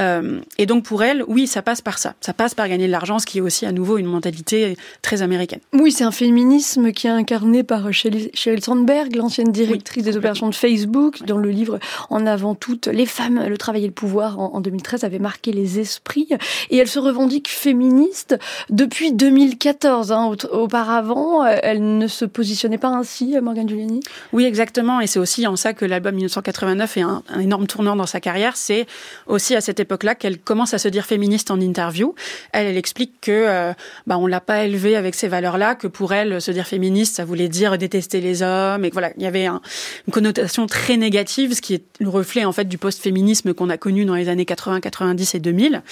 Euh, 0.00 0.40
et 0.58 0.66
donc 0.66 0.84
pour 0.84 1.02
elle, 1.02 1.24
oui, 1.28 1.46
ça 1.46 1.62
passe 1.62 1.80
par 1.80 1.98
ça. 1.98 2.14
Ça 2.20 2.32
passe 2.32 2.54
par 2.54 2.68
gagner 2.68 2.86
de 2.86 2.92
l'argent, 2.92 3.18
ce 3.18 3.26
qui 3.26 3.38
est 3.38 3.42
aussi 3.42 3.66
à 3.66 3.72
nouveau 3.72 3.98
une 3.98 4.06
mentalité 4.06 4.76
très 5.02 5.22
américaine. 5.22 5.60
Oui, 5.72 5.92
c'est 5.92 6.04
un 6.04 6.12
féminisme 6.12 6.92
qui 6.92 7.06
est 7.06 7.10
incarné 7.10 7.62
par 7.62 7.92
Sheryl 7.92 8.64
Sandberg, 8.64 9.14
l'ancienne 9.14 9.52
directrice 9.52 9.91
des 10.00 10.16
opérations 10.16 10.48
de 10.48 10.54
Facebook, 10.54 11.22
dans 11.26 11.36
le 11.36 11.50
livre 11.50 11.78
En 12.08 12.26
avant 12.26 12.54
toutes 12.54 12.86
les 12.86 13.06
femmes, 13.06 13.44
le 13.46 13.58
travail 13.58 13.84
et 13.84 13.86
le 13.86 13.92
pouvoir 13.92 14.38
en, 14.38 14.60
2013 14.60 15.04
avait 15.04 15.18
marqué 15.18 15.52
les 15.52 15.78
esprits. 15.78 16.28
Et 16.70 16.78
elle 16.78 16.88
se 16.88 16.98
revendique 16.98 17.48
féministe 17.48 18.38
depuis 18.70 19.12
2014. 19.12 20.12
Hein. 20.12 20.32
Auparavant, 20.50 21.44
elle 21.44 21.98
ne 21.98 22.06
se 22.06 22.24
positionnait 22.24 22.78
pas 22.78 22.88
ainsi, 22.88 23.36
Morgane 23.42 23.68
Giuliani? 23.68 24.00
Oui, 24.32 24.44
exactement. 24.44 25.00
Et 25.00 25.06
c'est 25.06 25.18
aussi 25.18 25.46
en 25.46 25.56
ça 25.56 25.74
que 25.74 25.84
l'album 25.84 26.14
1989 26.14 26.96
est 26.96 27.02
un, 27.02 27.22
énorme 27.40 27.66
tournant 27.66 27.96
dans 27.96 28.06
sa 28.06 28.20
carrière. 28.20 28.56
C'est 28.56 28.86
aussi 29.26 29.54
à 29.54 29.60
cette 29.60 29.80
époque-là 29.80 30.14
qu'elle 30.14 30.38
commence 30.38 30.74
à 30.74 30.78
se 30.78 30.88
dire 30.88 31.04
féministe 31.04 31.50
en 31.50 31.60
interview. 31.60 32.14
Elle, 32.52 32.66
elle 32.66 32.76
explique 32.76 33.20
que 33.20 33.30
euh, 33.32 33.72
bah, 34.06 34.16
on 34.18 34.26
l'a 34.26 34.40
pas 34.40 34.64
élevée 34.64 34.96
avec 34.96 35.14
ces 35.14 35.28
valeurs-là, 35.28 35.74
que 35.74 35.86
pour 35.86 36.12
elle, 36.12 36.40
se 36.40 36.50
dire 36.50 36.66
féministe, 36.66 37.16
ça 37.16 37.24
voulait 37.24 37.48
dire 37.48 37.76
détester 37.78 38.20
les 38.20 38.42
hommes. 38.42 38.84
Et 38.84 38.90
voilà, 38.90 39.10
il 39.16 39.22
y 39.22 39.26
avait 39.26 39.46
un, 39.46 39.60
une 40.06 40.12
connotation 40.12 40.66
très 40.66 40.96
négative, 40.96 41.54
ce 41.54 41.60
qui 41.60 41.74
est 41.74 41.84
le 42.00 42.08
reflet 42.08 42.44
en 42.44 42.52
fait 42.52 42.64
du 42.64 42.78
post-féminisme 42.78 43.54
qu'on 43.54 43.70
a 43.70 43.76
connu 43.76 44.04
dans 44.04 44.14
les 44.14 44.28
années 44.28 44.44
80, 44.44 44.80
90 44.80 45.34
et 45.34 45.40
2000. 45.40 45.82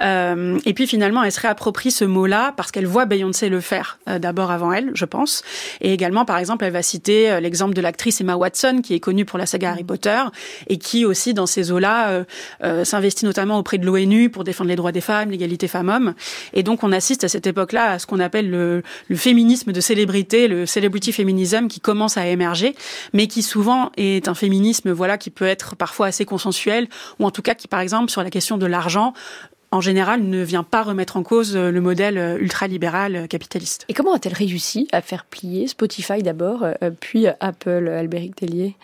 Euh, 0.00 0.58
et 0.64 0.74
puis 0.74 0.86
finalement, 0.86 1.22
elle 1.22 1.32
se 1.32 1.40
réapproprie 1.40 1.90
ce 1.90 2.04
mot-là 2.04 2.52
parce 2.56 2.70
qu'elle 2.70 2.86
voit 2.86 3.06
Beyoncé 3.06 3.48
le 3.48 3.60
faire 3.60 3.98
euh, 4.08 4.18
d'abord 4.18 4.50
avant 4.50 4.72
elle, 4.72 4.90
je 4.94 5.04
pense. 5.04 5.42
Et 5.80 5.92
également, 5.92 6.24
par 6.24 6.38
exemple, 6.38 6.64
elle 6.64 6.72
va 6.72 6.82
citer 6.82 7.30
euh, 7.30 7.40
l'exemple 7.40 7.74
de 7.74 7.80
l'actrice 7.80 8.20
Emma 8.20 8.36
Watson, 8.36 8.80
qui 8.82 8.94
est 8.94 9.00
connue 9.00 9.24
pour 9.24 9.38
la 9.38 9.46
saga 9.46 9.70
Harry 9.70 9.84
Potter 9.84 10.20
et 10.68 10.78
qui 10.78 11.04
aussi 11.04 11.34
dans 11.34 11.46
ces 11.46 11.72
eaux-là 11.72 12.24
euh, 12.64 12.84
s'investit 12.84 13.24
notamment 13.24 13.58
auprès 13.58 13.78
de 13.78 13.86
l'ONU 13.86 14.30
pour 14.30 14.44
défendre 14.44 14.68
les 14.68 14.76
droits 14.76 14.92
des 14.92 15.00
femmes, 15.00 15.30
l'égalité 15.30 15.68
femmes-hommes. 15.68 16.14
Et 16.52 16.62
donc, 16.62 16.82
on 16.82 16.92
assiste 16.92 17.24
à 17.24 17.28
cette 17.28 17.46
époque-là 17.46 17.92
à 17.92 17.98
ce 17.98 18.06
qu'on 18.06 18.20
appelle 18.20 18.50
le, 18.50 18.82
le 19.08 19.16
féminisme 19.16 19.72
de 19.72 19.80
célébrité, 19.80 20.48
le 20.48 20.66
celebrity 20.66 21.12
feminism 21.12 21.68
qui 21.68 21.80
commence 21.80 22.16
à 22.16 22.26
émerger, 22.26 22.74
mais 23.12 23.26
qui 23.28 23.42
souvent 23.42 23.92
est 23.96 24.28
un 24.28 24.34
féminisme 24.34 24.90
voilà 24.90 25.18
qui 25.18 25.30
peut 25.30 25.46
être 25.46 25.76
parfois 25.76 26.06
assez 26.06 26.24
consensuel 26.24 26.88
ou 27.18 27.26
en 27.26 27.30
tout 27.30 27.42
cas 27.42 27.54
qui 27.54 27.68
par 27.68 27.80
exemple 27.80 28.10
sur 28.10 28.22
la 28.22 28.30
question 28.30 28.58
de 28.58 28.66
l'argent 28.66 29.12
en 29.70 29.80
général, 29.80 30.22
ne 30.22 30.42
vient 30.42 30.62
pas 30.62 30.82
remettre 30.82 31.16
en 31.16 31.22
cause 31.22 31.56
le 31.56 31.80
modèle 31.80 32.38
ultralibéral 32.40 33.28
capitaliste. 33.28 33.84
Et 33.88 33.94
comment 33.94 34.14
a-t-elle 34.14 34.34
réussi 34.34 34.88
à 34.92 35.02
faire 35.02 35.24
plier 35.24 35.66
Spotify 35.66 36.22
d'abord, 36.22 36.64
euh, 36.64 36.90
puis 36.98 37.26
Apple, 37.40 37.88
Albéric 37.88 38.36
Tellier? 38.36 38.76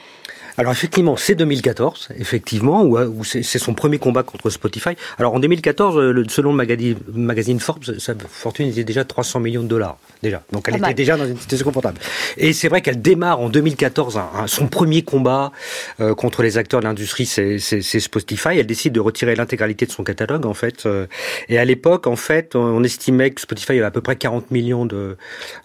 Alors 0.57 0.73
effectivement, 0.73 1.17
c'est 1.17 1.35
2014, 1.35 2.11
effectivement, 2.19 2.83
où, 2.83 2.99
où 2.99 3.25
c'est 3.25 3.43
son 3.43 3.75
premier 3.75 3.99
combat 3.99 4.23
contre 4.23 4.51
Spotify. 4.51 4.91
Alors 5.19 5.35
en 5.35 5.41
2014, 5.41 5.97
euh, 5.97 6.25
selon 6.29 6.55
le 6.55 6.97
magazine, 7.15 7.59
Forbes, 7.61 7.99
sa 7.99 8.15
fortune 8.29 8.69
était 8.69 8.85
déjà 8.85 9.05
300 9.05 9.41
millions 9.41 9.63
de 9.63 9.69
dollars. 9.69 9.99
Déjà. 10.23 10.43
Donc 10.53 10.69
elle 10.69 10.77
était 10.77 10.95
déjà 10.95 11.17
dans 11.17 11.27
une 11.27 11.37
situation 11.37 11.67
confortable. 11.67 11.99
Et 12.37 12.53
c'est 12.53 12.69
vrai 12.69 12.81
qu'elle 12.81 13.03
démarre 13.03 13.41
en 13.41 13.49
2014 13.49 14.19
son 14.47 14.69
premier 14.69 15.03
combat 15.03 15.53
euh, 16.01 16.15
contre 16.15 16.43
les 16.43 16.57
acteurs 16.57 16.81
de 16.81 16.87
l'industrie, 16.87 17.27
c'est 17.27 17.59
Spotify. 17.59 18.51
Elle 18.59 18.67
décide 18.67 18.93
de 18.93 19.01
retirer 19.01 19.35
l'intégralité 19.35 19.87
de 19.87 19.91
son 19.91 20.05
catalogue, 20.05 20.47
en 20.47 20.55
fait. 20.55 20.74
Euh, 20.87 21.07
et 21.49 21.59
à 21.59 21.65
l'époque, 21.65 22.07
en 22.07 22.17
fait, 22.17 22.55
on, 22.55 22.83
estimait 22.85 23.31
que 23.31 23.41
Spotify 23.41 23.73
avait 23.73 23.83
à 23.83 23.91
peu 23.91 24.01
près 24.01 24.17
40 24.17 24.51
millions 24.51 24.87
de 24.87 25.17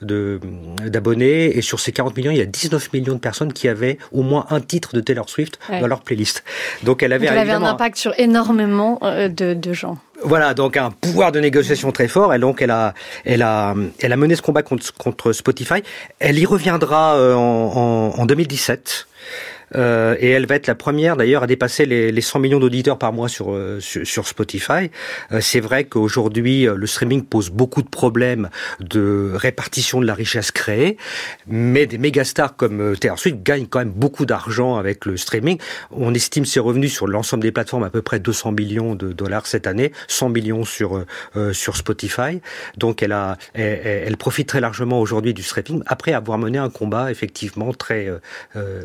d'abonnés. 0.01 1.57
et 1.57 1.61
sur 1.61 1.79
ces 1.79 1.91
40 1.91 2.15
millions, 2.15 2.31
il 2.31 2.37
y 2.37 2.41
a 2.41 2.45
19 2.45 2.93
millions 2.93 3.15
de 3.15 3.19
personnes 3.19 3.53
qui 3.53 3.67
avaient 3.67 3.97
au 4.11 4.21
moins 4.21 4.45
un 4.49 4.61
titre 4.61 4.95
de 4.95 5.01
Taylor 5.01 5.29
Swift 5.29 5.59
dans 5.69 5.87
leur 5.87 6.01
playlist. 6.01 6.43
Donc 6.83 7.03
elle 7.03 7.13
avait, 7.13 7.27
elle 7.27 7.37
avait 7.37 7.51
un 7.51 7.63
impact 7.63 7.97
sur 7.97 8.13
énormément 8.17 8.99
euh, 9.03 9.27
de, 9.27 9.53
de 9.53 9.73
gens. 9.73 9.97
Voilà, 10.23 10.53
donc 10.53 10.75
un 10.75 10.91
pouvoir 10.91 11.31
de 11.31 11.39
négociation 11.39 11.91
très 11.91 12.07
fort. 12.07 12.33
Et 12.33 12.39
donc 12.39 12.61
elle 12.61 12.71
a, 12.71 12.93
elle 13.25 13.41
a, 13.41 13.75
elle 13.99 14.13
a 14.13 14.17
mené 14.17 14.35
ce 14.35 14.41
combat 14.41 14.63
contre, 14.63 14.93
contre 14.95 15.31
Spotify. 15.31 15.81
Elle 16.19 16.39
y 16.39 16.45
reviendra 16.45 17.15
euh, 17.15 17.35
en, 17.35 18.13
en, 18.15 18.19
en 18.19 18.25
2017. 18.25 19.07
Euh, 19.75 20.15
et 20.19 20.29
elle 20.29 20.45
va 20.45 20.55
être 20.55 20.67
la 20.67 20.75
première 20.75 21.17
d'ailleurs 21.17 21.43
à 21.43 21.47
dépasser 21.47 21.86
les, 21.86 22.12
les 22.12 22.21
100 22.21 22.39
millions 22.39 22.60
d'auditeurs 22.60 22.97
par 22.97 23.13
mois 23.13 23.29
sur, 23.29 23.53
euh, 23.53 23.79
sur, 23.79 24.05
sur, 24.05 24.27
Spotify. 24.27 24.89
Euh, 25.32 25.41
c'est 25.41 25.60
vrai 25.60 25.84
qu'aujourd'hui, 25.86 26.63
le 26.63 26.88
streaming 26.88 27.23
pose 27.23 27.49
beaucoup 27.49 27.82
de 27.82 27.89
problèmes 27.89 28.49
de 28.79 29.32
répartition 29.36 30.01
de 30.01 30.05
la 30.05 30.13
richesse 30.13 30.51
créée, 30.51 30.97
mais 31.47 31.86
des 31.86 31.97
méga 31.97 32.23
stars 32.23 32.56
comme 32.56 32.96
Taylor 32.98 33.19
Swift 33.19 33.43
gagnent 33.43 33.67
quand 33.67 33.79
même 33.79 33.91
beaucoup 33.91 34.25
d'argent 34.25 34.77
avec 34.77 35.06
le 35.06 35.17
streaming. 35.17 35.58
On 35.91 36.13
estime 36.13 36.46
ses 36.46 36.60
revenus 36.60 36.93
sur 36.93 37.08
l'ensemble 37.08 37.43
des 37.43 37.52
plateformes 37.52 37.83
à 37.83 37.89
peu 37.89 38.02
près 38.02 38.19
200 38.19 38.52
millions 38.52 38.96
de 38.96 39.12
dollars 39.12 39.46
cette 39.48 39.67
année, 39.67 39.91
100 40.08 40.29
millions 40.29 40.63
sur, 40.63 41.04
sur 41.54 41.77
Spotify. 41.77 42.41
Donc 42.77 43.04
elle, 43.04 43.12
a, 43.12 43.37
elle, 43.54 43.79
elle 43.83 44.17
profite 44.17 44.48
très 44.48 44.62
largement 44.62 45.00
aujourd'hui 45.00 45.33
du 45.33 45.43
streaming 45.43 45.81
après 45.85 46.13
avoir 46.13 46.37
mené 46.37 46.58
un 46.58 46.69
combat 46.69 47.12
effectivement 47.12 47.73
très, 47.73 48.10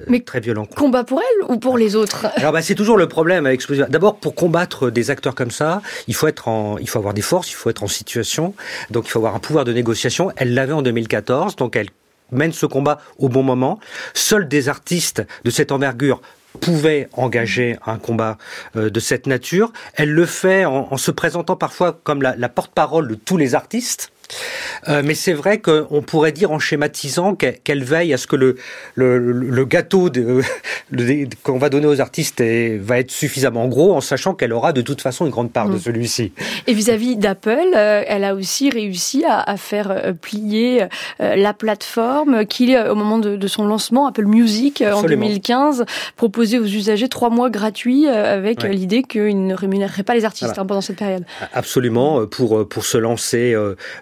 mais 0.08 0.20
très 0.20 0.40
violent. 0.40 0.66
Combat 0.74 1.04
pour 1.04 1.20
elle 1.20 1.50
ou 1.50 1.58
pour 1.58 1.78
les 1.78 1.96
autres? 1.96 2.26
Alors 2.36 2.52
bah, 2.52 2.62
c'est 2.62 2.74
toujours 2.74 2.96
le 2.96 3.08
problème 3.08 3.46
avec 3.46 3.62
D'abord 3.90 4.16
pour 4.16 4.34
combattre 4.34 4.90
des 4.90 5.10
acteurs 5.10 5.34
comme 5.34 5.50
ça, 5.50 5.82
il 6.08 6.14
faut 6.14 6.26
être 6.26 6.48
en, 6.48 6.78
il 6.78 6.88
faut 6.88 6.98
avoir 6.98 7.14
des 7.14 7.22
forces, 7.22 7.50
il 7.50 7.54
faut 7.54 7.70
être 7.70 7.82
en 7.82 7.88
situation, 7.88 8.54
donc 8.90 9.06
il 9.06 9.10
faut 9.10 9.18
avoir 9.18 9.34
un 9.34 9.38
pouvoir 9.38 9.64
de 9.64 9.72
négociation. 9.72 10.30
Elle 10.36 10.54
l'avait 10.54 10.72
en 10.72 10.82
2014, 10.82 11.56
donc 11.56 11.76
elle 11.76 11.88
mène 12.32 12.52
ce 12.52 12.66
combat 12.66 13.00
au 13.18 13.28
bon 13.28 13.42
moment. 13.42 13.78
Seuls 14.12 14.48
des 14.48 14.68
artistes 14.68 15.22
de 15.44 15.50
cette 15.50 15.72
envergure 15.72 16.20
pouvaient 16.60 17.08
engager 17.14 17.76
un 17.84 17.98
combat 17.98 18.38
euh, 18.76 18.90
de 18.90 19.00
cette 19.00 19.26
nature. 19.26 19.72
Elle 19.94 20.10
le 20.10 20.26
fait 20.26 20.64
en, 20.64 20.96
se 20.96 21.10
présentant 21.10 21.56
parfois 21.56 21.98
comme 22.04 22.22
la 22.22 22.48
porte-parole 22.48 23.08
de 23.08 23.14
tous 23.14 23.36
les 23.36 23.54
artistes. 23.54 24.12
Euh, 24.88 25.02
mais 25.04 25.14
c'est 25.14 25.32
vrai 25.32 25.58
qu'on 25.58 26.02
pourrait 26.02 26.32
dire 26.32 26.50
en 26.50 26.58
schématisant 26.58 27.34
qu'elle 27.34 27.84
veille 27.84 28.12
à 28.12 28.18
ce 28.18 28.26
que 28.26 28.36
le, 28.36 28.56
le, 28.94 29.18
le 29.18 29.64
gâteau 29.64 30.10
qu'on 31.42 31.58
va 31.58 31.68
donner 31.68 31.86
aux 31.86 32.00
artistes 32.00 32.42
va 32.42 32.98
être 32.98 33.10
suffisamment 33.10 33.66
gros 33.68 33.94
en 33.94 34.00
sachant 34.00 34.34
qu'elle 34.34 34.52
aura 34.52 34.72
de 34.72 34.82
toute 34.82 35.00
façon 35.00 35.24
une 35.24 35.30
grande 35.30 35.52
part 35.52 35.68
de 35.68 35.76
mm. 35.76 35.80
celui-ci. 35.80 36.32
Et 36.66 36.74
vis-à-vis 36.74 37.16
d'Apple, 37.16 37.72
euh, 37.74 38.02
elle 38.06 38.24
a 38.24 38.34
aussi 38.34 38.70
réussi 38.70 39.24
à, 39.24 39.40
à 39.40 39.56
faire 39.56 39.90
euh, 39.90 40.12
plier 40.12 40.86
la 41.18 41.52
plateforme 41.54 42.46
qui, 42.46 42.76
au 42.76 42.94
moment 42.94 43.18
de, 43.18 43.36
de 43.36 43.46
son 43.46 43.66
lancement, 43.66 44.06
Apple 44.06 44.26
Music 44.26 44.82
en 44.82 45.02
2015, 45.02 45.84
proposait 46.16 46.58
aux 46.58 46.64
usagers 46.64 47.08
trois 47.08 47.30
mois 47.30 47.50
gratuits 47.50 48.06
avec 48.06 48.62
l'idée 48.62 49.02
qu'ils 49.02 49.46
ne 49.46 49.54
rémunérerait 49.54 50.02
pas 50.02 50.14
les 50.14 50.24
artistes 50.24 50.58
hein, 50.58 50.66
pendant 50.66 50.80
cette 50.80 50.96
période. 50.96 51.24
Absolument, 51.52 52.26
pour, 52.26 52.66
pour 52.68 52.84
se 52.84 52.98
lancer 52.98 53.54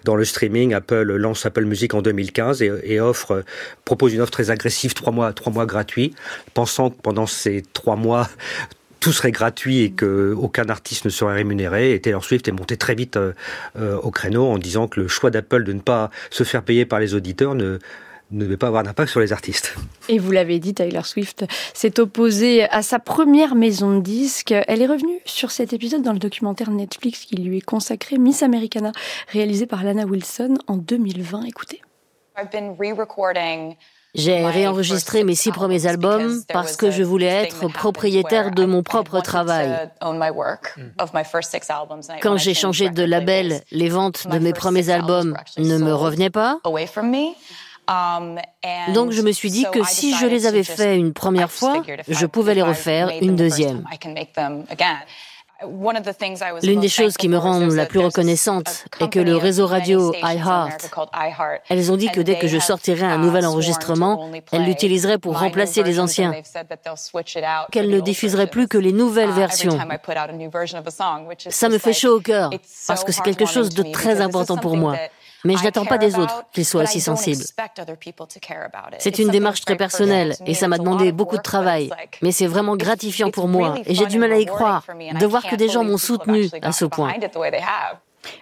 dans 0.03 0.12
le 0.15 0.25
streaming, 0.25 0.73
Apple 0.73 1.15
lance 1.15 1.45
Apple 1.45 1.65
Music 1.65 1.93
en 1.93 2.01
2015 2.01 2.61
et, 2.61 2.99
offre, 2.99 3.43
propose 3.85 4.13
une 4.13 4.21
offre 4.21 4.31
très 4.31 4.49
agressive, 4.49 4.93
trois 4.93 5.11
mois, 5.11 5.33
trois 5.33 5.51
mois 5.51 5.65
gratuits, 5.65 6.13
pensant 6.53 6.89
que 6.89 7.01
pendant 7.01 7.25
ces 7.25 7.63
trois 7.73 7.95
mois, 7.95 8.29
tout 8.99 9.11
serait 9.11 9.31
gratuit 9.31 9.81
et 9.81 9.91
que 9.91 10.33
aucun 10.37 10.69
artiste 10.69 11.05
ne 11.05 11.09
serait 11.09 11.35
rémunéré. 11.35 11.93
Et 11.93 11.99
Taylor 11.99 12.23
Swift 12.23 12.47
est 12.47 12.53
monté 12.53 12.77
très 12.77 12.95
vite 12.95 13.17
euh, 13.17 13.33
euh, 13.77 13.97
au 13.97 14.11
créneau 14.11 14.45
en 14.45 14.57
disant 14.57 14.87
que 14.87 15.01
le 15.01 15.07
choix 15.09 15.29
d'Apple 15.29 15.65
de 15.65 15.73
ne 15.73 15.81
pas 15.81 16.09
se 16.29 16.43
faire 16.45 16.63
payer 16.63 16.85
par 16.85 16.99
les 16.99 17.13
auditeurs 17.13 17.53
ne 17.53 17.79
ne 18.33 18.43
devait 18.43 18.57
pas 18.57 18.67
avoir 18.67 18.83
d'impact 18.83 19.09
sur 19.09 19.19
les 19.19 19.31
artistes. 19.31 19.75
Et 20.09 20.19
vous 20.19 20.31
l'avez 20.31 20.59
dit, 20.59 20.73
Taylor 20.73 21.05
Swift 21.05 21.45
s'est 21.73 21.99
opposée 21.99 22.63
à 22.69 22.81
sa 22.81 22.99
première 22.99 23.55
maison 23.55 23.97
de 23.97 24.01
disques. 24.01 24.53
Elle 24.67 24.81
est 24.81 24.87
revenue 24.87 25.19
sur 25.25 25.51
cet 25.51 25.71
épisode 25.71 26.01
dans 26.01 26.13
le 26.13 26.19
documentaire 26.19 26.71
Netflix 26.71 27.25
qui 27.25 27.35
lui 27.35 27.59
est 27.59 27.61
consacré, 27.61 28.17
Miss 28.17 28.43
Americana, 28.43 28.91
réalisé 29.29 29.65
par 29.65 29.83
Lana 29.83 30.05
Wilson 30.05 30.55
en 30.67 30.77
2020. 30.77 31.43
Écoutez. 31.43 31.81
J'ai 34.15 34.45
réenregistré 34.45 35.23
mes 35.23 35.33
six 35.33 35.51
premiers 35.51 35.87
albums 35.87 36.41
parce 36.51 36.75
que 36.75 36.91
je 36.91 37.01
voulais 37.01 37.25
être 37.25 37.67
propriétaire 37.67 38.51
de 38.51 38.65
mon 38.65 38.83
propre 38.83 39.21
travail. 39.21 39.89
Quand 42.21 42.37
j'ai 42.37 42.53
changé 42.53 42.89
de 42.89 43.03
label, 43.03 43.61
les 43.71 43.89
ventes 43.89 44.27
de 44.27 44.37
mes 44.37 44.53
premiers 44.53 44.89
albums 44.89 45.35
ne 45.57 45.77
me 45.77 45.93
revenaient 45.93 46.29
pas. 46.29 46.59
Um, 47.89 48.39
Donc 48.93 49.11
je 49.11 49.21
me 49.21 49.31
suis 49.31 49.51
dit 49.51 49.65
que 49.71 49.83
si 49.83 50.15
je 50.15 50.25
les 50.25 50.45
avais 50.45 50.63
faits 50.63 50.97
une 50.97 51.13
première 51.13 51.51
fois, 51.51 51.81
je 52.07 52.25
pouvais 52.25 52.55
les 52.55 52.61
refaire 52.61 53.09
une 53.21 53.35
deuxième. 53.35 53.83
L'une 56.61 56.79
des 56.79 56.89
choses 56.89 57.15
qui 57.15 57.29
me 57.29 57.37
rend 57.37 57.59
la 57.59 57.85
plus 57.85 57.99
reconnaissante 57.99 58.85
est 58.99 59.09
que 59.09 59.19
le 59.19 59.35
réseau 59.35 59.65
radio 59.67 60.13
iHeart, 60.21 60.91
elles 61.69 61.91
ont 61.91 61.95
dit 61.95 62.09
que 62.09 62.21
dès 62.21 62.37
que 62.37 62.47
je 62.47 62.59
sortirais 62.59 63.05
un 63.05 63.17
nouvel 63.17 63.45
enregistrement, 63.45 64.29
elles 64.51 64.65
l'utiliseraient 64.65 65.19
pour 65.19 65.39
remplacer 65.39 65.83
les 65.83 65.99
anciens, 65.99 66.33
qu'elles 67.71 67.89
ne 67.89 67.99
diffuseraient 67.99 68.47
plus 68.47 68.67
que 68.67 68.77
les 68.77 68.91
nouvelles 68.91 69.29
uh, 69.29 69.33
versions. 69.33 69.77
Ça 71.49 71.69
me 71.69 71.77
fait 71.77 71.93
chaud 71.93 72.17
au 72.17 72.21
cœur, 72.21 72.49
parce 72.87 73.03
que 73.03 73.11
c'est 73.11 73.23
quelque 73.23 73.45
chose 73.45 73.69
de 73.69 73.83
très 73.91 74.21
important 74.21 74.57
pour 74.57 74.75
moi 74.75 74.97
mais 75.43 75.55
je 75.57 75.63
n'attends 75.63 75.85
pas 75.85 75.97
des 75.97 76.17
autres 76.17 76.45
qu'ils 76.53 76.65
soient 76.65 76.83
aussi 76.83 77.01
sensibles. 77.01 77.43
C'est 78.99 79.19
une 79.19 79.29
démarche 79.29 79.61
très 79.61 79.75
personnelle 79.75 80.35
et 80.45 80.53
ça 80.53 80.67
m'a 80.67 80.77
demandé 80.77 81.11
beaucoup 81.11 81.37
de 81.37 81.41
travail, 81.41 81.89
mais 82.21 82.31
c'est 82.31 82.47
vraiment 82.47 82.75
gratifiant 82.75 83.31
pour 83.31 83.47
moi 83.47 83.75
et 83.85 83.95
j'ai 83.95 84.05
du 84.05 84.19
mal 84.19 84.31
à 84.31 84.39
y 84.39 84.45
croire. 84.45 84.85
de 85.19 85.25
voir 85.25 85.43
que 85.43 85.55
des 85.55 85.69
gens 85.69 85.83
m'ont 85.83 85.97
soutenu 85.97 86.49
à 86.61 86.71
ce 86.71 86.85
point. 86.85 87.13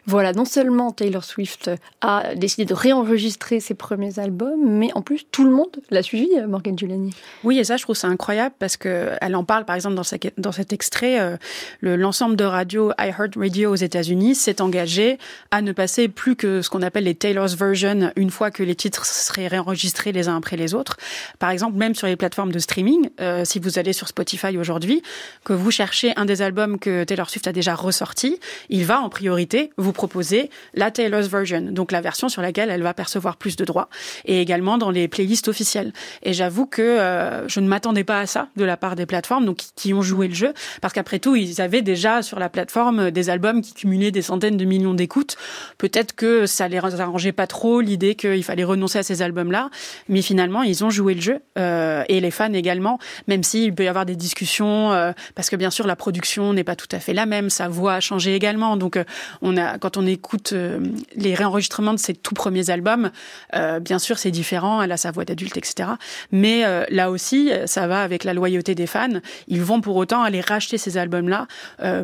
Voilà, 0.05 0.33
non 0.33 0.45
seulement 0.45 0.91
Taylor 0.91 1.23
Swift 1.23 1.71
a 2.01 2.35
décidé 2.35 2.65
de 2.65 2.73
réenregistrer 2.73 3.59
ses 3.59 3.73
premiers 3.73 4.19
albums, 4.19 4.61
mais 4.63 4.91
en 4.93 5.01
plus 5.01 5.25
tout 5.31 5.43
le 5.43 5.51
monde 5.51 5.81
l'a 5.89 6.03
suivi, 6.03 6.29
Morgan 6.47 6.77
Giuliani. 6.77 7.13
Oui, 7.43 7.59
et 7.59 7.63
ça, 7.63 7.77
je 7.77 7.83
trouve 7.83 7.95
ça 7.95 8.07
incroyable 8.07 8.55
parce 8.59 8.77
que 8.77 9.11
elle 9.21 9.35
en 9.35 9.43
parle, 9.43 9.65
par 9.65 9.75
exemple, 9.75 9.95
dans, 9.95 10.51
cet 10.51 10.73
extrait, 10.73 11.19
euh, 11.19 11.37
l'ensemble 11.81 12.35
de 12.35 12.43
radio 12.43 12.91
iHeart 12.99 13.35
Radio 13.35 13.71
aux 13.71 13.75
États-Unis 13.75 14.35
s'est 14.35 14.61
engagé 14.61 15.17
à 15.51 15.61
ne 15.61 15.71
passer 15.71 16.07
plus 16.07 16.35
que 16.35 16.61
ce 16.61 16.69
qu'on 16.69 16.81
appelle 16.81 17.05
les 17.05 17.15
Taylor's 17.15 17.55
version 17.55 18.11
une 18.15 18.29
fois 18.29 18.51
que 18.51 18.63
les 18.63 18.75
titres 18.75 19.05
seraient 19.05 19.47
réenregistrés 19.47 20.11
les 20.11 20.27
uns 20.27 20.37
après 20.37 20.57
les 20.57 20.73
autres. 20.73 20.97
Par 21.39 21.49
exemple, 21.49 21.77
même 21.77 21.95
sur 21.95 22.07
les 22.07 22.15
plateformes 22.15 22.51
de 22.51 22.59
streaming, 22.59 23.09
euh, 23.19 23.45
si 23.45 23.59
vous 23.59 23.79
allez 23.79 23.93
sur 23.93 24.07
Spotify 24.07 24.57
aujourd'hui, 24.57 25.01
que 25.43 25.53
vous 25.53 25.71
cherchez 25.71 26.13
un 26.15 26.25
des 26.25 26.41
albums 26.41 26.79
que 26.79 27.03
Taylor 27.03 27.29
Swift 27.29 27.47
a 27.47 27.51
déjà 27.51 27.75
ressorti, 27.75 28.39
il 28.69 28.85
va 28.85 29.01
en 29.01 29.09
priorité 29.09 29.70
vous 29.77 29.93
proposer 29.93 30.49
la 30.73 30.91
Taylor's 30.91 31.27
version, 31.27 31.61
donc 31.61 31.91
la 31.91 32.01
version 32.01 32.29
sur 32.29 32.41
laquelle 32.41 32.69
elle 32.69 32.83
va 32.83 32.93
percevoir 32.93 33.37
plus 33.37 33.55
de 33.55 33.65
droits, 33.65 33.89
et 34.25 34.41
également 34.41 34.77
dans 34.77 34.91
les 34.91 35.07
playlists 35.07 35.47
officielles. 35.47 35.93
Et 36.23 36.33
j'avoue 36.33 36.65
que 36.65 36.81
euh, 36.81 37.47
je 37.47 37.59
ne 37.59 37.67
m'attendais 37.67 38.03
pas 38.03 38.19
à 38.19 38.25
ça 38.25 38.47
de 38.55 38.63
la 38.63 38.77
part 38.77 38.95
des 38.95 39.05
plateformes, 39.05 39.45
donc 39.45 39.59
qui 39.75 39.93
ont 39.93 40.01
joué 40.01 40.27
le 40.27 40.33
jeu, 40.33 40.53
parce 40.81 40.93
qu'après 40.93 41.19
tout, 41.19 41.35
ils 41.35 41.61
avaient 41.61 41.81
déjà 41.81 42.21
sur 42.21 42.39
la 42.39 42.49
plateforme 42.49 43.11
des 43.11 43.29
albums 43.29 43.61
qui 43.61 43.73
cumulaient 43.73 44.11
des 44.11 44.21
centaines 44.21 44.57
de 44.57 44.65
millions 44.65 44.93
d'écoutes. 44.93 45.35
Peut-être 45.77 46.13
que 46.15 46.45
ça 46.45 46.67
les 46.67 46.77
arrangeait 46.77 47.31
pas 47.31 47.47
trop 47.47 47.81
l'idée 47.81 48.15
qu'il 48.15 48.43
fallait 48.43 48.63
renoncer 48.63 48.99
à 48.99 49.03
ces 49.03 49.21
albums-là, 49.21 49.69
mais 50.09 50.21
finalement, 50.21 50.63
ils 50.63 50.83
ont 50.83 50.89
joué 50.89 51.13
le 51.13 51.21
jeu 51.21 51.39
euh, 51.57 52.03
et 52.09 52.19
les 52.19 52.31
fans 52.31 52.53
également, 52.53 52.99
même 53.27 53.43
s'il 53.43 53.73
peut 53.73 53.83
y 53.83 53.87
avoir 53.87 54.05
des 54.05 54.15
discussions, 54.15 54.91
euh, 54.91 55.11
parce 55.35 55.49
que 55.49 55.55
bien 55.55 55.69
sûr 55.69 55.87
la 55.87 55.95
production 55.95 56.53
n'est 56.53 56.63
pas 56.63 56.75
tout 56.75 56.87
à 56.91 56.99
fait 56.99 57.13
la 57.13 57.25
même, 57.25 57.49
sa 57.49 57.67
voix 57.67 57.93
a 57.93 57.99
changé 57.99 58.35
également, 58.35 58.77
donc 58.77 58.99
on 59.41 59.57
a 59.57 59.60
quand 59.79 59.97
on 59.97 60.05
écoute 60.05 60.53
euh, 60.53 60.79
les 61.15 61.33
réenregistrements 61.33 61.93
de 61.93 61.99
ses 61.99 62.13
tout 62.13 62.33
premiers 62.33 62.69
albums, 62.69 63.11
euh, 63.55 63.79
bien 63.79 63.99
sûr, 63.99 64.17
c'est 64.17 64.31
différent. 64.31 64.81
Elle 64.81 64.91
a 64.91 64.97
sa 64.97 65.11
voix 65.11 65.25
d'adulte, 65.25 65.57
etc. 65.57 65.89
Mais 66.31 66.65
euh, 66.65 66.85
là 66.89 67.11
aussi, 67.11 67.51
ça 67.65 67.87
va 67.87 68.01
avec 68.01 68.23
la 68.23 68.33
loyauté 68.33 68.75
des 68.75 68.87
fans. 68.87 69.19
Ils 69.47 69.61
vont 69.61 69.81
pour 69.81 69.95
autant 69.95 70.23
aller 70.23 70.41
racheter 70.41 70.77
ces 70.77 70.97
albums-là 70.97 71.47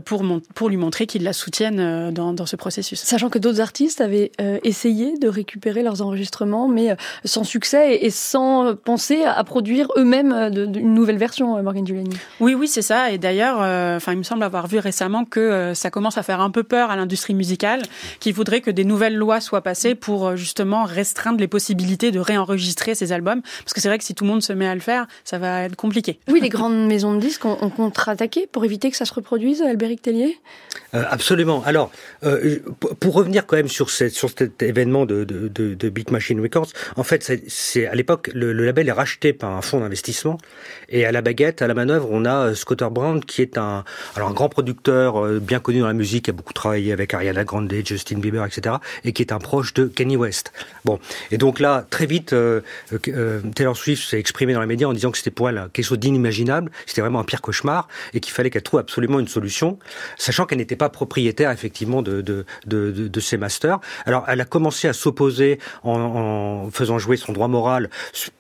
pour, 0.06 0.24
pour 0.54 0.70
lui 0.70 0.78
montrer 0.78 1.08
qu'ils 1.08 1.24
la 1.24 1.34
soutiennent 1.34 2.12
dans, 2.12 2.34
dans, 2.34 2.46
ce 2.46 2.56
processus. 2.56 3.00
Sachant 3.00 3.30
que 3.30 3.40
d'autres 3.40 3.62
artistes 3.62 4.02
avaient 4.02 4.32
essayé 4.64 5.18
de 5.18 5.28
récupérer 5.28 5.84
leurs 5.84 6.02
enregistrements, 6.02 6.68
mais 6.68 6.96
sans 7.26 7.44
succès 7.44 7.98
et, 8.02 8.10
sans 8.10 8.76
penser 8.76 9.24
à, 9.24 9.44
produire 9.44 9.88
eux-mêmes 9.98 10.34
une 10.54 10.94
nouvelle 10.94 11.18
version, 11.18 11.62
Morgan 11.62 11.86
Giuliani. 11.86 12.16
Oui, 12.40 12.56
oui, 12.56 12.68
c'est 12.68 12.82
ça. 12.82 13.12
Et 13.12 13.18
d'ailleurs, 13.18 13.58
enfin, 13.98 14.14
il 14.14 14.18
me 14.18 14.24
semble 14.24 14.44
avoir 14.44 14.68
vu 14.68 14.80
récemment 14.80 15.26
que 15.26 15.74
ça 15.74 15.90
commence 15.90 16.18
à 16.18 16.24
faire 16.24 16.42
un 16.42 16.52
peu 16.52 16.64
peur 16.64 16.92
à 16.92 16.96
l'industrie 16.96 17.34
musicale 17.34 17.47
qui 18.20 18.32
voudrait 18.32 18.62
que 18.62 18.72
des 18.72 18.84
nouvelles 18.84 19.16
lois 19.16 19.42
soient 19.42 19.62
passées 19.62 19.96
pour 19.96 20.28
euh, 20.28 20.36
justement 20.36 20.84
restreindre 20.84 21.40
les 21.40 21.48
possibilités 21.48 22.12
de 22.12 22.20
réenregistrer 22.20 22.96
ces 22.96 23.12
albums. 23.12 23.42
Parce 23.64 23.74
que 23.74 23.82
c'est 23.82 23.88
vrai 23.88 23.98
que 23.98 24.04
si 24.04 24.16
tout 24.16 24.24
le 24.24 24.30
monde 24.30 24.44
se 24.44 24.54
met 24.54 24.68
à 24.68 24.76
le 24.76 24.82
faire, 24.82 25.08
ça 25.24 25.38
va 25.38 25.64
être 25.64 25.76
compliqué. 25.76 26.20
Oui, 26.28 26.40
les 26.42 26.50
grandes 26.50 26.88
maisons 26.88 27.14
de 27.14 27.20
disques 27.20 27.46
ont, 27.46 27.70
contre-attaqué 27.70 28.48
pour 28.52 28.66
éviter 28.66 28.90
que 28.90 28.98
ça 28.98 29.06
se 29.06 29.14
reproduise, 29.14 29.62
Albéric 29.62 30.02
Tellier? 30.02 30.38
Euh, 30.94 31.04
Absolument. 31.10 31.64
Alors, 31.66 31.92
euh, 32.24 32.60
pour 33.00 33.14
revenir 33.14 33.46
quand 33.46 33.58
même 33.58 33.68
sur, 33.68 33.90
cette, 33.90 34.14
sur 34.14 34.30
cet 34.30 34.62
événement 34.62 35.06
de, 35.06 35.24
de, 35.24 35.48
de, 35.48 35.90
Beat 35.90 36.12
Machine 36.12 36.40
Records, 36.42 36.70
en 36.96 37.04
fait, 37.04 37.32
c'est 37.48 37.88
à 37.88 37.96
l'époque, 37.96 38.30
le, 38.34 38.54
label 38.54 38.88
est 38.88 38.94
racheté 38.94 39.34
par 39.34 39.52
un 39.52 39.62
fonds 39.62 39.80
d'investissement 39.80 40.38
et 40.90 41.06
à 41.06 41.12
la 41.12 41.22
baguette, 41.22 41.62
à 41.62 41.68
la 41.68 41.74
manœuvre, 41.74 42.10
on 42.12 42.26
a 42.26 42.56
Scotter 42.56 42.88
Brown 42.90 43.24
qui 43.24 43.42
est 43.42 43.58
un, 43.58 43.84
alors 44.16 44.30
un 44.30 44.34
grand 44.34 44.50
producteur 44.50 45.28
bien 45.40 45.60
connu 45.60 45.80
dans 45.80 45.88
la 45.88 45.94
musique, 45.94 46.26
qui 46.26 46.30
a 46.30 46.34
beaucoup 46.34 46.54
travaillé 46.54 46.92
avec 46.92 47.14
Ariana 47.14 47.37
Ariana 47.38 47.44
Grande, 47.44 47.74
Justin 47.86 48.20
Bieber, 48.20 48.46
etc., 48.46 48.76
et 49.04 49.14
qui 49.14 49.22
est 49.22 49.32
un 49.32 49.40
proche 49.40 49.74
de 49.74 49.86
Kanye 49.86 50.18
West. 50.18 50.52
Bon, 50.86 51.00
et 51.32 51.38
donc 51.38 51.60
là, 51.60 51.86
très 51.90 52.06
vite, 52.06 52.34
euh, 52.34 52.62
euh, 53.08 53.42
Taylor 53.56 53.76
Swift 53.76 54.10
s'est 54.10 54.20
exprimée 54.20 54.54
dans 54.54 54.62
les 54.62 54.68
médias 54.68 54.88
en 54.88 54.94
disant 54.94 55.12
que 55.12 55.18
c'était 55.18 55.32
pour 55.32 55.50
elle 55.50 55.70
quelque 55.74 55.86
chose 55.86 56.00
d'inimaginable, 56.00 56.72
c'était 56.86 57.02
vraiment 57.02 57.20
un 57.20 57.24
pire 57.24 57.42
cauchemar, 57.42 57.88
et 58.14 58.20
qu'il 58.20 58.34
fallait 58.34 58.50
qu'elle 58.50 58.64
trouve 58.64 58.80
absolument 58.80 59.20
une 59.20 59.28
solution, 59.28 59.78
sachant 60.18 60.46
qu'elle 60.46 60.58
n'était 60.58 60.76
pas 60.76 60.90
propriétaire 60.90 61.52
effectivement 61.52 62.02
de, 62.02 62.22
de, 62.22 63.20
ses 63.20 63.38
masters. 63.38 63.80
Alors, 64.06 64.26
elle 64.28 64.40
a 64.42 64.46
commencé 64.46 64.88
à 64.88 64.94
s'opposer 64.94 65.60
en, 65.84 66.70
faisant 66.72 67.00
jouer 67.00 67.18
son 67.18 67.34
droit 67.34 67.48
moral. 67.48 67.90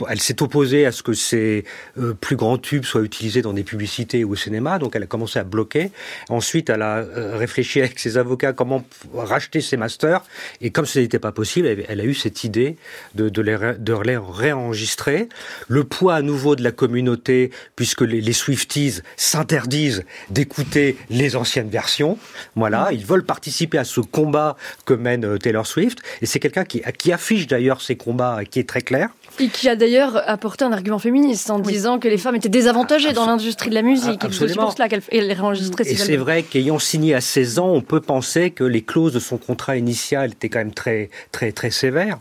Elle 0.07 0.19
s'est 0.19 0.41
opposée 0.41 0.85
à 0.85 0.91
ce 0.91 1.03
que 1.03 1.13
ses 1.13 1.65
euh, 1.97 2.13
plus 2.13 2.35
grands 2.35 2.57
tubes 2.57 2.85
soient 2.85 3.01
utilisés 3.01 3.41
dans 3.41 3.53
des 3.53 3.63
publicités 3.63 4.23
ou 4.23 4.33
au 4.33 4.35
cinéma, 4.35 4.79
donc 4.79 4.95
elle 4.95 5.03
a 5.03 5.07
commencé 5.07 5.39
à 5.39 5.43
bloquer. 5.43 5.91
Ensuite, 6.29 6.69
elle 6.69 6.81
a 6.81 7.03
réfléchi 7.33 7.79
avec 7.79 7.99
ses 7.99 8.17
avocats 8.17 8.53
comment 8.53 8.76
racheter 9.13 9.61
ses 9.61 9.77
masters, 9.77 10.23
et 10.61 10.71
comme 10.71 10.85
ce 10.85 10.99
n'était 10.99 11.19
pas 11.19 11.31
possible, 11.31 11.67
elle, 11.67 11.85
elle, 11.87 12.01
a 12.01 12.03
eu 12.03 12.13
cette 12.13 12.43
idée 12.43 12.77
de, 13.15 13.29
de, 13.29 13.41
les, 13.41 13.57
de 13.77 13.93
les 14.03 14.17
réenregistrer. 14.17 15.29
Le 15.67 15.83
poids 15.83 16.15
à 16.15 16.21
nouveau 16.21 16.55
de 16.55 16.63
la 16.63 16.71
communauté, 16.71 17.51
puisque 17.75 18.01
les, 18.01 18.21
les 18.21 18.33
Swifties 18.33 19.01
s'interdisent 19.15 20.03
d'écouter 20.29 20.97
les 21.09 21.35
anciennes 21.35 21.69
versions. 21.69 22.17
Voilà, 22.55 22.89
ils 22.91 23.05
veulent 23.05 23.25
participer 23.25 23.77
à 23.77 23.83
ce 23.83 24.01
combat 24.01 24.57
que 24.85 24.93
mène 24.93 25.25
euh, 25.25 25.37
Taylor 25.37 25.65
Swift, 25.65 25.99
et 26.21 26.25
c'est 26.25 26.39
quelqu'un 26.39 26.65
qui, 26.65 26.81
qui 26.97 27.11
affiche 27.11 27.47
d'ailleurs 27.47 27.81
ses 27.81 27.95
combats, 27.95 28.41
qui 28.49 28.59
est 28.59 28.67
très 28.69 28.81
clair. 28.81 29.09
Et 29.39 29.47
qui 29.49 29.69
a 29.69 29.75
d'ailleurs 29.75 30.21
apporté 30.27 30.65
un 30.65 30.71
argument 30.71 30.99
féministe 30.99 31.49
en 31.49 31.59
oui. 31.61 31.73
disant 31.73 31.99
que 31.99 32.07
les 32.07 32.17
femmes 32.17 32.35
étaient 32.35 32.49
désavantagées 32.49 33.13
dans 33.13 33.25
l'industrie 33.25 33.69
de 33.69 33.75
la 33.75 33.81
musique. 33.81 34.23
Absolument. 34.23 34.45
Et 34.45 34.53
c'est 34.53 34.59
pour 34.59 34.73
cela 34.73 34.89
qu'elle 34.89 35.03
les 35.11 35.33
réenregistrait. 35.33 35.87
Et 35.87 35.95
c'est 35.95 36.17
vrai 36.17 36.43
qu'ayant 36.43 36.79
signé 36.79 37.13
à 37.13 37.21
16 37.21 37.59
ans, 37.59 37.69
on 37.69 37.81
peut 37.81 38.01
penser 38.01 38.51
que 38.51 38.63
les 38.63 38.81
clauses 38.81 39.13
de 39.13 39.19
son 39.19 39.37
contrat 39.37 39.77
initial 39.77 40.31
étaient 40.31 40.49
quand 40.49 40.59
même 40.59 40.73
très, 40.73 41.09
très, 41.31 41.51
très 41.51 41.71
sévères. 41.71 42.19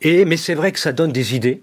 Et, 0.00 0.24
mais 0.24 0.36
c'est 0.36 0.54
vrai 0.54 0.72
que 0.72 0.78
ça 0.78 0.92
donne 0.92 1.12
des 1.12 1.34
idées. 1.34 1.62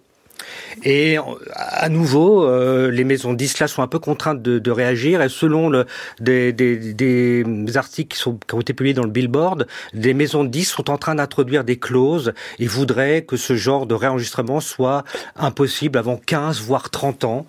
Et 0.84 1.18
à 1.54 1.90
nouveau, 1.90 2.44
euh, 2.44 2.92
les 2.92 3.04
maisons 3.04 3.34
de 3.34 3.38
disques 3.38 3.60
là 3.60 3.68
sont 3.68 3.82
un 3.82 3.88
peu 3.88 4.00
contraintes 4.00 4.42
de, 4.42 4.72
réagir. 4.72 5.22
Et 5.22 5.30
selon 5.30 5.72
des, 6.20 7.44
articles 7.76 8.16
qui, 8.16 8.20
sont, 8.20 8.38
qui 8.48 8.56
ont 8.56 8.62
été 8.62 8.74
publiés 8.74 8.94
dans 8.94 9.04
le 9.04 9.10
Billboard, 9.10 9.68
des 9.94 10.14
maisons 10.14 10.44
de 10.44 10.50
disques 10.50 10.76
sont 10.76 10.90
en 10.90 10.98
train 10.98 11.16
d'introduire 11.16 11.64
des 11.64 11.78
clauses 11.78 12.34
et 12.60 12.68
voudraient 12.68 13.24
que 13.24 13.38
ce 13.38 13.56
genre 13.56 13.86
de 13.86 13.94
réenregistrement 13.96 14.60
soit 14.60 15.04
impossible 15.36 15.98
avant 15.98 16.18
15 16.18 16.62
voire 16.62 16.90
30 16.90 17.24
ans. 17.24 17.46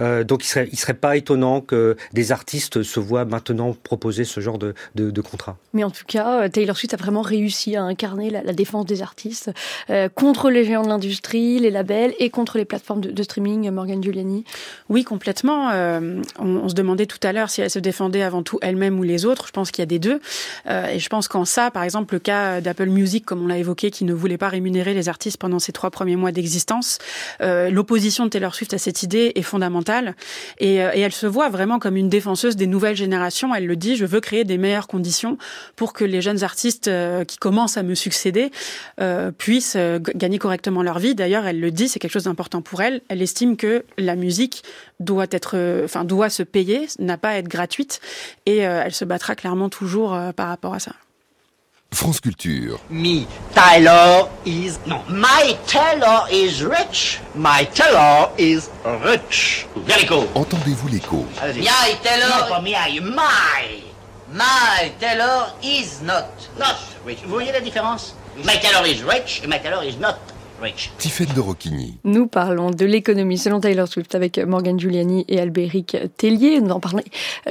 Euh, 0.00 0.24
donc 0.24 0.44
il 0.44 0.48
serait, 0.48 0.68
serait 0.74 0.94
pas 0.94 1.16
étonnant 1.16 1.60
que 1.60 1.96
des 2.12 2.32
artistes 2.32 2.82
se 2.82 3.00
voient 3.00 3.24
maintenant 3.24 3.74
proposer 3.82 4.24
ce 4.24 4.40
genre 4.40 4.58
de, 4.58 4.74
de, 4.94 5.20
contrat. 5.20 5.56
Mais 5.72 5.84
en 5.84 5.90
tout 5.90 6.04
cas, 6.06 6.42
euh, 6.42 6.48
Taylor 6.48 6.76
Swift 6.76 6.94
a 6.94 6.96
vraiment 6.96 7.22
réussi 7.22 7.76
à 7.76 7.82
incarner 7.82 8.30
la, 8.30 8.52
défense 8.52 8.86
des 8.86 9.02
artistes 9.02 9.50
euh, 9.90 10.08
contre 10.08 10.50
les 10.50 10.64
géants 10.64 10.82
de 10.82 10.88
l'industrie, 10.88 11.58
les 11.58 11.70
labels 11.70 12.14
et 12.18 12.30
contre 12.30 12.43
les 12.52 12.64
plateformes 12.64 13.00
de, 13.00 13.22
streaming, 13.22 13.70
Morgan 13.70 14.02
Giuliani 14.02 14.44
Oui, 14.88 15.04
complètement. 15.04 15.70
Euh, 15.70 16.22
on, 16.38 16.68
se 16.68 16.74
demandait 16.74 17.06
tout 17.06 17.18
à 17.22 17.32
l'heure 17.32 17.50
si 17.50 17.60
elle 17.60 17.70
se 17.70 17.78
défendait 17.78 18.22
avant 18.22 18.42
tout 18.42 18.58
elle-même 18.62 18.98
ou 18.98 19.02
les 19.02 19.24
autres. 19.24 19.46
Je 19.46 19.52
pense 19.52 19.70
qu'il 19.70 19.82
y 19.82 19.84
a 19.84 19.86
des 19.86 19.98
deux. 19.98 20.20
Euh, 20.68 20.88
et 20.88 20.98
je 20.98 21.08
pense 21.08 21.28
qu'en 21.28 21.44
ça, 21.44 21.70
par 21.70 21.82
exemple, 21.82 22.14
le 22.14 22.20
cas 22.20 22.60
d'Apple 22.60 22.88
Music, 22.88 23.24
comme 23.24 23.42
on 23.42 23.46
l'a 23.46 23.58
évoqué, 23.58 23.90
qui 23.90 24.04
ne 24.04 24.12
voulait 24.12 24.38
pas 24.38 24.48
rémunérer 24.48 24.94
les 24.94 25.08
artistes 25.08 25.38
pendant 25.38 25.58
ces 25.58 25.72
trois 25.72 25.90
premiers 25.90 26.16
mois 26.16 26.32
d'existence, 26.32 26.98
euh, 27.40 27.70
l'opposition 27.70 28.24
de 28.24 28.30
Taylor 28.30 28.54
Swift 28.54 28.74
à 28.74 28.78
cette 28.78 29.02
idée 29.02 29.32
est 29.34 29.42
fondamentale. 29.42 30.14
Et, 30.58 30.74
elle 30.74 31.12
se 31.12 31.26
voit 31.26 31.50
vraiment 31.50 31.78
comme 31.78 31.96
une 31.96 32.08
défenseuse 32.08 32.56
des 32.56 32.66
nouvelles 32.66 32.96
générations. 32.96 33.54
Elle 33.54 33.66
le 33.66 33.76
dit, 33.76 33.96
je 33.96 34.06
veux 34.06 34.20
créer 34.20 34.44
des 34.44 34.58
meilleures 34.58 34.86
conditions 34.86 35.36
pour 35.76 35.92
que 35.92 36.04
les 36.04 36.22
jeunes 36.22 36.42
artistes 36.42 36.90
qui 37.26 37.36
commencent 37.36 37.76
à 37.76 37.82
me 37.82 37.94
succéder 37.94 38.50
puissent 39.38 39.76
gagner 40.14 40.38
correctement 40.38 40.82
leur 40.82 40.98
vie. 40.98 41.14
D'ailleurs, 41.14 41.46
elle 41.46 41.60
le 41.60 41.70
dit, 41.70 41.88
c'est 41.88 41.98
quelque 41.98 42.12
chose 42.12 42.24
d'important 42.34 42.62
pour 42.62 42.82
elle. 42.82 43.00
Elle 43.08 43.22
estime 43.22 43.56
que 43.56 43.84
la 43.96 44.16
musique 44.16 44.64
doit 44.98 45.26
être, 45.30 45.84
enfin, 45.84 46.04
doit 46.04 46.30
se 46.30 46.42
payer, 46.42 46.88
n'a 46.98 47.16
pas 47.16 47.30
à 47.30 47.34
être 47.36 47.48
gratuite, 47.48 48.00
et 48.44 48.66
euh, 48.66 48.82
elle 48.84 48.92
se 48.92 49.04
battra 49.04 49.36
clairement 49.36 49.68
toujours 49.68 50.14
euh, 50.14 50.32
par 50.32 50.48
rapport 50.48 50.74
à 50.74 50.80
ça. 50.80 50.92
France 51.92 52.20
Culture. 52.20 52.80
Me, 52.90 53.24
Taylor 53.54 54.28
is 54.44 54.72
no. 54.84 54.96
My 55.08 55.54
Taylor 55.64 56.26
is 56.28 56.64
rich. 56.64 57.20
My 57.36 57.64
Taylor 57.72 58.32
is 58.36 58.68
rich. 59.04 59.68
Very 59.86 60.04
cool. 60.04 60.26
Entendez-vous 60.34 60.88
l'écho? 60.88 61.24
My 61.40 61.62
Taylor. 62.02 62.26
Non, 62.26 62.48
pas 62.48 62.60
my. 62.60 63.00
My. 63.00 63.84
My 64.32 64.90
Taylor 64.98 65.54
is 65.62 66.02
not. 66.02 66.26
Not 66.58 66.74
rich. 67.06 67.20
Vous 67.26 67.30
voyez 67.34 67.52
la 67.52 67.60
différence? 67.60 68.16
My 68.38 68.58
Taylor 68.60 68.84
is 68.88 69.04
rich 69.04 69.42
et 69.44 69.46
my 69.46 69.60
Taylor 69.60 69.84
is 69.84 69.96
not 70.00 70.16
Tiffaine 70.98 71.32
de 71.34 71.40
Rocchigny. 71.40 71.98
Nous 72.04 72.26
parlons 72.26 72.70
de 72.70 72.84
l'économie 72.84 73.38
selon 73.38 73.60
Taylor 73.60 73.88
Swift 73.88 74.14
avec 74.14 74.38
Morgan 74.38 74.78
Giuliani 74.78 75.24
et 75.28 75.40
Albéric 75.40 75.96
Tellier. 76.16 76.60
Nous 76.60 76.70
en 76.70 76.80
parlons 76.80 77.02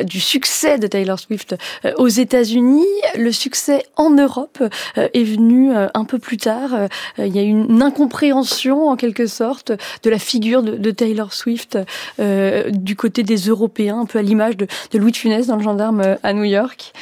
du 0.03 0.19
succès 0.19 0.77
de 0.77 0.87
Taylor 0.87 1.19
Swift 1.19 1.55
aux 1.97 2.07
États-Unis. 2.07 2.85
Le 3.17 3.31
succès 3.31 3.85
en 3.95 4.09
Europe 4.11 4.63
est 4.95 5.23
venu 5.23 5.71
un 5.73 6.05
peu 6.05 6.19
plus 6.19 6.37
tard. 6.37 6.87
Il 7.17 7.35
y 7.35 7.39
a 7.39 7.43
une 7.43 7.81
incompréhension 7.81 8.87
en 8.87 8.95
quelque 8.95 9.27
sorte 9.27 9.71
de 10.03 10.09
la 10.09 10.19
figure 10.19 10.63
de, 10.63 10.75
de 10.77 10.91
Taylor 10.91 11.33
Swift 11.33 11.77
euh, 12.19 12.69
du 12.71 12.95
côté 12.95 13.23
des 13.23 13.37
Européens, 13.37 14.01
un 14.01 14.05
peu 14.05 14.19
à 14.19 14.21
l'image 14.21 14.57
de, 14.57 14.67
de, 14.91 14.97
Louis 14.99 15.11
de 15.11 15.17
Funès 15.17 15.47
dans 15.47 15.55
le 15.55 15.63
gendarme 15.63 16.17
à 16.21 16.33
New 16.33 16.43
York. 16.43 16.93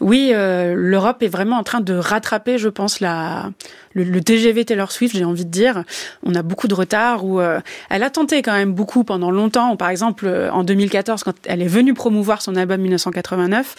Oui, 0.00 0.30
euh, 0.32 0.74
l'Europe 0.76 1.22
est 1.22 1.28
vraiment 1.28 1.56
en 1.56 1.62
train 1.62 1.80
de 1.80 1.94
rattraper, 1.94 2.58
je 2.58 2.68
pense, 2.68 3.00
la 3.00 3.50
le, 3.92 4.04
le 4.04 4.20
TGV 4.20 4.64
Taylor 4.64 4.92
Swift, 4.92 5.16
j'ai 5.16 5.24
envie 5.24 5.44
de 5.44 5.50
dire. 5.50 5.84
On 6.22 6.34
a 6.34 6.42
beaucoup 6.42 6.68
de 6.68 6.74
retard 6.74 7.24
où 7.24 7.40
euh, 7.40 7.60
elle 7.88 8.02
a 8.02 8.10
tenté 8.10 8.42
quand 8.42 8.52
même 8.52 8.72
beaucoup 8.72 9.04
pendant 9.04 9.30
longtemps. 9.30 9.76
Par 9.76 9.88
exemple, 9.88 10.28
en 10.52 10.64
2014, 10.64 11.22
quand 11.24 11.34
elle 11.44 11.62
est 11.62 11.68
venue 11.68 11.94
promouvoir 11.94 12.42
son 12.42 12.56
album 12.56 12.80
1989, 12.80 13.74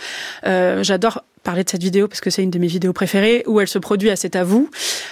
euh, 0.45 0.83
j'adore 0.83 1.23
parler 1.43 1.63
de 1.63 1.69
cette 1.69 1.81
vidéo 1.81 2.07
parce 2.07 2.21
que 2.21 2.29
c'est 2.29 2.43
une 2.43 2.51
de 2.51 2.59
mes 2.59 2.67
vidéos 2.67 2.93
préférées 2.93 3.43
où 3.47 3.59
elle 3.59 3.67
se 3.67 3.79
produit 3.79 4.09
à 4.09 4.15
C'est 4.15 4.35
à. 4.35 4.45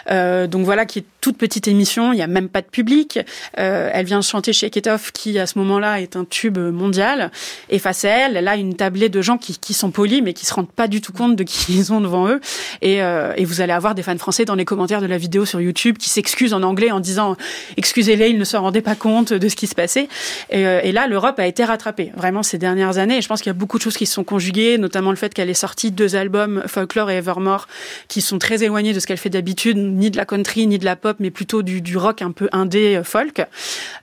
Euh, 0.09 0.47
donc 0.47 0.65
voilà, 0.65 0.85
qui 0.85 0.99
est 0.99 1.05
toute 1.21 1.37
petite 1.37 1.67
émission, 1.67 2.13
il 2.13 2.15
n'y 2.15 2.21
a 2.21 2.27
même 2.27 2.49
pas 2.49 2.61
de 2.61 2.67
public. 2.67 3.19
Euh, 3.57 3.89
elle 3.93 4.05
vient 4.05 4.21
chanter 4.21 4.53
Shake 4.53 4.75
It 4.75 4.87
Off 4.87 5.11
qui 5.11 5.37
à 5.37 5.45
ce 5.45 5.57
moment-là 5.59 6.01
est 6.01 6.15
un 6.15 6.25
tube 6.25 6.57
mondial. 6.57 7.31
Et 7.69 7.79
face 7.79 8.05
à 8.05 8.09
elle, 8.09 8.37
elle 8.37 8.47
a 8.47 8.55
une 8.55 8.75
tablée 8.75 9.09
de 9.09 9.21
gens 9.21 9.37
qui, 9.37 9.57
qui 9.57 9.73
sont 9.73 9.91
polis 9.91 10.21
mais 10.21 10.33
qui 10.33 10.45
se 10.45 10.53
rendent 10.53 10.71
pas 10.71 10.87
du 10.87 11.01
tout 11.01 11.13
compte 11.13 11.35
de 11.35 11.43
qui 11.43 11.73
ils 11.77 11.93
ont 11.93 12.01
devant 12.01 12.27
eux. 12.27 12.41
Et, 12.81 13.01
euh, 13.01 13.33
et 13.37 13.45
vous 13.45 13.61
allez 13.61 13.73
avoir 13.73 13.95
des 13.95 14.03
fans 14.03 14.17
français 14.17 14.45
dans 14.45 14.55
les 14.55 14.65
commentaires 14.65 15.01
de 15.01 15.07
la 15.07 15.17
vidéo 15.17 15.45
sur 15.45 15.61
YouTube 15.61 15.97
qui 15.97 16.09
s'excusent 16.09 16.53
en 16.53 16.63
anglais 16.63 16.91
en 16.91 16.99
disant 16.99 17.35
excusez-les, 17.77 18.29
ils 18.29 18.37
ne 18.37 18.43
se 18.43 18.57
rendaient 18.57 18.81
pas 18.81 18.95
compte 18.95 19.33
de 19.33 19.49
ce 19.49 19.55
qui 19.55 19.67
se 19.67 19.75
passait. 19.75 20.07
Et, 20.49 20.65
euh, 20.65 20.91
là, 20.91 21.07
l'Europe 21.07 21.39
a 21.39 21.45
été 21.45 21.63
rattrapée 21.63 22.11
vraiment 22.15 22.43
ces 22.43 22.57
dernières 22.57 22.97
années. 22.97 23.17
Et 23.17 23.21
je 23.21 23.27
pense 23.27 23.41
qu'il 23.41 23.49
y 23.49 23.51
a 23.51 23.53
beaucoup 23.53 23.77
de 23.77 23.83
choses 23.83 23.97
qui 23.97 24.05
se 24.05 24.13
sont 24.13 24.23
conjuguées, 24.23 24.77
notamment 24.77 25.11
le 25.11 25.17
fait 25.17 25.33
qu'elle 25.33 25.49
est 25.49 25.53
sortie 25.53 25.91
deux 25.91 26.15
albums 26.19 26.63
Folklore 26.67 27.09
et 27.09 27.15
Evermore 27.15 27.67
qui 28.07 28.21
sont 28.21 28.37
très 28.37 28.63
éloignés 28.63 28.93
de 28.93 28.99
ce 28.99 29.07
qu'elle 29.07 29.17
fait 29.17 29.29
d'habitude, 29.29 29.77
ni 29.77 30.11
de 30.11 30.17
la 30.17 30.25
country 30.25 30.67
ni 30.67 30.77
de 30.77 30.85
la 30.85 30.95
pop, 30.95 31.17
mais 31.19 31.31
plutôt 31.31 31.63
du, 31.63 31.97
rock 31.97 32.21
un 32.21 32.31
peu 32.31 32.49
indé 32.51 33.01
folk. 33.03 33.41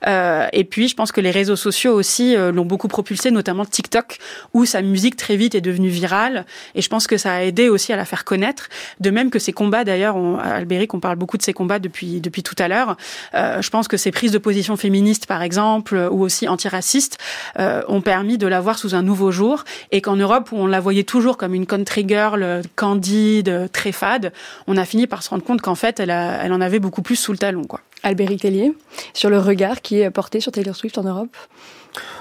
Euh, 0.05 0.47
et 0.51 0.63
puis 0.63 0.87
je 0.87 0.95
pense 0.95 1.11
que 1.11 1.21
les 1.21 1.31
réseaux 1.31 1.55
sociaux 1.55 1.93
aussi 1.93 2.35
euh, 2.35 2.51
l'ont 2.51 2.65
beaucoup 2.65 2.87
propulsé, 2.87 3.31
notamment 3.31 3.65
TikTok, 3.65 4.17
où 4.53 4.65
sa 4.65 4.81
musique 4.81 5.15
très 5.15 5.37
vite 5.37 5.55
est 5.55 5.61
devenue 5.61 5.89
virale. 5.89 6.45
Et 6.75 6.81
je 6.81 6.89
pense 6.89 7.07
que 7.07 7.17
ça 7.17 7.33
a 7.33 7.41
aidé 7.43 7.69
aussi 7.69 7.93
à 7.93 7.95
la 7.95 8.05
faire 8.05 8.25
connaître. 8.25 8.69
De 8.99 9.09
même 9.09 9.29
que 9.29 9.39
ses 9.39 9.53
combats, 9.53 9.83
d'ailleurs, 9.83 10.17
Albéric, 10.39 10.93
on 10.93 10.99
parle 10.99 11.15
beaucoup 11.15 11.37
de 11.37 11.43
ses 11.43 11.53
combats 11.53 11.79
depuis 11.79 12.19
depuis 12.21 12.43
tout 12.43 12.55
à 12.57 12.67
l'heure. 12.67 12.97
Euh, 13.33 13.61
je 13.61 13.69
pense 13.69 13.87
que 13.87 13.97
ses 13.97 14.11
prises 14.11 14.31
de 14.31 14.37
position 14.37 14.77
féministes, 14.77 15.25
par 15.25 15.41
exemple, 15.41 16.09
ou 16.11 16.21
aussi 16.21 16.47
antiracistes, 16.47 17.17
euh, 17.59 17.81
ont 17.87 18.01
permis 18.01 18.37
de 18.37 18.47
la 18.47 18.59
voir 18.59 18.77
sous 18.77 18.95
un 18.95 19.01
nouveau 19.01 19.31
jour. 19.31 19.63
Et 19.91 20.01
qu'en 20.01 20.15
Europe, 20.15 20.49
où 20.51 20.57
on 20.57 20.67
la 20.67 20.79
voyait 20.79 21.03
toujours 21.03 21.37
comme 21.37 21.53
une 21.53 21.65
country 21.65 22.05
girl 22.07 22.61
candide, 22.75 23.69
très 23.71 23.91
fade, 23.91 24.31
on 24.67 24.77
a 24.77 24.85
fini 24.85 25.07
par 25.07 25.23
se 25.23 25.29
rendre 25.29 25.43
compte 25.43 25.61
qu'en 25.61 25.75
fait, 25.75 25.99
elle, 25.99 26.11
a, 26.11 26.43
elle 26.43 26.53
en 26.53 26.61
avait 26.61 26.79
beaucoup 26.79 27.01
plus 27.01 27.15
sous 27.15 27.31
le 27.31 27.37
talon. 27.37 27.63
Quoi. 27.63 27.81
Albert 28.03 28.29
Tellier, 28.39 28.73
sur 29.13 29.29
le 29.29 29.39
regard 29.39 29.81
qui 29.81 30.01
est 30.01 30.09
porté 30.11 30.39
sur 30.39 30.51
Taylor 30.51 30.75
Swift 30.75 30.97
en 30.97 31.03
Europe 31.03 31.35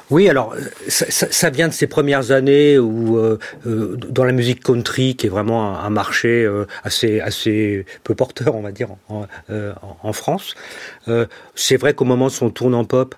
oui, 0.09 0.29
alors 0.29 0.55
ça, 0.87 1.07
ça, 1.11 1.51
vient 1.51 1.67
de 1.67 1.73
ces 1.73 1.89
premières 1.89 2.31
années 2.31 2.79
où 2.79 3.19
euh, 3.19 3.39
euh, 3.67 3.97
dans 3.97 4.23
la 4.23 4.31
musique 4.33 4.63
country, 4.63 5.17
qui 5.17 5.27
est 5.27 5.31
vraiment 5.31 5.77
un, 5.77 5.85
un 5.85 5.91
marché 5.91 6.45
euh, 6.45 6.65
assez 6.85 7.21
assez 7.21 7.85
peu 8.05 8.15
porteur, 8.15 8.55
on 8.55 8.63
va 8.63 8.71
dire, 8.71 8.89
en, 9.09 9.27
euh, 9.51 9.73
en 10.03 10.13
France. 10.13 10.55
Euh, 11.09 11.27
c'est 11.57 11.77
vrai 11.77 11.93
qu'au 11.93 12.05
moment 12.05 12.27
de 12.27 12.33
son 12.33 12.51
tournant 12.51 12.85
pop, 12.85 13.15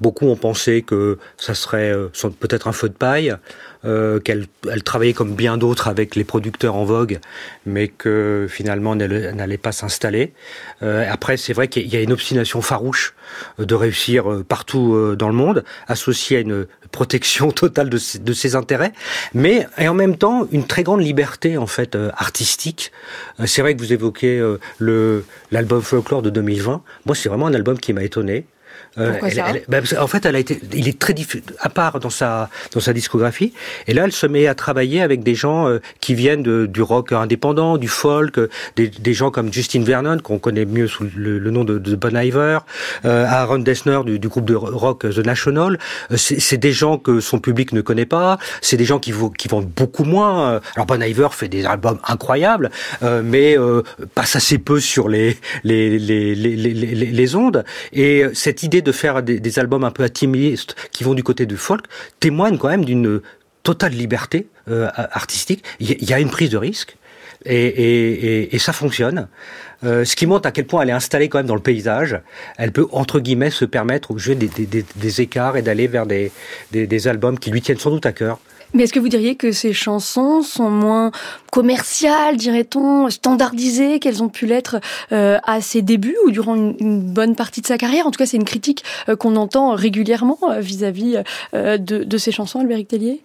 beaucoup 0.00 0.26
ont 0.26 0.36
pensé 0.36 0.80
que 0.80 1.18
ça 1.36 1.54
serait 1.54 1.92
peut-être 2.40 2.68
un 2.68 2.72
feu 2.72 2.88
de 2.88 2.94
paille. 2.94 3.36
Euh, 3.84 4.20
qu'elle 4.20 4.46
elle 4.70 4.82
travaillait 4.82 5.12
comme 5.12 5.34
bien 5.34 5.56
d'autres 5.56 5.88
avec 5.88 6.16
les 6.16 6.24
producteurs 6.24 6.76
en 6.76 6.84
vogue, 6.84 7.18
mais 7.64 7.88
que 7.88 8.46
finalement 8.48 8.94
elle 8.94 9.34
n'allait 9.34 9.58
pas 9.58 9.72
s'installer. 9.72 10.32
Euh, 10.82 11.06
après, 11.10 11.36
c'est 11.36 11.52
vrai 11.52 11.68
qu'il 11.68 11.86
y 11.86 11.96
a 11.96 12.00
une 12.00 12.12
obstination 12.12 12.60
farouche 12.62 13.14
de 13.58 13.74
réussir 13.74 14.30
euh, 14.30 14.44
partout 14.44 14.94
euh, 14.94 15.16
dans 15.16 15.28
le 15.28 15.34
monde, 15.34 15.64
associée 15.88 16.38
à 16.38 16.40
une 16.40 16.66
protection 16.96 17.50
totale 17.62 17.90
de 17.90 18.32
ses, 18.32 18.56
intérêts, 18.56 18.92
mais 19.34 19.66
et 19.78 19.88
en 19.88 19.94
même 19.94 20.16
temps 20.16 20.46
une 20.50 20.66
très 20.66 20.82
grande 20.82 21.02
liberté 21.02 21.58
en 21.58 21.66
fait 21.66 21.94
euh, 21.94 22.10
artistique. 22.16 22.92
Euh, 23.40 23.46
c'est 23.46 23.60
vrai 23.62 23.74
que 23.74 23.80
vous 23.80 23.92
évoquez 23.92 24.38
euh, 24.38 24.58
le 24.78 25.24
l'album 25.50 25.82
folklore 25.82 26.22
de 26.22 26.30
2020. 26.30 26.82
Moi, 27.04 27.14
c'est 27.14 27.28
vraiment 27.28 27.46
un 27.46 27.54
album 27.54 27.78
qui 27.78 27.92
m'a 27.92 28.02
étonné. 28.02 28.46
Euh, 28.98 29.10
Pourquoi 29.10 29.28
elle- 29.28 29.34
ça 29.34 29.44
elle- 29.50 29.62
bah, 29.68 29.80
qu'en 29.82 30.06
fait, 30.06 30.24
elle 30.26 30.36
a 30.36 30.38
été, 30.38 30.60
il 30.74 30.88
est 30.88 30.98
très 30.98 31.12
diffus, 31.14 31.42
à 31.60 31.68
part 31.68 32.00
dans 32.00 32.10
sa 32.10 32.48
dans 32.72 32.80
sa 32.80 32.92
discographie. 32.92 33.52
Et 33.86 33.94
là, 33.94 34.04
elle 34.04 34.12
se 34.12 34.26
met 34.26 34.46
à 34.46 34.54
travailler 34.54 35.02
avec 35.02 35.22
des 35.22 35.34
gens 35.34 35.68
euh, 35.68 35.78
qui 36.00 36.14
viennent 36.14 36.42
de- 36.42 36.66
du 36.66 36.82
rock 36.82 37.12
indépendant, 37.12 37.76
du 37.78 37.88
folk, 37.88 38.38
euh, 38.38 38.48
des, 38.76 38.88
des 38.88 39.14
gens 39.14 39.30
comme 39.30 39.52
Justin 39.52 39.82
Vernon 39.84 40.18
qu'on 40.18 40.38
connaît 40.38 40.64
mieux 40.64 40.88
sous 40.88 41.06
le, 41.16 41.38
le 41.38 41.50
nom 41.50 41.64
de, 41.64 41.78
de 41.78 41.94
Bon 41.96 42.16
Iver, 42.16 42.58
euh, 43.04 43.24
Aaron 43.26 43.58
Dessner 43.58 44.00
du, 44.04 44.18
du 44.18 44.28
groupe 44.28 44.44
de 44.46 44.54
rock 44.54 45.00
The 45.02 45.18
National. 45.24 45.78
Euh, 46.12 46.16
c'est 46.16 46.56
des 46.56 46.72
gens 46.72 46.98
que 46.98 47.20
son 47.20 47.38
public 47.38 47.72
ne 47.72 47.80
connaît 47.80 48.06
pas. 48.06 48.38
C'est 48.62 48.76
des 48.76 48.84
gens 48.84 48.98
qui, 48.98 49.12
vont- 49.12 49.30
qui 49.30 49.48
vendent 49.48 49.68
beaucoup 49.68 50.04
moins. 50.04 50.60
Alors 50.74 50.86
Bon 50.86 51.02
Iver 51.02 51.28
fait 51.32 51.48
des 51.48 51.64
albums 51.66 51.98
incroyables, 52.06 52.70
euh, 53.02 53.22
mais 53.24 53.58
euh, 53.58 53.82
passe 54.14 54.36
assez 54.36 54.58
peu 54.58 54.80
sur 54.80 55.08
les 55.08 55.36
les 55.64 55.98
les 55.98 56.34
les, 56.34 56.56
les, 56.56 56.72
les- 56.74 57.06
les 57.12 57.36
ondes. 57.36 57.64
Et 57.92 58.24
cette 58.34 58.62
idée 58.62 58.82
de 58.86 58.92
faire 58.92 59.22
des, 59.22 59.58
albums 59.58 59.84
un 59.84 59.90
peu 59.90 60.04
intimistes 60.04 60.76
qui 60.92 61.04
vont 61.04 61.14
du 61.14 61.22
côté 61.22 61.44
du 61.44 61.56
folk 61.56 61.86
témoigne 62.20 62.56
quand 62.56 62.68
même 62.68 62.84
d'une 62.84 63.20
totale 63.62 63.92
liberté 63.92 64.48
euh, 64.68 64.88
artistique. 64.96 65.64
Il 65.80 66.08
y 66.08 66.12
a- 66.12 66.20
une 66.20 66.30
prise 66.30 66.50
de 66.50 66.56
risque. 66.56 66.96
Et, 67.44 68.56
ça 68.58 68.72
fonctionne. 68.72 69.28
Euh, 69.84 70.04
ce 70.04 70.16
qui 70.16 70.26
montre 70.26 70.48
à 70.48 70.52
quel 70.52 70.66
point 70.66 70.82
elle 70.82 70.88
est 70.88 70.92
installée 70.92 71.28
quand 71.28 71.38
même 71.38 71.46
dans 71.46 71.54
le 71.54 71.60
paysage. 71.60 72.18
Elle 72.56 72.72
peut 72.72 72.86
entre 72.92 73.20
guillemets 73.20 73.50
se 73.50 73.64
permettre 73.64 74.14
de 74.14 74.18
jouer 74.18 74.34
des, 74.34 74.48
des, 74.48 75.20
écarts 75.20 75.56
et 75.56 75.62
d'aller 75.62 75.86
vers 75.86 76.06
des, 76.06 76.32
des 76.72 77.08
albums 77.08 77.38
qui 77.38 77.50
lui 77.50 77.60
tiennent 77.60 77.78
sans 77.78 77.90
doute 77.90 78.06
à 78.06 78.12
cœur. 78.12 78.38
Mais 78.76 78.82
est-ce 78.82 78.92
que 78.92 79.00
vous 79.00 79.08
diriez 79.08 79.36
que 79.36 79.52
ces 79.52 79.72
chansons 79.72 80.42
sont 80.42 80.68
moins 80.68 81.10
commerciales, 81.50 82.36
dirait-on, 82.36 83.08
standardisées 83.08 84.00
qu'elles 84.00 84.22
ont 84.22 84.28
pu 84.28 84.44
l'être 84.44 84.76
euh, 85.12 85.38
à 85.44 85.62
ses 85.62 85.80
débuts 85.80 86.18
ou 86.26 86.30
durant 86.30 86.54
une, 86.54 87.00
bonne 87.00 87.34
partie 87.36 87.62
de 87.62 87.66
sa 87.66 87.78
carrière? 87.78 88.06
En 88.06 88.10
tout 88.10 88.18
cas, 88.18 88.26
c'est 88.26 88.36
une 88.36 88.44
critique 88.44 88.84
euh, 89.08 89.16
qu'on 89.16 89.36
entend 89.36 89.74
régulièrement 89.74 90.38
euh, 90.50 90.60
vis-à-vis 90.60 91.22
de, 91.54 91.78
de 91.78 92.18
ces 92.18 92.32
chansons, 92.32 92.60
Albéric 92.60 92.88
Tellier? 92.88 93.22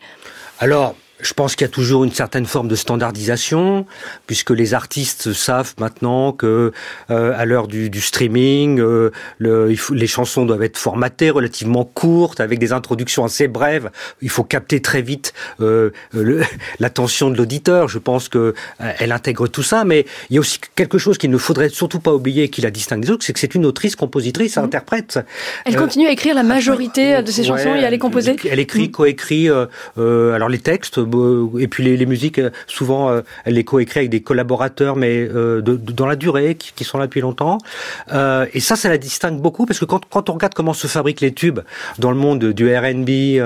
Alors, 0.59 0.95
je 1.21 1.33
pense 1.33 1.55
qu'il 1.55 1.65
y 1.65 1.69
a 1.69 1.73
toujours 1.73 2.03
une 2.03 2.11
certaine 2.11 2.45
forme 2.45 2.67
de 2.67 2.75
standardisation, 2.75 3.85
puisque 4.27 4.51
les 4.51 4.73
artistes 4.73 5.33
savent 5.33 5.73
maintenant 5.79 6.31
que 6.31 6.71
euh, 7.09 7.33
à 7.37 7.45
l'heure 7.45 7.67
du, 7.67 7.89
du 7.89 8.01
streaming, 8.01 8.79
euh, 8.79 9.11
le, 9.37 9.71
il 9.71 9.77
faut- 9.77 9.93
les 9.93 10.07
chansons 10.07 10.45
doivent 10.45 10.63
être 10.63 10.77
formatées, 10.77 11.29
relativement 11.29 11.83
courtes, 11.85 12.39
avec 12.39 12.59
des 12.59 12.73
introductions 12.73 13.23
assez 13.25 13.47
brèves. 13.47 13.89
Il 14.21 14.29
faut 14.29 14.43
capter 14.43 14.81
très 14.81 15.01
vite 15.01 15.33
euh, 15.59 15.91
l'attention 16.79 17.29
de 17.29 17.37
l'auditeur. 17.37 17.87
Je 17.87 17.99
pense 17.99 18.29
que 18.29 18.37
euh, 18.81 18.91
elle 18.99 19.11
intègre 19.11 19.47
tout 19.47 19.63
ça, 19.63 19.83
mais 19.83 20.05
il 20.29 20.35
y 20.35 20.37
a 20.37 20.39
aussi 20.41 20.59
quelque 20.75 20.97
chose 20.97 21.17
qu'il 21.17 21.29
ne 21.29 21.37
faudrait 21.37 21.69
surtout 21.69 21.99
pas 21.99 22.13
oublier, 22.13 22.43
et 22.43 22.49
qui 22.49 22.61
la 22.61 22.71
distingue 22.71 23.01
des 23.03 23.11
autres, 23.11 23.23
c'est 23.25 23.33
que 23.33 23.39
c'est 23.39 23.55
une 23.55 23.65
autrice, 23.65 23.95
compositrice, 23.95 24.57
interprète. 24.57 25.19
Elle 25.65 25.75
Euh, 25.75 25.79
continue 25.79 26.07
à 26.07 26.11
écrire 26.11 26.35
la 26.35 26.43
majorité 26.43 27.21
de 27.21 27.31
ses 27.31 27.43
chansons 27.43 27.75
et 27.75 27.83
à 27.85 27.89
les 27.89 27.99
composer. 27.99 28.35
elle 28.49 28.59
écrit, 28.59 28.91
coécrit, 28.91 29.49
euh, 29.49 30.33
alors 30.33 30.49
les 30.49 30.59
textes, 30.59 30.99
et 31.59 31.67
puis 31.67 31.83
les, 31.83 32.05
musiques, 32.05 32.39
euh, 32.39 32.49
souvent, 32.67 33.09
euh, 33.09 33.21
elle 33.45 33.55
les 33.55 33.63
coécrit 33.63 33.99
avec 34.01 34.09
des 34.09 34.21
collaborateurs, 34.21 34.95
mais 34.95 35.27
euh, 35.33 35.61
dans 35.61 36.05
la 36.07 36.15
durée, 36.15 36.55
qui, 36.55 36.83
sont 36.83 36.97
là 36.97 37.05
depuis 37.05 37.21
longtemps. 37.21 37.57
Et 38.53 38.59
ça, 38.59 38.75
ça 38.75 38.89
la 38.89 38.97
distingue 38.97 39.39
beaucoup, 39.39 39.65
parce 39.65 39.79
que 39.79 39.85
quand, 39.85 40.01
quand 40.09 40.29
on 40.29 40.33
regarde 40.33 40.53
comment 40.53 40.73
se 40.73 40.87
fabriquent 40.87 41.21
les 41.21 41.33
tubes 41.33 41.59
dans 41.99 42.11
le 42.11 42.17
monde 42.17 42.43
du 42.43 42.75
R&B 42.75 43.39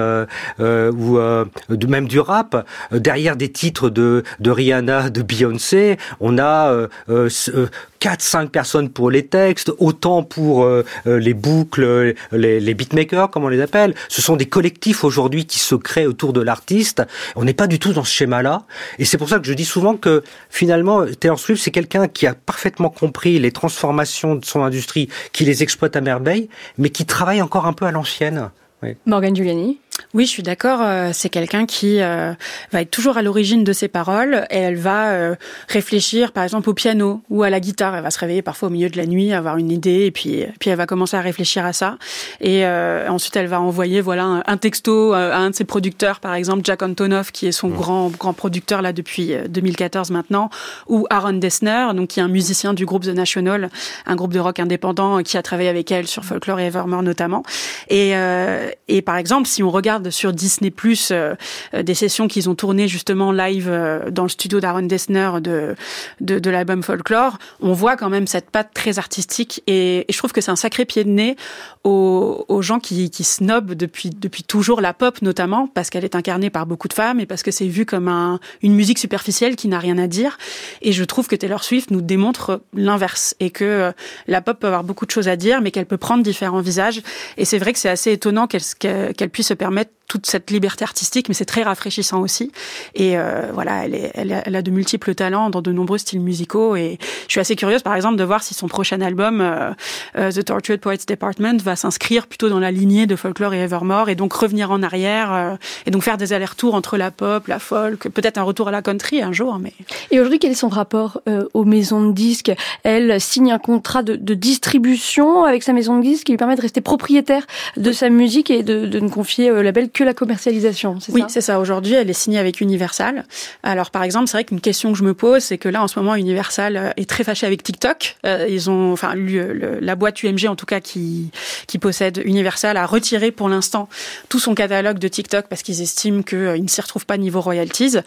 ou 0.60 1.88
même 1.88 2.08
du 2.08 2.20
rap, 2.20 2.66
derrière 2.92 3.36
des 3.36 3.52
titres 3.52 3.90
de, 3.90 4.24
de 4.40 4.52
Rihanna, 4.52 5.10
de 5.10 5.22
Beyoncé, 5.22 5.98
on 6.20 6.38
a 6.38 6.72
euh, 6.72 6.88
euh, 7.10 7.30
ce- 7.30 7.52
euh, 7.52 7.68
4-5 8.02 8.50
personnes 8.50 8.90
pour 8.90 9.10
les 9.10 9.26
textes, 9.26 9.72
autant 9.80 10.22
pour 10.22 10.70
les 11.08 11.34
boucles, 11.34 12.14
les, 12.32 12.60
les 12.60 12.74
beatmakers, 12.76 13.32
comme 13.32 13.46
on 13.46 13.48
les 13.48 13.62
appelle. 13.62 13.96
Ce 14.10 14.22
sont 14.22 14.36
des 14.36 14.46
collectifs 14.46 15.04
aujourd'hui 15.04 15.48
qui 15.48 15.58
se 15.58 15.74
créent 15.74 16.06
autour 16.06 16.32
de 16.32 16.40
l'artiste. 16.40 17.02
On 17.36 17.46
n'est 17.46 17.54
pas 17.56 17.68
du 17.68 17.80
tout 17.80 17.94
dans 17.94 18.04
ce 18.04 18.14
schéma-là. 18.14 18.64
Et 19.00 19.06
c'est 19.06 19.18
pour 19.18 19.30
ça 19.30 19.40
que 19.40 19.48
je 19.48 19.54
dis 19.54 19.66
souvent 19.66 19.96
que 19.96 20.24
finalement, 20.50 21.06
Taylor 21.20 21.40
Swift, 21.40 21.64
c'est 21.64 21.72
quelqu'un 21.72 22.08
qui 22.08 22.28
a 22.28 22.34
parfaitement 22.34 22.90
compris 22.90 23.40
les 23.40 23.52
transformations 23.52 24.36
de 24.36 24.46
son 24.46 24.64
industrie, 24.64 25.10
qui 25.32 25.46
les 25.46 25.64
exploite 25.64 25.96
à 25.96 26.02
merveille, 26.02 26.50
mais 26.78 26.90
qui 26.90 27.06
travaille 27.06 27.42
encore 27.42 27.66
un 27.66 27.74
peu 27.74 27.86
à 27.86 27.92
l'ancienne. 27.92 28.50
Oui. 28.84 28.96
Morgane 29.06 29.36
Giuliani 29.36 29.80
Oui, 30.14 30.26
je 30.26 30.30
suis 30.30 30.44
d'accord. 30.44 30.80
euh, 30.82 31.12
C'est 31.14 31.30
quelqu'un 31.30 31.66
qui 31.66 32.02
euh, 32.02 32.34
va 32.72 32.82
être 32.82 32.92
toujours 32.92 33.18
à 33.18 33.22
l'origine 33.22 33.64
de 33.64 33.74
ses 33.74 33.88
paroles 33.88 34.46
et 34.50 34.58
elle 34.58 34.76
va 34.76 35.12
euh, 35.12 35.36
réfléchir, 35.68 36.32
par 36.32 36.44
exemple, 36.44 36.70
au 36.70 36.74
piano 36.74 37.22
ou 37.30 37.44
à 37.44 37.50
la 37.50 37.60
guitare. 37.60 37.96
Elle 37.96 38.04
va 38.04 38.12
se 38.12 38.20
réveiller 38.20 38.42
parfois 38.42 38.68
au 38.68 38.72
milieu 38.72 38.90
de 38.90 38.98
la 38.98 39.06
nuit, 39.06 39.34
avoir 39.34 39.58
une 39.58 39.72
idée 39.72 40.06
et 40.06 40.12
puis 40.12 40.46
puis 40.60 40.70
elle 40.70 40.78
va 40.78 40.86
commencer 40.86 41.16
à 41.18 41.22
réfléchir 41.22 41.66
à 41.66 41.74
ça. 41.74 41.98
Et 42.42 42.66
euh, 42.66 43.10
ensuite, 43.10 43.36
elle 43.36 43.48
va 43.48 43.60
envoyer 43.62 44.02
voilà 44.02 44.24
un, 44.26 44.44
un 44.46 44.58
texto 44.58 45.14
euh, 45.14 45.32
à 45.32 45.38
un 45.38 45.50
de 45.50 45.56
ses 45.56 45.66
producteurs, 45.66 46.20
par 46.20 46.34
exemple 46.34 46.62
Jack 46.64 46.82
Antonoff, 46.84 47.32
qui 47.32 47.48
est 47.48 47.52
son 47.52 47.70
grand 47.70 48.10
grand 48.10 48.34
producteur 48.34 48.82
là 48.82 48.94
depuis 48.94 49.34
euh, 49.34 49.48
2014 49.48 50.12
maintenant, 50.12 50.50
ou 50.88 51.06
Aaron 51.10 51.34
Dessner, 51.34 51.88
donc 51.96 52.10
qui 52.10 52.20
est 52.20 52.24
un 52.24 52.28
musicien 52.28 52.74
du 52.74 52.86
groupe 52.86 53.04
The 53.04 53.10
National, 53.10 53.70
un 54.06 54.16
groupe 54.16 54.34
de 54.34 54.40
rock 54.40 54.60
indépendant 54.60 55.20
euh, 55.20 55.22
qui 55.22 55.38
a 55.38 55.42
travaillé 55.42 55.70
avec 55.70 55.92
elle 55.92 56.08
sur 56.08 56.24
Folklore 56.26 56.60
et 56.60 56.66
Evermore 56.68 57.04
notamment. 57.04 57.44
Et 57.90 58.16
euh, 58.16 58.70
et 58.88 59.02
par 59.02 59.18
exemple, 59.18 59.48
si 59.48 59.64
on 59.64 59.72
regarde 59.72 59.85
sur 60.10 60.34
Disney 60.34 60.72
Plus 60.72 61.10
euh, 61.12 61.36
euh, 61.74 61.84
des 61.84 61.94
sessions 61.94 62.28
qu'ils 62.28 62.50
ont 62.50 62.56
tournées 62.56 62.88
justement 62.88 63.32
live 63.32 63.68
euh, 63.70 64.10
dans 64.10 64.24
le 64.24 64.30
studio 64.30 64.60
d'Aaron 64.60 64.84
Dessner 64.84 65.30
de 65.42 65.76
de, 66.22 66.50
l'album 66.50 66.84
Folklore, 66.84 67.38
on 67.60 67.74
voit 67.74 67.96
quand 67.98 68.10
même 68.10 68.28
cette 68.28 68.50
patte 68.50 68.70
très 68.74 68.98
artistique 69.00 69.62
et, 69.68 70.06
je 70.10 70.18
trouve 70.18 70.32
que 70.32 70.42
c'est 70.42 70.52
un 70.52 70.56
sacré 70.56 70.86
pied 70.86 71.04
de 71.04 71.10
nez 71.10 71.36
aux, 71.84 72.62
gens 72.62 72.80
qui, 72.80 73.12
snobent 73.24 73.74
depuis 73.74 74.10
depuis 74.10 74.44
toujours 74.44 74.82
la 74.82 74.94
pop 74.94 75.22
notamment 75.22 75.68
parce 75.68 75.90
qu'elle 75.90 76.06
est 76.06 76.16
incarnée 76.16 76.50
par 76.50 76.66
beaucoup 76.66 76.88
de 76.88 76.94
femmes 76.94 77.20
et 77.20 77.26
parce 77.26 77.44
que 77.44 77.52
c'est 77.52 77.68
vu 77.68 77.86
comme 77.86 78.08
un, 78.08 78.40
une 78.62 78.74
musique 78.74 78.98
superficielle 78.98 79.56
qui 79.56 79.68
n'a 79.68 79.80
rien 79.80 79.98
à 79.98 80.08
dire. 80.08 80.38
Et 80.82 80.94
je 80.94 81.04
trouve 81.04 81.28
que 81.28 81.36
Taylor 81.36 81.64
Swift 81.64 81.92
nous 81.92 82.02
démontre 82.02 82.62
l'inverse 82.74 83.36
et 83.40 83.52
que 83.52 83.92
la 84.28 84.42
pop 84.42 84.60
peut 84.60 84.68
avoir 84.68 84.84
beaucoup 84.84 85.06
de 85.06 85.12
choses 85.12 85.28
à 85.28 85.36
dire, 85.36 85.62
mais 85.62 85.72
qu'elle 85.72 85.86
peut 85.86 85.98
prendre 85.98 86.24
différents 86.24 86.62
visages. 86.62 87.02
Et 87.38 87.46
c'est 87.46 87.58
vrai 87.58 87.74
que 87.74 87.80
c'est 87.80 87.90
assez 87.90 88.12
étonnant 88.12 88.48
qu'elle 88.48 89.30
puisse 89.30 89.48
se 89.48 89.54
permettre 89.54 89.75
toute 90.08 90.26
cette 90.28 90.52
liberté 90.52 90.84
artistique, 90.84 91.28
mais 91.30 91.34
c'est 91.34 91.46
très 91.46 91.64
rafraîchissant 91.64 92.22
aussi. 92.22 92.52
Et 92.94 93.18
euh, 93.18 93.50
voilà, 93.54 93.86
elle, 93.86 94.56
a, 94.56 94.62
de 94.62 94.72
multiples 94.72 95.16
talents 95.16 95.50
dans 95.50 95.62
de 95.62 95.72
nombreux 95.72 95.98
styles 95.98 96.22
musicaux. 96.22 96.76
Et 96.76 97.00
je 97.28 97.32
suis 97.32 97.40
assez 97.40 97.56
curieuse, 97.56 97.82
par 97.82 97.96
exemple, 97.96 98.16
de 98.18 98.24
voir 98.24 98.44
si 98.44 98.54
son 98.54 98.68
prochain 98.68 99.02
album, 99.02 99.42
euh, 99.42 99.72
euh, 100.18 100.32
The 100.32 100.46
Tortured 100.46 100.80
Poets 100.80 101.06
Department, 101.08 101.58
va 101.62 101.76
s'inscrire 101.76 102.28
plutôt 102.28 102.50
dans 102.50 102.60
la 102.60 102.72
lignée 102.72 103.08
de 103.08 103.16
Folklore 103.16 103.54
et 103.56 103.60
Evermore, 103.60 104.10
et 104.10 104.16
donc 104.16 104.34
revenir 104.34 104.72
en 104.72 104.84
arrière, 104.84 105.58
et 105.86 105.92
donc 105.92 106.04
faire 106.04 106.18
des 106.18 106.34
allers-retours 106.34 106.76
entre 106.76 106.98
la 106.98 107.12
pop, 107.12 107.48
la 107.48 107.60
folk, 107.60 108.10
peut-être 108.10 108.38
un 108.38 108.44
retour 108.44 108.68
à 108.68 108.72
la 108.72 108.82
country 108.82 109.22
un 109.22 109.32
jour. 109.32 109.58
Mais 109.60 109.74
Et 110.12 110.20
aujourd'hui, 110.20 110.40
quel 110.40 110.52
est 110.52 110.56
son 110.56 110.70
rapport 110.70 111.22
aux 111.54 111.66
maisons 111.66 112.08
de 112.08 112.14
disques? 112.14 112.52
Elle 112.84 113.20
signe 113.20 113.52
un 113.52 113.60
contrat 113.60 114.04
de, 114.04 114.16
distribution 114.36 115.44
avec 115.46 115.64
sa 115.64 115.74
maison 115.74 115.98
de 115.98 116.04
disques 116.04 116.26
qui 116.26 116.34
lui 116.34 116.38
permet 116.38 116.56
de 116.56 116.62
rester 116.62 116.82
propriétaire 116.82 117.46
de 117.78 117.92
sa 117.92 118.10
musique 118.10 118.52
et 118.52 118.64
de, 118.64 118.86
de 118.86 119.00
ne 119.00 119.10
confier 119.10 119.50
label 119.66 119.90
que 119.90 120.04
la 120.04 120.14
commercialisation. 120.14 121.00
c'est 121.02 121.12
Oui, 121.12 121.22
ça? 121.22 121.28
c'est 121.30 121.42
ça. 121.42 121.60
Aujourd'hui, 121.60 121.94
elle 121.94 122.10
est 122.10 122.14
signée 122.14 122.40
avec 122.40 122.62
Universal. 122.62 123.26
Alors, 123.64 123.92
par 123.92 124.04
exemple, 124.04 124.28
c'est 124.28 124.38
vrai 124.38 124.44
qu'une 124.46 124.62
question 124.62 124.92
que 124.94 124.98
je 124.98 125.04
me 125.04 125.14
pose, 125.14 125.44
c'est 125.44 125.58
que 125.58 125.68
là, 125.70 125.84
en 125.84 125.88
ce 125.88 126.00
moment, 126.00 126.16
Universal 126.16 126.78
euh, 126.78 126.90
est 126.98 127.10
très 127.10 127.24
fâché 127.24 127.46
avec 127.46 127.64
TikTok. 127.64 128.16
Euh, 128.26 128.46
ils 128.50 128.70
ont, 128.70 128.94
enfin, 128.94 129.14
le- 129.16 129.54
le- 129.54 129.80
la 129.82 129.96
boîte 129.96 130.24
UMG, 130.24 130.48
en 130.48 130.56
tout 130.56 130.66
cas, 130.66 130.80
qui 130.80 131.32
qui 131.68 131.80
possède 131.80 132.22
Universal, 132.24 132.78
a 132.78 132.86
retiré 132.86 133.32
pour 133.32 133.50
l'instant 133.50 133.90
tout 134.30 134.40
son 134.40 134.56
catalogue 134.56 135.00
de 135.00 135.08
TikTok 135.08 135.48
parce 135.50 135.64
qu'ils 135.64 135.82
estiment 135.82 136.22
qu'ils 136.22 136.64
ne 136.64 136.68
s'y 136.68 136.82
retrouvent 136.82 137.06
pas 137.06 137.18
niveau 137.18 137.42
royalties. 137.42 137.98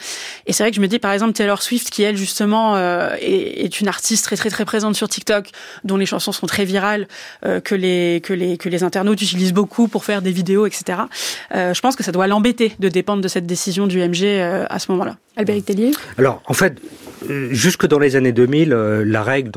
Et 0.47 0.53
c'est 0.53 0.63
vrai 0.63 0.71
que 0.71 0.77
je 0.77 0.81
me 0.81 0.89
dis, 0.89 0.99
par 0.99 1.13
exemple, 1.13 1.33
Taylor 1.33 1.61
Swift, 1.63 1.91
qui 1.91 2.03
elle 2.03 2.17
justement 2.17 2.77
euh, 2.77 3.15
est, 3.21 3.65
est 3.65 3.81
une 3.81 3.89
artiste 3.89 4.25
très 4.25 4.37
très 4.37 4.51
très 4.51 4.65
présente 4.65 4.95
sur 4.97 5.09
TikTok, 5.09 5.51
dont 5.85 5.97
les 5.97 6.07
chansons 6.07 6.33
sont 6.33 6.47
très 6.47 6.65
virales, 6.65 7.09
euh, 7.45 7.61
que 7.61 7.75
les 7.75 8.21
que 8.23 8.33
les 8.33 8.57
que 8.59 8.69
les 8.69 8.83
internautes 8.85 9.21
utilisent 9.21 9.53
beaucoup 9.53 9.89
pour 9.89 10.05
faire 10.05 10.23
des 10.23 10.33
vidéos, 10.33 10.67
etc. 10.67 11.01
Euh, 11.55 11.75
je 11.75 11.81
pense 11.81 11.97
que 11.97 12.03
ça 12.03 12.13
doit 12.13 12.27
l'embêter 12.27 12.75
de 12.79 12.89
dépendre 12.89 13.23
de 13.23 13.29
cette 13.29 13.47
décision 13.47 13.87
du 13.87 14.01
MG 14.01 14.25
euh, 14.25 14.67
à 14.69 14.79
ce 14.79 14.91
moment-là. 14.93 15.17
Albéric 15.39 15.66
Tellier 15.66 15.93
Alors, 16.18 16.43
en 16.47 16.53
fait, 16.53 16.80
euh, 17.30 17.49
jusque 17.53 17.86
dans 17.86 18.01
les 18.01 18.16
années 18.16 18.32
2000, 18.32 18.72
euh, 18.72 19.05
la 19.07 19.22
règle 19.22 19.53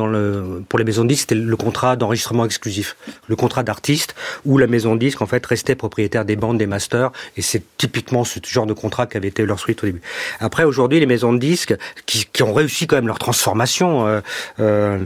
pour 0.70 0.78
les 0.78 0.86
maisons 0.86 1.04
de 1.04 1.10
disques, 1.10 1.22
c'était 1.22 1.36
le 1.36 1.56
contrat 1.58 1.96
d'enregistrement 1.96 2.46
exclusif, 2.46 2.96
le 3.28 3.36
contrat 3.36 3.64
d'artiste, 3.64 4.14
où 4.46 4.60
la 4.60 4.68
maison 4.68 4.94
de 4.94 5.00
disques 5.00 5.24
en 5.24 5.26
fait 5.26 5.44
restait 5.44 5.74
propriétaire 5.74 6.24
des 6.24 6.36
bandes, 6.36 6.60
des 6.60 6.68
masters, 6.68 7.12
et 7.36 7.42
c'est 7.42 7.64
typiquement 7.78 8.24
ce 8.24 8.40
genre 8.48 8.68
de 8.68 8.74
contrat 8.74 9.08
qu'avait 9.08 9.30
été 9.30 9.44
leur 9.44 9.60
suite 9.60 9.84
au 9.84 9.88
début. 9.88 10.02
Après, 10.40 10.66
aujourd'hui, 10.66 11.00
les 11.00 11.08
maisons 11.08 11.34
de 11.34 11.40
disques 11.40 11.76
qui, 12.06 12.28
ont 12.44 12.54
réussi 12.54 12.86
quand 12.86 12.96
même 12.96 13.08
leur 13.08 13.20
transformation, 13.20 14.22
euh, 14.60 15.00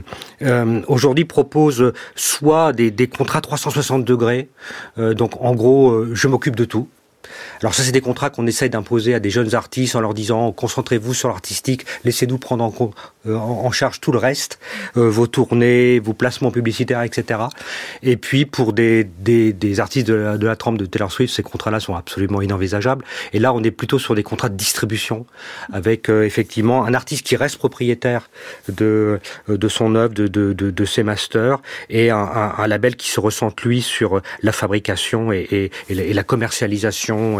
aujourd'hui 0.88 1.24
proposent 1.24 1.92
soit 2.16 2.74
des, 2.74 2.90
des 2.90 3.06
contrats 3.06 3.40
360 3.40 4.04
degrés, 4.04 4.48
donc 4.96 5.40
en 5.40 5.54
gros, 5.54 6.06
je 6.12 6.28
m'occupe 6.28 6.56
de 6.56 6.64
tout. 6.64 6.88
Alors 7.60 7.74
ça, 7.74 7.82
c'est 7.82 7.92
des 7.92 8.00
contrats 8.00 8.30
qu'on 8.30 8.46
essaye 8.46 8.70
d'imposer 8.70 9.14
à 9.14 9.20
des 9.20 9.30
jeunes 9.30 9.54
artistes 9.54 9.96
en 9.96 10.00
leur 10.00 10.14
disant 10.14 10.52
concentrez-vous 10.52 11.14
sur 11.14 11.28
l'artistique, 11.28 11.86
laissez-nous 12.04 12.38
prendre 12.38 12.64
en, 12.64 12.72
euh, 13.26 13.70
charge 13.70 14.00
tout 14.00 14.12
le 14.12 14.18
reste, 14.18 14.58
euh, 14.96 15.08
vos 15.08 15.26
tournées, 15.26 15.98
vos 15.98 16.14
placements 16.14 16.50
publicitaires, 16.50 17.02
etc. 17.02 17.40
Et 18.02 18.16
puis 18.16 18.46
pour 18.46 18.72
des, 18.72 19.04
des, 19.04 19.80
artistes 19.80 20.06
de 20.06 20.14
la, 20.14 20.38
de 20.38 20.54
trempe 20.54 20.78
de 20.78 20.86
Taylor 20.86 21.12
Swift, 21.12 21.34
ces 21.34 21.42
contrats-là 21.42 21.80
sont 21.80 21.94
absolument 21.94 22.40
inenvisageables. 22.40 23.04
Et 23.32 23.38
là, 23.38 23.52
on 23.52 23.62
est 23.62 23.70
plutôt 23.70 23.98
sur 23.98 24.14
des 24.14 24.22
contrats 24.22 24.48
de 24.48 24.56
distribution 24.56 25.26
avec 25.72 26.08
euh, 26.08 26.24
effectivement 26.24 26.84
un 26.84 26.94
artiste 26.94 27.26
qui 27.26 27.36
reste 27.36 27.58
propriétaire 27.58 28.30
de, 28.68 29.20
de 29.48 29.68
son 29.68 29.94
œuvre, 29.94 30.14
de, 30.14 30.26
de, 30.26 30.52
de, 30.52 30.84
ses 30.84 31.02
masters, 31.02 31.60
et 31.90 32.10
un, 32.10 32.66
label 32.66 32.96
qui 32.96 33.10
se 33.10 33.20
ressente 33.20 33.62
lui 33.62 33.82
sur 33.82 34.20
la 34.42 34.52
fabrication 34.52 35.32
et, 35.32 35.70
et, 35.88 35.94
la, 35.94 36.02
et 36.02 36.14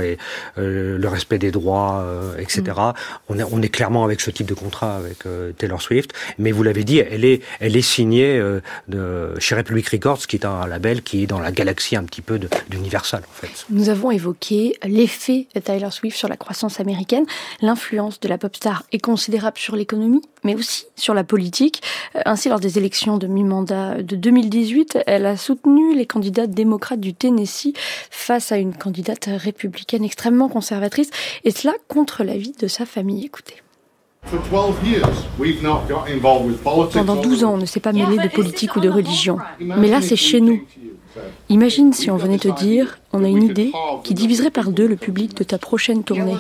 et 0.01 0.19
euh, 0.59 0.99
le 0.99 1.09
respect 1.09 1.39
des 1.39 1.51
droits, 1.51 2.03
euh, 2.05 2.37
etc. 2.39 2.63
Mm. 2.63 2.93
On, 3.29 3.39
est, 3.39 3.45
on 3.51 3.63
est 3.63 3.69
clairement 3.69 4.05
avec 4.05 4.21
ce 4.21 4.31
type 4.31 4.47
de 4.47 4.55
contrat 4.55 4.97
avec 4.97 5.27
euh, 5.27 5.53
Taylor 5.53 5.81
Swift, 5.81 6.13
mais 6.39 6.53
vous 6.53 6.63
l'avez 6.63 6.85
dit, 6.85 6.99
elle 6.99 7.25
est, 7.25 7.43
elle 7.61 7.77
est 7.77 7.83
signée 7.83 8.43
de, 8.89 9.39
chez 9.39 9.55
Republic 9.55 9.89
Records, 9.89 10.27
qui 10.27 10.37
est 10.37 10.45
un 10.45 10.67
label 10.67 11.03
qui 11.03 11.23
est 11.23 11.27
dans 11.27 11.41
la 11.41 11.53
galaxie 11.53 11.97
un 11.97 12.05
petit 12.05 12.23
peu 12.23 12.39
d'Universal, 12.69 13.23
en 13.29 13.33
fait. 13.33 13.67
Nous 13.71 13.89
avons 13.89 14.11
évoqué 14.11 14.77
l'effet 14.85 15.47
de 15.55 15.61
Taylor 15.61 15.93
Swift 15.93 16.17
sur 16.17 16.29
la 16.29 16.37
croissance 16.37 16.81
américaine. 16.81 17.25
L'influence 17.61 18.21
de 18.21 18.29
la 18.29 18.39
pop 18.39 18.55
star 18.55 18.85
est 18.93 18.99
considérable 18.99 19.59
sur 19.59 19.77
l'économie, 19.77 20.23
mais 20.47 20.55
aussi 20.55 20.87
sur 20.95 21.13
la 21.13 21.25
politique. 21.25 21.83
Ainsi, 22.25 22.49
lors 22.49 22.61
des 22.61 22.79
élections 22.79 23.19
de 23.19 23.27
mi-mandat 23.27 24.03
de 24.03 24.17
2018, 24.17 25.01
elle 25.07 25.27
a 25.27 25.37
soutenu 25.37 25.95
les 25.95 26.07
candidats 26.07 26.47
démocrates 26.47 27.01
du 27.01 27.13
Tennessee 27.13 27.75
face 28.11 28.53
à 28.53 28.57
une 28.57 28.75
candidate 28.75 29.29
républicaine 29.31 30.05
extrêmement 30.05 30.49
conservatrice, 30.49 31.11
et 31.45 31.51
cela 31.51 31.75
contre 31.89 32.25
l'avis 32.25 32.53
de 32.53 32.69
sa 32.69 32.87
famille. 32.87 33.27
Écoutez. 33.27 33.57
Pendant 36.93 37.17
12 37.17 37.45
ans, 37.45 37.55
on 37.55 37.59
ne 37.59 37.67
s'est 37.67 37.81
pas 37.81 37.93
mêlé 37.93 38.17
de 38.17 38.29
politique 38.29 38.75
ou 38.77 38.81
de 38.81 38.89
religion. 38.89 39.39
Mais 39.61 39.89
là, 39.89 40.01
c'est 40.01 40.17
chez 40.17 40.41
nous. 40.41 40.63
Imagine 41.49 41.93
si 41.93 42.11
on 42.11 42.17
venait 42.17 42.39
te 42.39 42.49
dire, 42.49 42.99
on 43.13 43.25
a 43.25 43.29
une 43.29 43.43
idée 43.43 43.73
qui 44.05 44.15
diviserait 44.15 44.51
par 44.51 44.71
deux 44.71 44.87
le 44.87 44.97
public 44.97 45.37
de 45.37 45.45
ta 45.45 45.59
prochaine 45.59 46.05
tournée. 46.05 46.37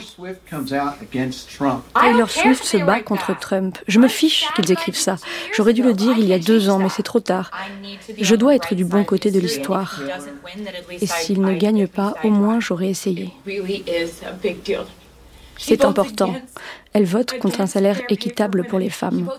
Taylor 1.95 2.31
Swift 2.31 2.65
se 2.65 2.77
bat 2.77 3.01
contre 3.01 3.39
Trump. 3.39 3.79
Je 3.87 3.99
me 3.99 4.09
fiche 4.09 4.47
qu'ils 4.55 4.71
écrivent 4.73 4.97
ça. 4.97 5.17
J'aurais 5.55 5.73
dû 5.73 5.83
le 5.83 5.95
dire 5.95 6.15
il 6.19 6.27
y 6.27 6.33
a 6.33 6.39
deux 6.39 6.69
ans, 6.69 6.79
mais 6.79 6.89
c'est 6.89 7.03
trop 7.03 7.21
tard. 7.21 7.51
Je 8.21 8.35
dois 8.35 8.55
être 8.55 8.75
du 8.75 8.85
bon 8.85 9.05
côté 9.05 9.31
de 9.31 9.41
l'histoire. 9.41 10.01
Et 11.01 11.07
s'il 11.07 11.41
ne 11.41 11.55
gagne 11.55 11.87
pas, 11.87 12.15
au 12.25 12.31
moins 12.31 12.61
j'aurais 12.61 12.89
essayé. 12.89 13.31
C'est 15.59 15.85
important. 15.85 16.35
Elle 16.93 17.05
vote 17.05 17.39
contre 17.39 17.61
un 17.61 17.67
salaire 17.67 18.01
équitable 18.09 18.65
pour 18.65 18.79
les 18.79 18.91
femmes. 18.91 19.31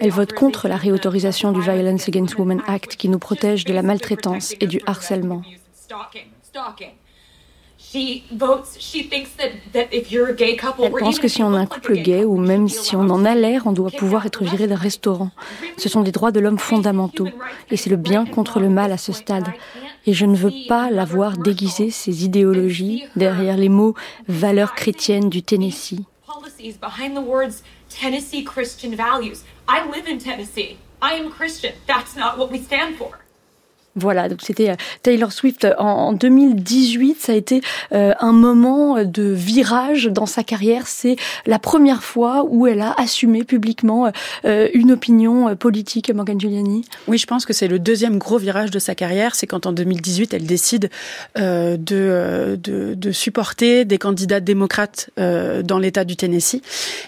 Elle 0.00 0.10
vote 0.10 0.32
contre 0.32 0.68
la 0.68 0.76
réautorisation 0.76 1.52
du 1.52 1.60
Violence 1.60 2.08
Against 2.08 2.38
Women 2.38 2.62
Act 2.66 2.96
qui 2.96 3.08
nous 3.08 3.18
protège 3.18 3.64
de 3.64 3.72
la 3.72 3.82
maltraitance 3.82 4.54
et 4.60 4.66
du 4.66 4.80
harcèlement. 4.86 5.42
Elle 10.82 10.92
pense 10.98 11.18
que 11.18 11.28
si 11.28 11.42
on 11.42 11.54
a 11.54 11.58
un 11.58 11.66
couple 11.66 11.96
gay 11.96 12.24
ou 12.24 12.36
même 12.36 12.68
si 12.68 12.96
on 12.96 13.08
en 13.10 13.24
a 13.24 13.34
l'air, 13.34 13.62
on 13.66 13.72
doit 13.72 13.90
pouvoir 13.90 14.26
être 14.26 14.42
viré 14.44 14.66
d'un 14.66 14.76
restaurant. 14.76 15.30
Ce 15.76 15.88
sont 15.88 16.02
des 16.02 16.12
droits 16.12 16.32
de 16.32 16.40
l'homme 16.40 16.58
fondamentaux 16.58 17.28
et 17.70 17.76
c'est 17.76 17.90
le 17.90 17.96
bien 17.96 18.26
contre 18.26 18.60
le 18.60 18.68
mal 18.68 18.92
à 18.92 18.98
ce 18.98 19.12
stade. 19.12 19.46
Et 20.06 20.12
je 20.12 20.24
ne 20.24 20.36
veux 20.36 20.52
pas 20.68 20.90
la 20.90 21.04
voir 21.04 21.36
déguiser 21.36 21.90
ses 21.90 22.24
idéologies 22.24 23.04
derrière 23.16 23.56
les 23.56 23.68
mots 23.68 23.94
valeurs 24.28 24.74
chrétiennes 24.74 25.28
du 25.28 25.42
Tennessee. 25.42 26.00
Tennessee 27.88 28.44
Christian 28.44 28.94
values. 28.94 29.44
I 29.68 29.80
live 29.88 30.06
in 30.08 30.18
Tennessee. 30.18 30.76
I 31.00 31.14
am 31.14 31.30
Christian. 31.30 31.72
That's 31.86 32.16
not 32.16 32.36
what 32.36 32.50
we 32.50 32.58
stand 32.58 32.96
for. 32.96 33.25
Voilà, 33.96 34.28
donc 34.28 34.40
c'était 34.42 34.70
euh, 34.70 34.76
Taylor 35.02 35.32
Swift 35.32 35.66
en, 35.78 36.12
2018. 36.12 37.16
Ça 37.18 37.32
a 37.32 37.34
été 37.34 37.62
euh, 37.92 38.12
un 38.20 38.32
moment 38.32 39.02
de 39.02 39.22
virage 39.22 40.04
dans 40.04 40.26
sa 40.26 40.44
carrière. 40.44 40.86
C'est 40.86 41.16
la 41.46 41.58
première 41.58 42.04
fois 42.04 42.44
où 42.46 42.66
elle 42.66 42.82
a 42.82 42.94
assumé 42.98 43.42
publiquement 43.42 44.12
euh, 44.44 44.68
une 44.74 44.92
opinion 44.92 45.56
politique, 45.56 46.12
Morgan 46.12 46.38
Giuliani. 46.38 46.84
Oui, 47.08 47.16
je 47.16 47.26
pense 47.26 47.46
que 47.46 47.54
c'est 47.54 47.68
le 47.68 47.78
deuxième 47.78 48.18
gros 48.18 48.36
virage 48.36 48.70
de 48.70 48.78
sa 48.78 48.94
carrière. 48.94 49.34
C'est 49.34 49.46
quand 49.46 49.64
en 49.64 49.72
2018, 49.72 50.34
elle 50.34 50.44
décide 50.44 50.90
de, 51.36 51.76
de, 52.56 53.12
supporter 53.12 53.86
des 53.86 53.98
candidats 53.98 54.40
démocrates 54.40 55.08
dans 55.16 55.78
l'État 55.78 56.04
du 56.04 56.16
Tennessee. 56.16 56.60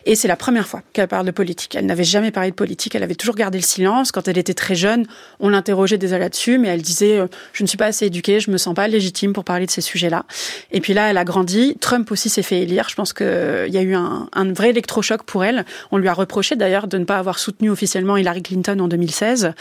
Et 0.07 0.14
c'est 0.14 0.28
la 0.28 0.36
première 0.36 0.66
fois 0.66 0.82
qu'elle 0.93 1.09
parle 1.09 1.26
de 1.26 1.32
politique. 1.32 1.74
Elle 1.74 1.86
n'avait 1.86 2.05
jamais 2.05 2.30
parlé 2.30 2.51
de 2.51 2.55
politique. 2.55 2.95
Elle 2.95 3.03
avait 3.03 3.14
toujours 3.14 3.34
gardé 3.34 3.59
le 3.59 3.64
silence. 3.64 4.11
Quand 4.11 4.26
elle 4.28 4.39
était 4.39 4.55
très 4.55 4.74
jeune, 4.74 5.07
on 5.41 5.51
l'interrogeait 5.51 5.99
déjà 5.99 6.18
là-dessus, 6.18 6.59
mais 6.59 6.78
disait 6.83 7.18
euh, 7.18 7.26
je 7.53 7.62
ne 7.62 7.68
suis 7.68 7.79
pas 7.79 7.87
assez 7.87 8.07
éduquée, 8.07 8.41
je 8.41 8.51
me 8.51 8.59
sens 8.59 8.74
pas 8.74 8.89
légitime 8.89 9.33
pour 9.33 9.45
parler 9.45 9.66
de 9.66 9.70
ces 9.70 9.81
sujets-là. 9.81 10.24
Et 10.72 10.81
puis 10.81 10.95
là, 10.95 11.11
elle 11.11 11.18
a 11.18 11.24
grandi. 11.24 11.76
Trump 11.81 12.11
aussi 12.11 12.29
s'est 12.29 12.43
fait 12.43 12.61
élire. 12.61 12.89
Je 12.89 12.95
pense 12.95 13.12
qu'il 13.12 13.26
y 13.26 13.79
a 13.79 13.83
eu 13.83 13.95
un, 13.95 14.29
un 14.33 14.53
vrai 14.53 14.70
électrochoc 14.70 15.22
pour 15.22 15.45
elle. 15.45 15.64
On 15.91 15.99
lui 15.99 16.09
a 16.09 16.14
reproché 16.14 16.57
d'ailleurs 16.57 16.89
de 16.89 16.99
ne 16.99 17.05
pas 17.05 17.18
avoir 17.18 17.39
soutenu 17.39 17.70
officiellement 17.70 18.16
Hillary 18.16 18.43
Clinton 18.43 18.79
en 18.81 18.89
2016. 18.89 19.53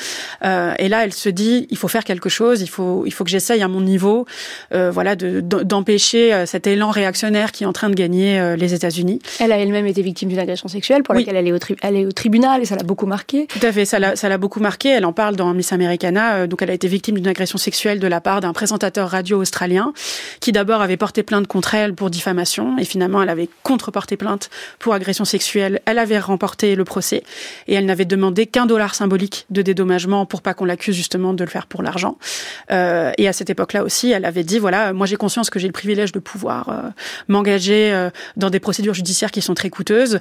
Euh, 0.43 0.73
et 0.79 0.89
là, 0.89 1.03
elle 1.03 1.13
se 1.13 1.29
dit 1.29 1.67
il 1.69 1.77
faut 1.77 1.87
faire 1.87 2.03
quelque 2.03 2.29
chose. 2.29 2.61
Il 2.61 2.69
faut 2.69 3.05
il 3.05 3.13
faut 3.13 3.23
que 3.23 3.29
j'essaye 3.29 3.61
à 3.61 3.67
mon 3.67 3.81
niveau, 3.81 4.25
euh, 4.73 4.91
voilà, 4.91 5.15
d'empêcher 5.15 6.33
euh, 6.33 6.45
cet 6.45 6.67
élan 6.67 6.91
réactionnaire 6.91 7.51
qui 7.51 7.63
est 7.63 7.67
en 7.67 7.73
train 7.73 7.89
de 7.89 7.95
gagner 7.95 8.39
euh, 8.39 8.55
les 8.55 8.73
États-Unis. 8.73 9.19
Elle 9.39 9.51
a 9.51 9.57
elle-même 9.57 9.87
été 9.87 10.01
victime 10.01 10.29
d'une 10.29 10.39
agression 10.39 10.67
sexuelle 10.67 11.03
pour 11.03 11.13
laquelle 11.13 11.35
elle 11.35 11.47
est, 11.47 11.51
au 11.51 11.59
elle 11.81 11.95
est 11.95 12.05
au 12.05 12.11
tribunal 12.11 12.61
et 12.61 12.65
ça 12.65 12.75
l'a 12.75 12.83
beaucoup 12.83 13.05
marqué. 13.05 13.47
Tout 13.47 13.65
à 13.65 13.71
fait, 13.71 13.85
ça 13.85 13.99
l'a 13.99 14.15
ça 14.15 14.29
l'a 14.29 14.37
beaucoup 14.37 14.59
marqué. 14.59 14.89
Elle 14.89 15.05
en 15.05 15.13
parle 15.13 15.35
dans 15.35 15.53
Miss 15.53 15.71
Americana. 15.73 16.47
donc 16.47 16.61
elle 16.61 16.69
a 16.69 16.73
été 16.73 16.87
victime 16.87 17.06
d'une 17.15 17.27
agression 17.27 17.57
sexuelle 17.57 17.99
de 17.99 18.07
la 18.07 18.21
part 18.21 18.41
d'un 18.41 18.53
présentateur 18.53 19.09
radio 19.09 19.39
australien 19.41 19.93
qui 20.39 20.51
d'abord 20.51 20.81
avait 20.81 20.97
porté 20.97 21.23
plainte 21.23 21.47
contre 21.47 21.75
elle 21.75 21.93
pour 21.93 22.09
diffamation 22.09 22.77
et 22.77 22.85
finalement 22.85 23.21
elle 23.21 23.29
avait 23.29 23.49
contreporté 23.63 24.17
plainte 24.17 24.49
pour 24.79 24.93
agression 24.93 25.25
sexuelle. 25.25 25.81
Elle 25.85 25.99
avait 25.99 26.19
remporté 26.19 26.75
le 26.75 26.83
procès 26.83 27.23
et 27.67 27.73
elle 27.73 27.85
n'avait 27.85 28.05
demandé 28.05 28.45
qu'un 28.45 28.65
dollar 28.65 28.95
symbolique 28.95 29.45
de 29.49 29.61
dédommagement 29.61 30.25
pour 30.25 30.41
pas 30.41 30.53
qu'on 30.53 30.65
l'accuse 30.65 30.95
justement 30.95 31.33
de 31.33 31.43
le 31.43 31.49
faire 31.49 31.67
pour 31.67 31.83
l'argent. 31.83 32.17
Euh, 32.71 33.11
et 33.17 33.27
à 33.27 33.33
cette 33.33 33.49
époque-là 33.49 33.83
aussi, 33.83 34.11
elle 34.11 34.25
avait 34.25 34.43
dit 34.43 34.59
voilà, 34.59 34.93
moi 34.93 35.05
j'ai 35.05 35.15
conscience 35.15 35.49
que 35.49 35.59
j'ai 35.59 35.67
le 35.67 35.73
privilège 35.73 36.11
de 36.11 36.19
pouvoir 36.19 36.69
euh, 36.69 36.89
m'engager 37.27 37.93
euh, 37.93 38.09
dans 38.35 38.49
des 38.49 38.59
procédures 38.59 38.93
judiciaires 38.93 39.31
qui 39.31 39.41
sont 39.41 39.53
très 39.53 39.69
coûteuses. 39.69 40.19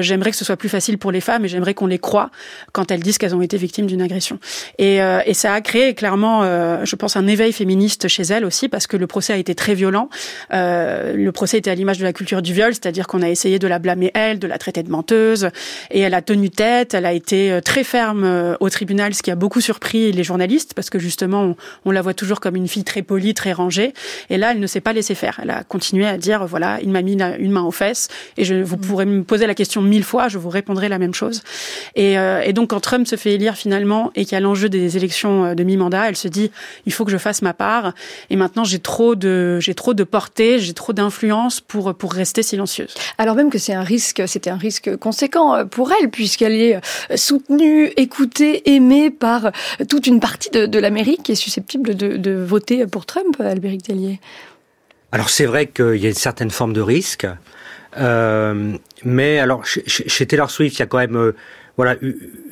J'aimerais 0.00 0.30
que 0.30 0.36
ce 0.36 0.44
soit 0.44 0.56
plus 0.56 0.68
facile 0.68 0.98
pour 0.98 1.12
les 1.12 1.20
femmes 1.20 1.44
et 1.44 1.48
j'aimerais 1.48 1.74
qu'on 1.74 1.86
les 1.86 1.98
croit 1.98 2.30
quand 2.72 2.90
elles 2.90 3.02
disent 3.02 3.18
qu'elles 3.18 3.34
ont 3.34 3.42
été 3.42 3.56
victimes 3.56 3.86
d'une 3.86 4.02
agression. 4.02 4.38
Et 4.78 4.98
ça 5.34 5.52
a 5.52 5.60
créé 5.60 5.94
clairement 5.94 6.13
euh, 6.22 6.84
je 6.84 6.96
pense, 6.96 7.16
un 7.16 7.26
éveil 7.26 7.52
féministe 7.52 8.08
chez 8.08 8.22
elle 8.22 8.44
aussi, 8.44 8.68
parce 8.68 8.86
que 8.86 8.96
le 8.96 9.06
procès 9.06 9.32
a 9.32 9.36
été 9.36 9.54
très 9.54 9.74
violent. 9.74 10.08
Euh, 10.52 11.14
le 11.14 11.32
procès 11.32 11.58
était 11.58 11.70
à 11.70 11.74
l'image 11.74 11.98
de 11.98 12.04
la 12.04 12.12
culture 12.12 12.42
du 12.42 12.52
viol, 12.52 12.72
c'est-à-dire 12.72 13.06
qu'on 13.06 13.22
a 13.22 13.28
essayé 13.28 13.58
de 13.58 13.66
la 13.66 13.78
blâmer 13.78 14.10
elle, 14.14 14.38
de 14.38 14.46
la 14.46 14.58
traiter 14.58 14.82
de 14.82 14.90
menteuse, 14.90 15.48
et 15.90 16.00
elle 16.00 16.14
a 16.14 16.22
tenu 16.22 16.50
tête, 16.50 16.94
elle 16.94 17.06
a 17.06 17.12
été 17.12 17.50
euh, 17.50 17.60
très 17.60 17.84
ferme 17.84 18.56
au 18.60 18.70
tribunal, 18.70 19.14
ce 19.14 19.22
qui 19.22 19.30
a 19.30 19.34
beaucoup 19.34 19.60
surpris 19.60 20.12
les 20.12 20.24
journalistes, 20.24 20.74
parce 20.74 20.90
que 20.90 20.98
justement, 20.98 21.56
on, 21.84 21.90
la 21.90 22.02
voit 22.02 22.14
toujours 22.14 22.40
comme 22.40 22.56
une 22.56 22.68
fille 22.68 22.84
très 22.84 23.02
polie, 23.02 23.34
très 23.34 23.52
rangée, 23.52 23.92
et 24.30 24.36
là, 24.36 24.52
elle 24.52 24.60
ne 24.60 24.66
s'est 24.66 24.80
pas 24.80 24.92
laissée 24.92 25.14
faire. 25.14 25.40
Elle 25.42 25.50
a 25.50 25.64
continué 25.64 26.06
à 26.06 26.18
dire, 26.18 26.46
voilà, 26.46 26.78
il 26.82 26.90
m'a 26.90 27.02
mis 27.02 27.14
une 27.14 27.50
main 27.50 27.62
aux 27.62 27.70
fesses, 27.70 28.08
et 28.36 28.44
je, 28.44 28.54
vous 28.54 28.76
pourrez 28.76 29.06
me 29.06 29.22
poser 29.22 29.46
la 29.46 29.54
question 29.54 29.82
mille 29.82 30.04
fois, 30.04 30.28
je 30.28 30.38
vous 30.38 30.50
répondrai 30.50 30.88
la 30.88 30.98
même 30.98 31.14
chose. 31.14 31.42
Et, 31.94 32.14
et 32.14 32.52
donc, 32.52 32.70
quand 32.70 32.80
Trump 32.80 33.06
se 33.06 33.16
fait 33.16 33.32
élire 33.32 33.56
finalement, 33.56 34.10
et 34.14 34.24
qu'il 34.24 34.32
y 34.32 34.36
a 34.36 34.40
l'enjeu 34.40 34.68
des 34.68 34.96
élections 34.96 35.54
de 35.54 35.64
mi-mandat, 35.64 36.03
elle 36.08 36.16
se 36.16 36.28
dit 36.28 36.50
il 36.86 36.92
faut 36.92 37.04
que 37.04 37.10
je 37.10 37.18
fasse 37.18 37.42
ma 37.42 37.54
part. 37.54 37.94
Et 38.30 38.36
maintenant 38.36 38.64
j'ai 38.64 38.78
trop 38.78 39.14
de 39.14 39.58
j'ai 39.60 39.74
trop 39.74 39.94
de 39.94 40.04
portée, 40.04 40.58
j'ai 40.58 40.74
trop 40.74 40.92
d'influence 40.92 41.60
pour 41.60 41.94
pour 41.94 42.12
rester 42.12 42.42
silencieuse. 42.42 42.94
Alors 43.18 43.34
même 43.36 43.50
que 43.50 43.58
c'est 43.58 43.74
un 43.74 43.82
risque, 43.82 44.22
c'était 44.26 44.50
un 44.50 44.56
risque 44.56 44.96
conséquent 44.96 45.54
euh, 45.54 45.64
pour 45.64 45.92
elle 45.92 46.10
puisqu'elle 46.10 46.54
est 46.54 46.76
euh, 46.76 47.16
soutenue, 47.16 47.92
écoutée, 47.96 48.74
aimée 48.74 49.10
par 49.10 49.52
toute 49.88 50.06
une 50.06 50.20
partie 50.20 50.50
de, 50.50 50.66
de 50.66 50.78
l'Amérique 50.78 51.22
qui 51.22 51.32
est 51.32 51.36
susceptible 51.36 51.94
de, 51.94 52.16
de 52.16 52.32
voter 52.32 52.86
pour 52.86 53.06
Trump, 53.06 53.40
Albéric 53.40 53.82
Tellier. 53.82 54.20
Alors 55.12 55.30
c'est 55.30 55.46
vrai 55.46 55.66
qu'il 55.66 55.96
y 55.96 56.06
a 56.06 56.08
une 56.08 56.14
certaine 56.14 56.50
forme 56.50 56.72
de 56.72 56.80
risque. 56.80 57.26
Mais 59.04 59.38
alors 59.38 59.64
chez, 59.66 59.82
chez, 59.86 60.26
Taylor 60.26 60.50
Swift, 60.50 60.76
il 60.76 60.80
y 60.80 60.82
a 60.82 60.86
quand 60.86 60.98
même 60.98 61.32
voilà 61.76 61.96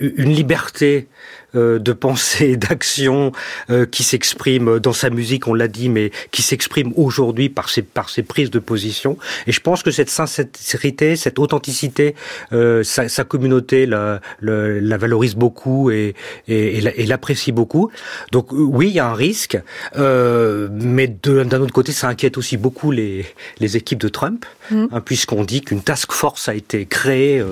une 0.00 0.34
liberté 0.34 1.08
euh, 1.54 1.78
de 1.78 1.92
pensée, 1.92 2.56
d'action 2.56 3.30
euh, 3.68 3.84
qui 3.84 4.04
s'exprime 4.04 4.78
dans 4.78 4.94
sa 4.94 5.10
musique, 5.10 5.46
on 5.48 5.52
l'a 5.52 5.68
dit, 5.68 5.90
mais 5.90 6.10
qui 6.30 6.40
s'exprime 6.40 6.94
aujourd'hui 6.96 7.50
par 7.50 7.68
ses 7.68 7.82
par 7.82 8.08
ses 8.08 8.22
prises 8.22 8.50
de 8.50 8.58
position. 8.58 9.18
Et 9.46 9.52
je 9.52 9.60
pense 9.60 9.82
que 9.82 9.90
cette 9.90 10.08
sincérité, 10.08 11.14
cette 11.14 11.38
authenticité, 11.38 12.14
euh, 12.54 12.82
sa, 12.82 13.10
sa, 13.10 13.24
communauté 13.24 13.84
la, 13.84 14.20
la, 14.40 14.96
valorise 14.96 15.34
beaucoup 15.34 15.90
et, 15.90 16.14
et, 16.48 16.78
et 16.78 17.06
l'apprécie 17.06 17.52
beaucoup. 17.52 17.90
Donc 18.30 18.46
oui, 18.52 18.88
il 18.88 18.94
y 18.94 19.00
a 19.00 19.08
un 19.08 19.14
risque, 19.14 19.58
mais 19.94 21.06
d'un 21.06 21.60
autre 21.60 21.74
côté, 21.74 21.92
ça 21.92 22.08
inquiète 22.08 22.38
aussi 22.38 22.56
beaucoup 22.56 22.92
les 22.92 23.26
les 23.60 23.76
équipes 23.76 24.00
de 24.00 24.08
Trump, 24.08 24.46
mmh. 24.70 24.86
hein, 24.90 25.00
puisqu'on 25.02 25.44
dit 25.44 25.60
qu'une 25.60 25.82
task 25.82 26.12
force 26.12 26.41
a 26.48 26.54
été 26.54 26.86
créée 26.86 27.42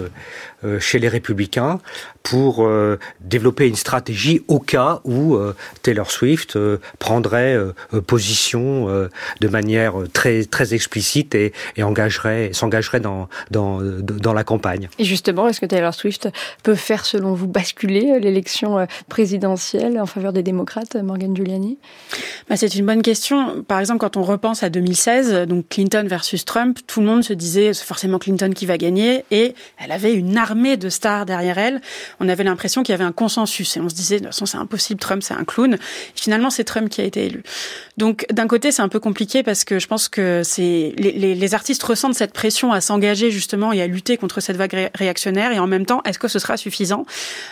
chez 0.79 0.99
les 0.99 1.09
républicains 1.09 1.81
pour 2.23 2.69
développer 3.21 3.67
une 3.67 3.77
stratégie 3.77 4.43
au 4.49 4.59
cas 4.59 5.01
où 5.05 5.35
euh, 5.35 5.55
Taylor 5.83 6.11
Swift 6.11 6.57
euh, 6.57 6.79
prendrait 6.99 7.55
euh, 7.55 7.73
position 8.07 8.87
de 9.41 9.49
manière 9.49 9.95
très 10.13 10.45
très 10.45 10.75
explicite 10.75 11.35
et, 11.35 11.53
et 11.77 11.83
engagerait 11.83 12.51
s'engagerait 12.53 13.01
dans, 13.01 13.29
dans 13.51 13.81
dans 13.81 14.33
la 14.33 14.45
campagne. 14.45 14.89
Et 14.99 15.05
justement, 15.05 15.49
est-ce 15.49 15.61
que 15.61 15.67
Taylor 15.67 15.95
Swift 15.95 16.29
peut 16.63 16.75
faire 16.75 17.05
selon 17.05 17.35
vous 17.35 17.47
basculer 17.47 18.19
l'élection 18.21 18.87
présidentielle 19.09 19.99
en 20.01 20.07
faveur 20.07 20.33
des 20.33 20.43
démocrates, 20.43 20.97
Morgan 20.97 21.35
Giuliani? 21.35 21.79
Bah, 22.49 22.57
C'est 22.57 22.75
une 22.75 22.87
bonne 22.87 23.03
question. 23.03 23.63
Par 23.63 23.81
exemple, 23.81 24.01
quand 24.01 24.17
on 24.17 24.23
repense 24.23 24.63
à 24.63 24.71
2016, 24.71 25.47
donc 25.47 25.69
Clinton 25.69 26.05
versus 26.07 26.45
Trump, 26.45 26.79
tout 26.87 27.01
le 27.01 27.07
monde 27.07 27.23
se 27.25 27.33
disait 27.33 27.73
c'est 27.73 27.85
forcément 27.85 28.19
Clinton 28.19 28.51
qui 28.55 28.67
va 28.67 28.79
gagner 28.79 29.25
et 29.31 29.55
elle 29.79 29.93
avait 29.93 30.15
une 30.15 30.39
armée 30.51 30.76
de 30.76 30.88
stars 30.88 31.26
derrière 31.26 31.59
elle. 31.59 31.80
On 32.20 32.28
avait 32.28 32.44
l'impression 32.44 32.82
qu'il 32.82 32.92
y 32.92 32.94
avait 32.94 33.05
un 33.05 33.12
consensus 33.12 33.70
on 33.78 33.88
se 33.88 33.94
disait, 33.94 34.16
de 34.16 34.24
toute 34.24 34.32
façon, 34.32 34.46
c'est 34.46 34.59
impossible, 34.59 35.01
Trump, 35.01 35.22
c'est 35.22 35.34
un 35.34 35.44
clown. 35.44 35.76
finalement, 36.14 36.51
c'est 36.51 36.64
Trump 36.64 36.88
qui 36.88 37.01
a 37.01 37.05
été 37.05 37.26
élu. 37.26 37.42
Donc, 37.96 38.26
d'un 38.32 38.46
côté, 38.46 38.72
c'est 38.72 38.82
un 38.82 38.88
peu 38.88 39.01
compliqué 39.01 39.42
parce 39.42 39.64
que 39.64 39.78
je 39.78 39.86
pense 39.86 40.09
que 40.09 40.42
c'est 40.44 40.94
les, 40.96 41.55
artistes 41.55 41.82
ressentent 41.82 42.14
cette 42.14 42.32
pression 42.32 42.72
à 42.72 42.80
s'engager 42.80 43.30
justement 43.30 43.72
et 43.72 43.82
à 43.82 43.86
lutter 43.86 44.16
contre 44.16 44.40
cette 44.40 44.57
vague 44.57 44.90
réactionnaire. 44.94 45.53
Et 45.53 45.59
en 45.59 45.66
même 45.66 45.84
temps, 45.84 46.01
est-ce 46.05 46.18
que 46.18 46.28
ce 46.28 46.38
sera 46.38 46.57
suffisant? 46.57 47.07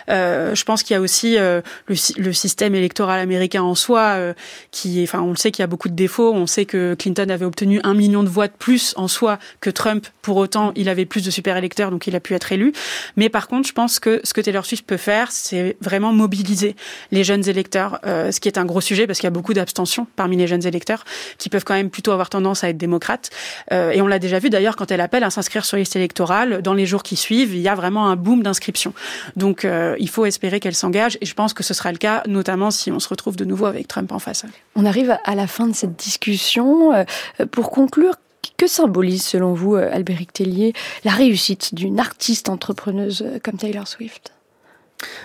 Euh, 0.08 0.54
Je 0.54 0.64
pense 0.64 0.82
qu'il 0.82 0.94
y 0.94 0.96
a 0.96 1.00
aussi 1.00 1.36
euh, 1.36 1.60
le, 1.86 2.32
système 2.32 2.74
électoral 2.74 3.20
américain 3.20 3.62
en 3.62 3.74
soi 3.74 4.00
euh, 4.00 4.34
qui, 4.70 5.02
enfin, 5.02 5.20
on 5.20 5.30
le 5.30 5.36
sait 5.36 5.50
qu'il 5.50 5.62
y 5.62 5.64
a 5.64 5.66
beaucoup 5.66 5.88
de 5.88 5.94
défauts. 5.94 6.32
On 6.32 6.46
sait 6.46 6.64
que 6.64 6.94
Clinton 6.94 7.28
avait 7.30 7.44
obtenu 7.44 7.80
un 7.82 7.94
million 7.94 8.22
de 8.22 8.28
voix 8.28 8.46
de 8.46 8.52
plus 8.56 8.94
en 8.96 9.08
soi 9.08 9.38
que 9.60 9.70
Trump. 9.70 10.06
Pour 10.22 10.36
autant, 10.36 10.72
il 10.76 10.88
avait 10.88 11.06
plus 11.06 11.24
de 11.24 11.30
super 11.30 11.56
électeurs, 11.56 11.90
donc 11.90 12.06
il 12.06 12.14
a 12.14 12.20
pu 12.20 12.34
être 12.34 12.52
élu. 12.52 12.72
Mais 13.16 13.28
par 13.28 13.48
contre, 13.48 13.68
je 13.68 13.72
pense 13.72 13.98
que 14.00 14.20
ce 14.24 14.32
que 14.32 14.40
Taylor 14.40 14.64
Swift 14.64 14.86
peut 14.86 14.96
faire, 14.96 15.30
c'est 15.30 15.76
vraiment 15.80 16.12
mobiliser 16.12 16.76
les 17.10 17.24
jeunes 17.24 17.48
électeurs, 17.48 18.00
euh, 18.06 18.32
ce 18.32 18.40
qui 18.40 18.48
est 18.48 18.58
un 18.58 18.64
gros 18.64 18.80
sujet 18.80 19.06
parce 19.06 19.18
qu'il 19.18 19.26
y 19.26 19.28
a 19.28 19.32
beaucoup 19.32 19.54
d'abstention 19.54 20.06
parmi 20.16 20.36
les 20.36 20.46
jeunes 20.46 20.66
électeurs 20.66 21.04
qui 21.38 21.48
peuvent 21.48 21.64
quand 21.64 21.74
même 21.74 21.90
plutôt 21.90 22.12
avoir 22.12 22.30
tendance 22.30 22.64
à 22.64 22.70
être 22.70 22.76
démocrates. 22.76 23.30
Euh, 23.72 23.90
et 23.90 24.02
on 24.02 24.06
l'a 24.06 24.18
déjà 24.18 24.38
vu 24.38 24.50
d'ailleurs 24.50 24.76
quand 24.76 24.90
elle 24.90 25.00
appelle 25.00 25.24
à 25.24 25.30
s'inscrire 25.30 25.64
sur 25.64 25.76
liste 25.76 25.96
électorale, 25.96 26.62
dans 26.62 26.74
les 26.74 26.86
jours 26.86 27.02
qui 27.02 27.16
suivent, 27.16 27.54
il 27.54 27.60
y 27.60 27.68
a 27.68 27.74
vraiment 27.74 28.08
un 28.08 28.16
boom 28.16 28.42
d'inscription. 28.42 28.92
Donc 29.36 29.64
euh, 29.64 29.96
il 29.98 30.08
faut 30.08 30.26
espérer 30.26 30.60
qu'elle 30.60 30.74
s'engage 30.74 31.18
et 31.20 31.26
je 31.26 31.34
pense 31.34 31.54
que 31.54 31.62
ce 31.62 31.74
sera 31.74 31.92
le 31.92 31.98
cas, 31.98 32.22
notamment 32.26 32.70
si 32.70 32.90
on 32.90 33.00
se 33.00 33.08
retrouve 33.08 33.36
de 33.36 33.44
nouveau 33.44 33.66
avec 33.66 33.88
Trump 33.88 34.12
en 34.12 34.18
face. 34.18 34.44
On 34.76 34.84
arrive 34.84 35.16
à 35.24 35.34
la 35.34 35.46
fin 35.46 35.66
de 35.66 35.74
cette 35.74 35.96
discussion. 35.96 37.04
Pour 37.50 37.70
conclure, 37.70 38.14
que 38.56 38.66
symbolise, 38.66 39.24
selon 39.24 39.54
vous, 39.54 39.74
Albéric 39.76 40.32
Tellier, 40.32 40.72
la 41.04 41.12
réussite 41.12 41.74
d'une 41.74 42.00
artiste 42.00 42.48
entrepreneuse 42.48 43.24
comme 43.42 43.56
Taylor 43.56 43.86
Swift? 43.86 44.32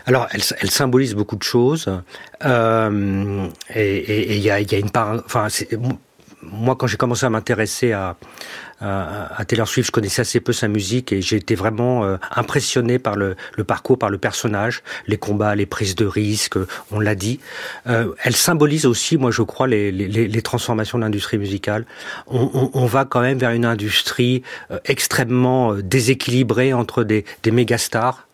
Alors, 0.06 0.28
elle, 0.32 0.42
elle, 0.60 0.70
symbolise 0.70 1.16
beaucoup 1.16 1.36
de 1.36 1.44
choses, 1.44 1.90
euh, 2.46 3.48
et 3.74 4.36
il 4.36 4.42
y 4.42 4.52
a, 4.52 4.62
y 4.62 4.76
a, 4.76 4.78
une 4.78 4.92
part. 4.92 5.24
Enfin, 5.26 5.48
moi, 6.52 6.76
quand 6.76 6.88
j'ai 6.88 6.98
commencé 6.98 7.26
à 7.26 7.30
m'intéresser 7.30 7.92
à, 7.92 8.16
Taylor 9.48 9.66
Swift, 9.66 9.88
je 9.88 9.92
connaissais 9.92 10.24
assez 10.24 10.42
peu 10.42 10.52
sa 10.52 10.68
musique 10.68 11.14
et 11.14 11.22
j'ai 11.22 11.38
été 11.38 11.56
vraiment 11.56 12.04
euh, 12.04 12.18
impressionné 12.36 13.00
par 13.00 13.16
le, 13.16 13.38
parcours, 13.66 13.98
par 13.98 14.10
le 14.10 14.18
personnage, 14.18 14.84
les 15.08 15.16
combats, 15.16 15.56
les 15.56 15.66
prises 15.66 15.96
de 15.96 16.06
risques, 16.06 16.58
on 16.92 17.00
l'a 17.00 17.16
dit. 17.16 17.40
Euh, 17.88 18.14
elle 18.24 18.36
symbolise 18.36 18.86
aussi, 18.86 19.16
moi, 19.16 19.32
je 19.32 19.42
crois, 19.42 19.68
les, 19.68 20.42
transformations 20.42 20.98
de 20.98 21.04
l'industrie 21.04 21.38
musicale. 21.38 21.86
On, 22.28 22.86
va 22.86 23.06
quand 23.06 23.22
même 23.22 23.38
vers 23.38 23.52
une 23.52 23.66
industrie 23.66 24.44
euh, 24.72 24.80
extrêmement 24.86 25.74
euh, 25.74 25.82
déséquilibrée 25.82 26.74
entre 26.74 27.04
des, 27.04 27.26
des 27.44 27.52
méga 27.52 27.78
stars 27.78 28.28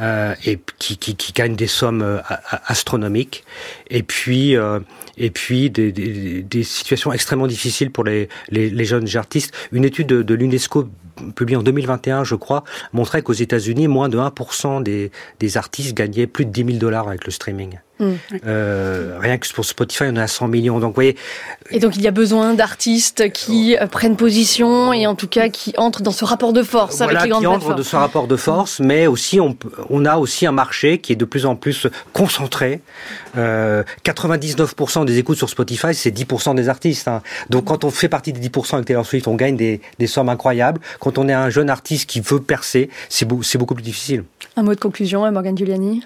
euh, 0.00 0.34
et 0.44 0.60
qui, 0.78 0.98
qui, 0.98 1.32
gagnent 1.32 1.56
des 1.56 1.66
sommes 1.66 2.22
astronomiques, 2.66 3.44
et 3.90 4.02
puis 4.02 4.56
euh, 4.56 4.80
et 5.18 5.30
puis 5.30 5.70
des, 5.70 5.92
des, 5.92 6.42
des, 6.42 6.62
situations 6.62 7.12
extrêmement 7.12 7.46
difficiles 7.46 7.90
pour 7.90 8.04
les, 8.04 8.28
les, 8.50 8.68
les 8.70 8.84
jeunes 8.84 9.16
artistes. 9.16 9.54
Une 9.72 9.84
étude 9.84 10.08
de, 10.08 10.22
de 10.22 10.34
l'UNESCO 10.34 10.88
publiée 11.34 11.56
en 11.56 11.62
2021, 11.62 12.24
je 12.24 12.34
crois, 12.34 12.64
montrait 12.92 13.22
qu'aux 13.22 13.32
États-Unis, 13.32 13.88
moins 13.88 14.08
de 14.08 14.18
1% 14.18 14.82
des, 14.82 15.10
des 15.40 15.56
artistes 15.56 15.96
gagnaient 15.96 16.26
plus 16.26 16.44
de 16.44 16.50
10 16.50 16.64
000 16.64 16.78
dollars 16.78 17.08
avec 17.08 17.24
le 17.24 17.30
streaming. 17.30 17.78
Mm. 17.98 18.12
Euh, 18.46 19.18
rien 19.20 19.38
que 19.38 19.50
pour 19.54 19.64
Spotify, 19.64 20.04
on 20.08 20.16
a 20.16 20.24
à 20.24 20.26
100 20.26 20.48
millions. 20.48 20.78
Donc, 20.78 20.90
vous 20.90 20.94
voyez. 20.94 21.16
Et 21.70 21.78
donc, 21.78 21.96
il 21.96 22.02
y 22.02 22.08
a 22.08 22.10
besoin 22.10 22.52
d'artistes 22.52 23.32
qui 23.32 23.76
euh, 23.76 23.86
prennent 23.86 24.16
position 24.16 24.92
et 24.92 25.06
en 25.06 25.14
tout 25.14 25.28
cas 25.28 25.48
qui 25.48 25.72
entrent 25.78 26.02
dans 26.02 26.12
ce 26.12 26.24
rapport 26.24 26.52
de 26.52 26.62
force 26.62 27.00
avec 27.00 27.22
les 27.22 27.28
grandes 27.30 27.42
qui 27.42 27.46
entrent 27.46 27.74
dans 27.74 27.82
ce 27.82 27.96
rapport 27.96 28.26
de 28.26 28.36
force, 28.36 28.80
mais 28.80 29.06
aussi 29.06 29.40
on, 29.40 29.56
on, 29.88 30.04
a 30.04 30.16
aussi 30.16 30.46
un 30.46 30.52
marché 30.52 30.98
qui 30.98 31.12
est 31.12 31.16
de 31.16 31.24
plus 31.24 31.46
en 31.46 31.56
plus 31.56 31.86
concentré. 32.12 32.80
Euh, 33.36 33.82
99% 34.04 35.04
des 35.04 35.18
écoutes 35.18 35.36
sur 35.36 35.48
Spotify, 35.48 35.94
c'est 35.94 36.10
10% 36.10 36.54
des 36.54 36.68
artistes. 36.68 37.08
Hein. 37.08 37.22
Donc, 37.50 37.64
quand 37.66 37.84
on 37.84 37.90
fait 37.90 38.08
partie 38.08 38.32
des 38.32 38.48
10% 38.48 38.74
avec 38.74 38.86
Taylor 38.86 39.06
Swift, 39.06 39.28
on 39.28 39.34
gagne 39.34 39.56
des, 39.56 39.80
des 39.98 40.06
sommes 40.06 40.28
incroyables. 40.28 40.80
Quand 41.00 41.18
on 41.18 41.28
est 41.28 41.32
un 41.32 41.50
jeune 41.50 41.70
artiste 41.70 42.08
qui 42.08 42.20
veut 42.20 42.40
percer, 42.40 42.90
c'est 43.08 43.26
beaucoup 43.26 43.74
plus 43.74 43.82
difficile. 43.82 44.24
Un 44.56 44.62
mot 44.62 44.74
de 44.74 44.80
conclusion, 44.80 45.30
Morgane 45.30 45.56
Giuliani? 45.56 46.02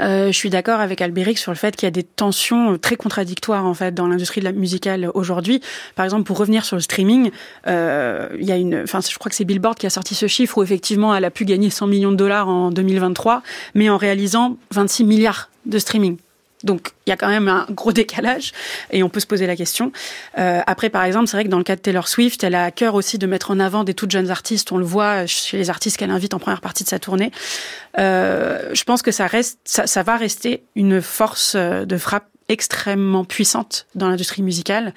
Euh, 0.00 0.26
Je 0.26 0.36
suis 0.36 0.50
d'accord 0.50 0.80
avec 0.80 1.00
Albéric 1.00 1.38
sur 1.38 1.52
le 1.52 1.56
fait 1.56 1.76
qu'il 1.76 1.86
y 1.86 1.88
a 1.88 1.92
des 1.92 2.02
tensions 2.02 2.76
très 2.78 2.96
contradictoires 2.96 3.64
en 3.64 3.74
fait 3.74 3.94
dans 3.94 4.08
l'industrie 4.08 4.40
musicale 4.52 5.10
aujourd'hui. 5.14 5.60
Par 5.94 6.04
exemple, 6.04 6.24
pour 6.24 6.38
revenir 6.38 6.64
sur 6.64 6.76
le 6.76 6.82
streaming, 6.82 7.30
euh, 7.68 8.28
il 8.38 8.46
y 8.46 8.52
a 8.52 8.56
une, 8.56 8.82
enfin, 8.82 9.00
je 9.00 9.16
crois 9.16 9.30
que 9.30 9.36
c'est 9.36 9.44
Billboard 9.44 9.78
qui 9.78 9.86
a 9.86 9.90
sorti 9.90 10.14
ce 10.14 10.26
chiffre 10.26 10.58
où 10.58 10.62
effectivement 10.62 11.14
elle 11.14 11.24
a 11.24 11.30
pu 11.30 11.44
gagner 11.44 11.70
100 11.70 11.86
millions 11.86 12.12
de 12.12 12.16
dollars 12.16 12.48
en 12.48 12.70
2023, 12.70 13.42
mais 13.74 13.88
en 13.88 13.96
réalisant 13.96 14.56
26 14.72 15.04
milliards 15.04 15.50
de 15.66 15.78
streaming. 15.78 16.16
Donc 16.64 16.90
il 17.06 17.10
y 17.10 17.12
a 17.12 17.16
quand 17.16 17.28
même 17.28 17.48
un 17.48 17.66
gros 17.70 17.92
décalage 18.04 18.52
et 18.90 19.02
on 19.02 19.08
peut 19.08 19.20
se 19.20 19.26
poser 19.26 19.46
la 19.46 19.54
question. 19.54 19.92
Euh, 20.38 20.60
après, 20.66 20.90
par 20.90 21.04
exemple, 21.04 21.28
c'est 21.28 21.36
vrai 21.36 21.44
que 21.44 21.50
dans 21.50 21.58
le 21.58 21.64
cas 21.64 21.76
de 21.76 21.80
Taylor 21.80 22.08
Swift, 22.08 22.42
elle 22.42 22.54
a 22.54 22.64
à 22.64 22.70
cœur 22.70 22.94
aussi 22.94 23.18
de 23.18 23.26
mettre 23.26 23.50
en 23.50 23.60
avant 23.60 23.84
des 23.84 23.94
toutes 23.94 24.10
jeunes 24.10 24.30
artistes. 24.30 24.72
On 24.72 24.78
le 24.78 24.84
voit 24.84 25.26
chez 25.26 25.56
les 25.56 25.70
artistes 25.70 25.96
qu'elle 25.96 26.10
invite 26.10 26.34
en 26.34 26.38
première 26.38 26.60
partie 26.60 26.82
de 26.82 26.88
sa 26.88 26.98
tournée. 26.98 27.30
Euh, 27.98 28.70
je 28.72 28.84
pense 28.84 29.02
que 29.02 29.12
ça 29.12 29.26
reste, 29.26 29.58
ça, 29.64 29.86
ça 29.86 30.02
va 30.02 30.16
rester 30.16 30.64
une 30.74 31.00
force 31.00 31.54
euh, 31.54 31.84
de 31.84 31.96
frappe 31.96 32.26
extrêmement 32.48 33.24
puissante 33.24 33.86
dans 33.94 34.08
l'industrie 34.08 34.42
musicale 34.42 34.92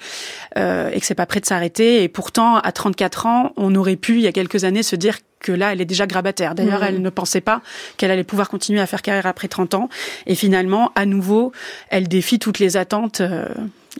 euh, 0.56 0.90
et 0.92 1.00
que 1.00 1.06
c'est 1.06 1.14
pas 1.14 1.26
prêt 1.26 1.40
de 1.40 1.46
s'arrêter. 1.46 2.02
Et 2.02 2.08
pourtant, 2.08 2.56
à 2.56 2.72
34 2.72 3.26
ans, 3.26 3.52
on 3.56 3.74
aurait 3.74 3.96
pu, 3.96 4.16
il 4.16 4.20
y 4.20 4.26
a 4.26 4.32
quelques 4.32 4.64
années, 4.64 4.82
se 4.82 4.96
dire 4.96 5.18
que 5.40 5.52
là, 5.52 5.72
elle 5.72 5.80
est 5.80 5.86
déjà 5.86 6.06
grabataire. 6.06 6.54
D'ailleurs, 6.54 6.80
mmh. 6.80 6.88
elle 6.88 7.02
ne 7.02 7.10
pensait 7.10 7.40
pas 7.40 7.62
qu'elle 7.96 8.10
allait 8.10 8.24
pouvoir 8.24 8.48
continuer 8.48 8.80
à 8.80 8.86
faire 8.86 9.02
carrière 9.02 9.26
après 9.26 9.48
30 9.48 9.74
ans. 9.74 9.88
Et 10.26 10.34
finalement, 10.34 10.92
à 10.94 11.06
nouveau, 11.06 11.52
elle 11.90 12.08
défie 12.08 12.38
toutes 12.38 12.58
les 12.58 12.76
attentes. 12.76 13.20
Euh, 13.20 13.46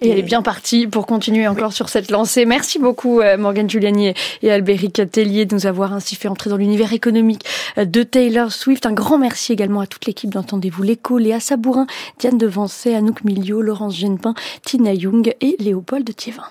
et 0.01 0.11
elle 0.11 0.19
est 0.19 0.23
bien 0.23 0.43
partie 0.43 0.87
pour 0.87 1.07
continuer 1.07 1.49
encore 1.49 1.73
sur 1.73 1.89
cette 1.89 2.11
lancée. 2.11 2.45
Merci 2.45 2.79
beaucoup 2.79 3.21
euh, 3.21 3.37
Morgane 3.37 3.69
Giuliani 3.69 4.15
et 4.43 4.51
Albéric 4.51 5.03
Tellier 5.11 5.45
de 5.45 5.55
nous 5.55 5.67
avoir 5.67 5.93
ainsi 5.93 6.15
fait 6.15 6.29
entrer 6.29 6.51
dans 6.51 6.57
l'univers 6.57 6.93
économique 6.93 7.45
euh, 7.79 7.85
de 7.85 8.03
Taylor 8.03 8.53
Swift. 8.53 8.87
Un 8.87 8.93
grand 8.93 9.19
merci 9.19 9.53
également 9.53 9.81
à 9.81 9.87
toute 9.87 10.07
l'équipe 10.07 10.31
d'Entendez-vous 10.31 10.83
l'écho, 10.83 11.19
Léa 11.19 11.41
Sabourin, 11.41 11.87
Diane 12.19 12.39
Devancé, 12.39 12.95
Anouk 12.95 13.25
Milio, 13.25 13.61
Laurence 13.61 13.97
Genepin, 13.97 14.35
Tina 14.65 14.95
Young 14.95 15.35
et 15.41 15.57
Léopold 15.59 16.15
Thiévin. 16.15 16.45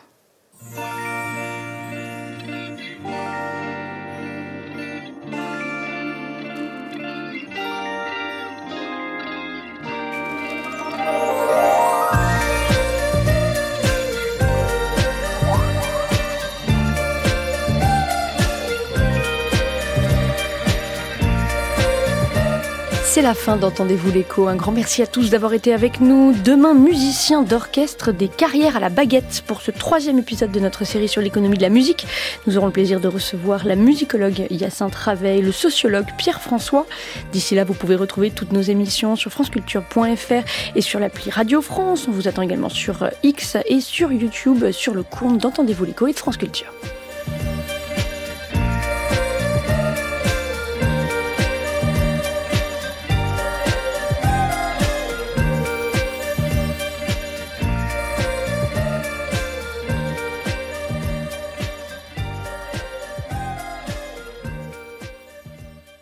C'est 23.17 23.23
la 23.23 23.33
fin 23.33 23.57
d'Entendez-vous 23.57 24.11
l'écho. 24.11 24.47
Un 24.47 24.55
grand 24.55 24.71
merci 24.71 25.01
à 25.01 25.07
tous 25.07 25.31
d'avoir 25.31 25.55
été 25.55 25.73
avec 25.73 26.01
nous. 26.01 26.35
Demain, 26.45 26.75
musicien 26.75 27.41
d'orchestre 27.41 28.11
des 28.11 28.27
carrières 28.27 28.77
à 28.77 28.79
la 28.79 28.89
baguette 28.89 29.43
pour 29.47 29.61
ce 29.61 29.71
troisième 29.71 30.19
épisode 30.19 30.51
de 30.51 30.59
notre 30.59 30.85
série 30.85 31.07
sur 31.07 31.23
l'économie 31.23 31.57
de 31.57 31.63
la 31.63 31.69
musique. 31.69 32.05
Nous 32.45 32.59
aurons 32.59 32.67
le 32.67 32.71
plaisir 32.71 32.99
de 32.99 33.07
recevoir 33.07 33.65
la 33.65 33.75
musicologue 33.75 34.45
Yacinthe 34.51 34.93
Raveil, 34.93 35.41
le 35.41 35.51
sociologue 35.51 36.05
Pierre-François. 36.19 36.85
D'ici 37.31 37.55
là, 37.55 37.63
vous 37.63 37.73
pouvez 37.73 37.95
retrouver 37.95 38.29
toutes 38.29 38.51
nos 38.51 38.61
émissions 38.61 39.15
sur 39.15 39.31
franceculture.fr 39.31 40.75
et 40.75 40.81
sur 40.81 40.99
l'appli 40.99 41.31
Radio 41.31 41.63
France. 41.63 42.05
On 42.07 42.11
vous 42.11 42.27
attend 42.27 42.43
également 42.43 42.69
sur 42.69 43.09
X 43.23 43.57
et 43.65 43.81
sur 43.81 44.11
YouTube 44.11 44.69
sur 44.69 44.93
le 44.93 45.01
compte 45.01 45.39
d'Entendez-vous 45.39 45.85
l'écho 45.85 46.05
et 46.05 46.13
de 46.13 46.19
France 46.19 46.37
Culture. 46.37 46.71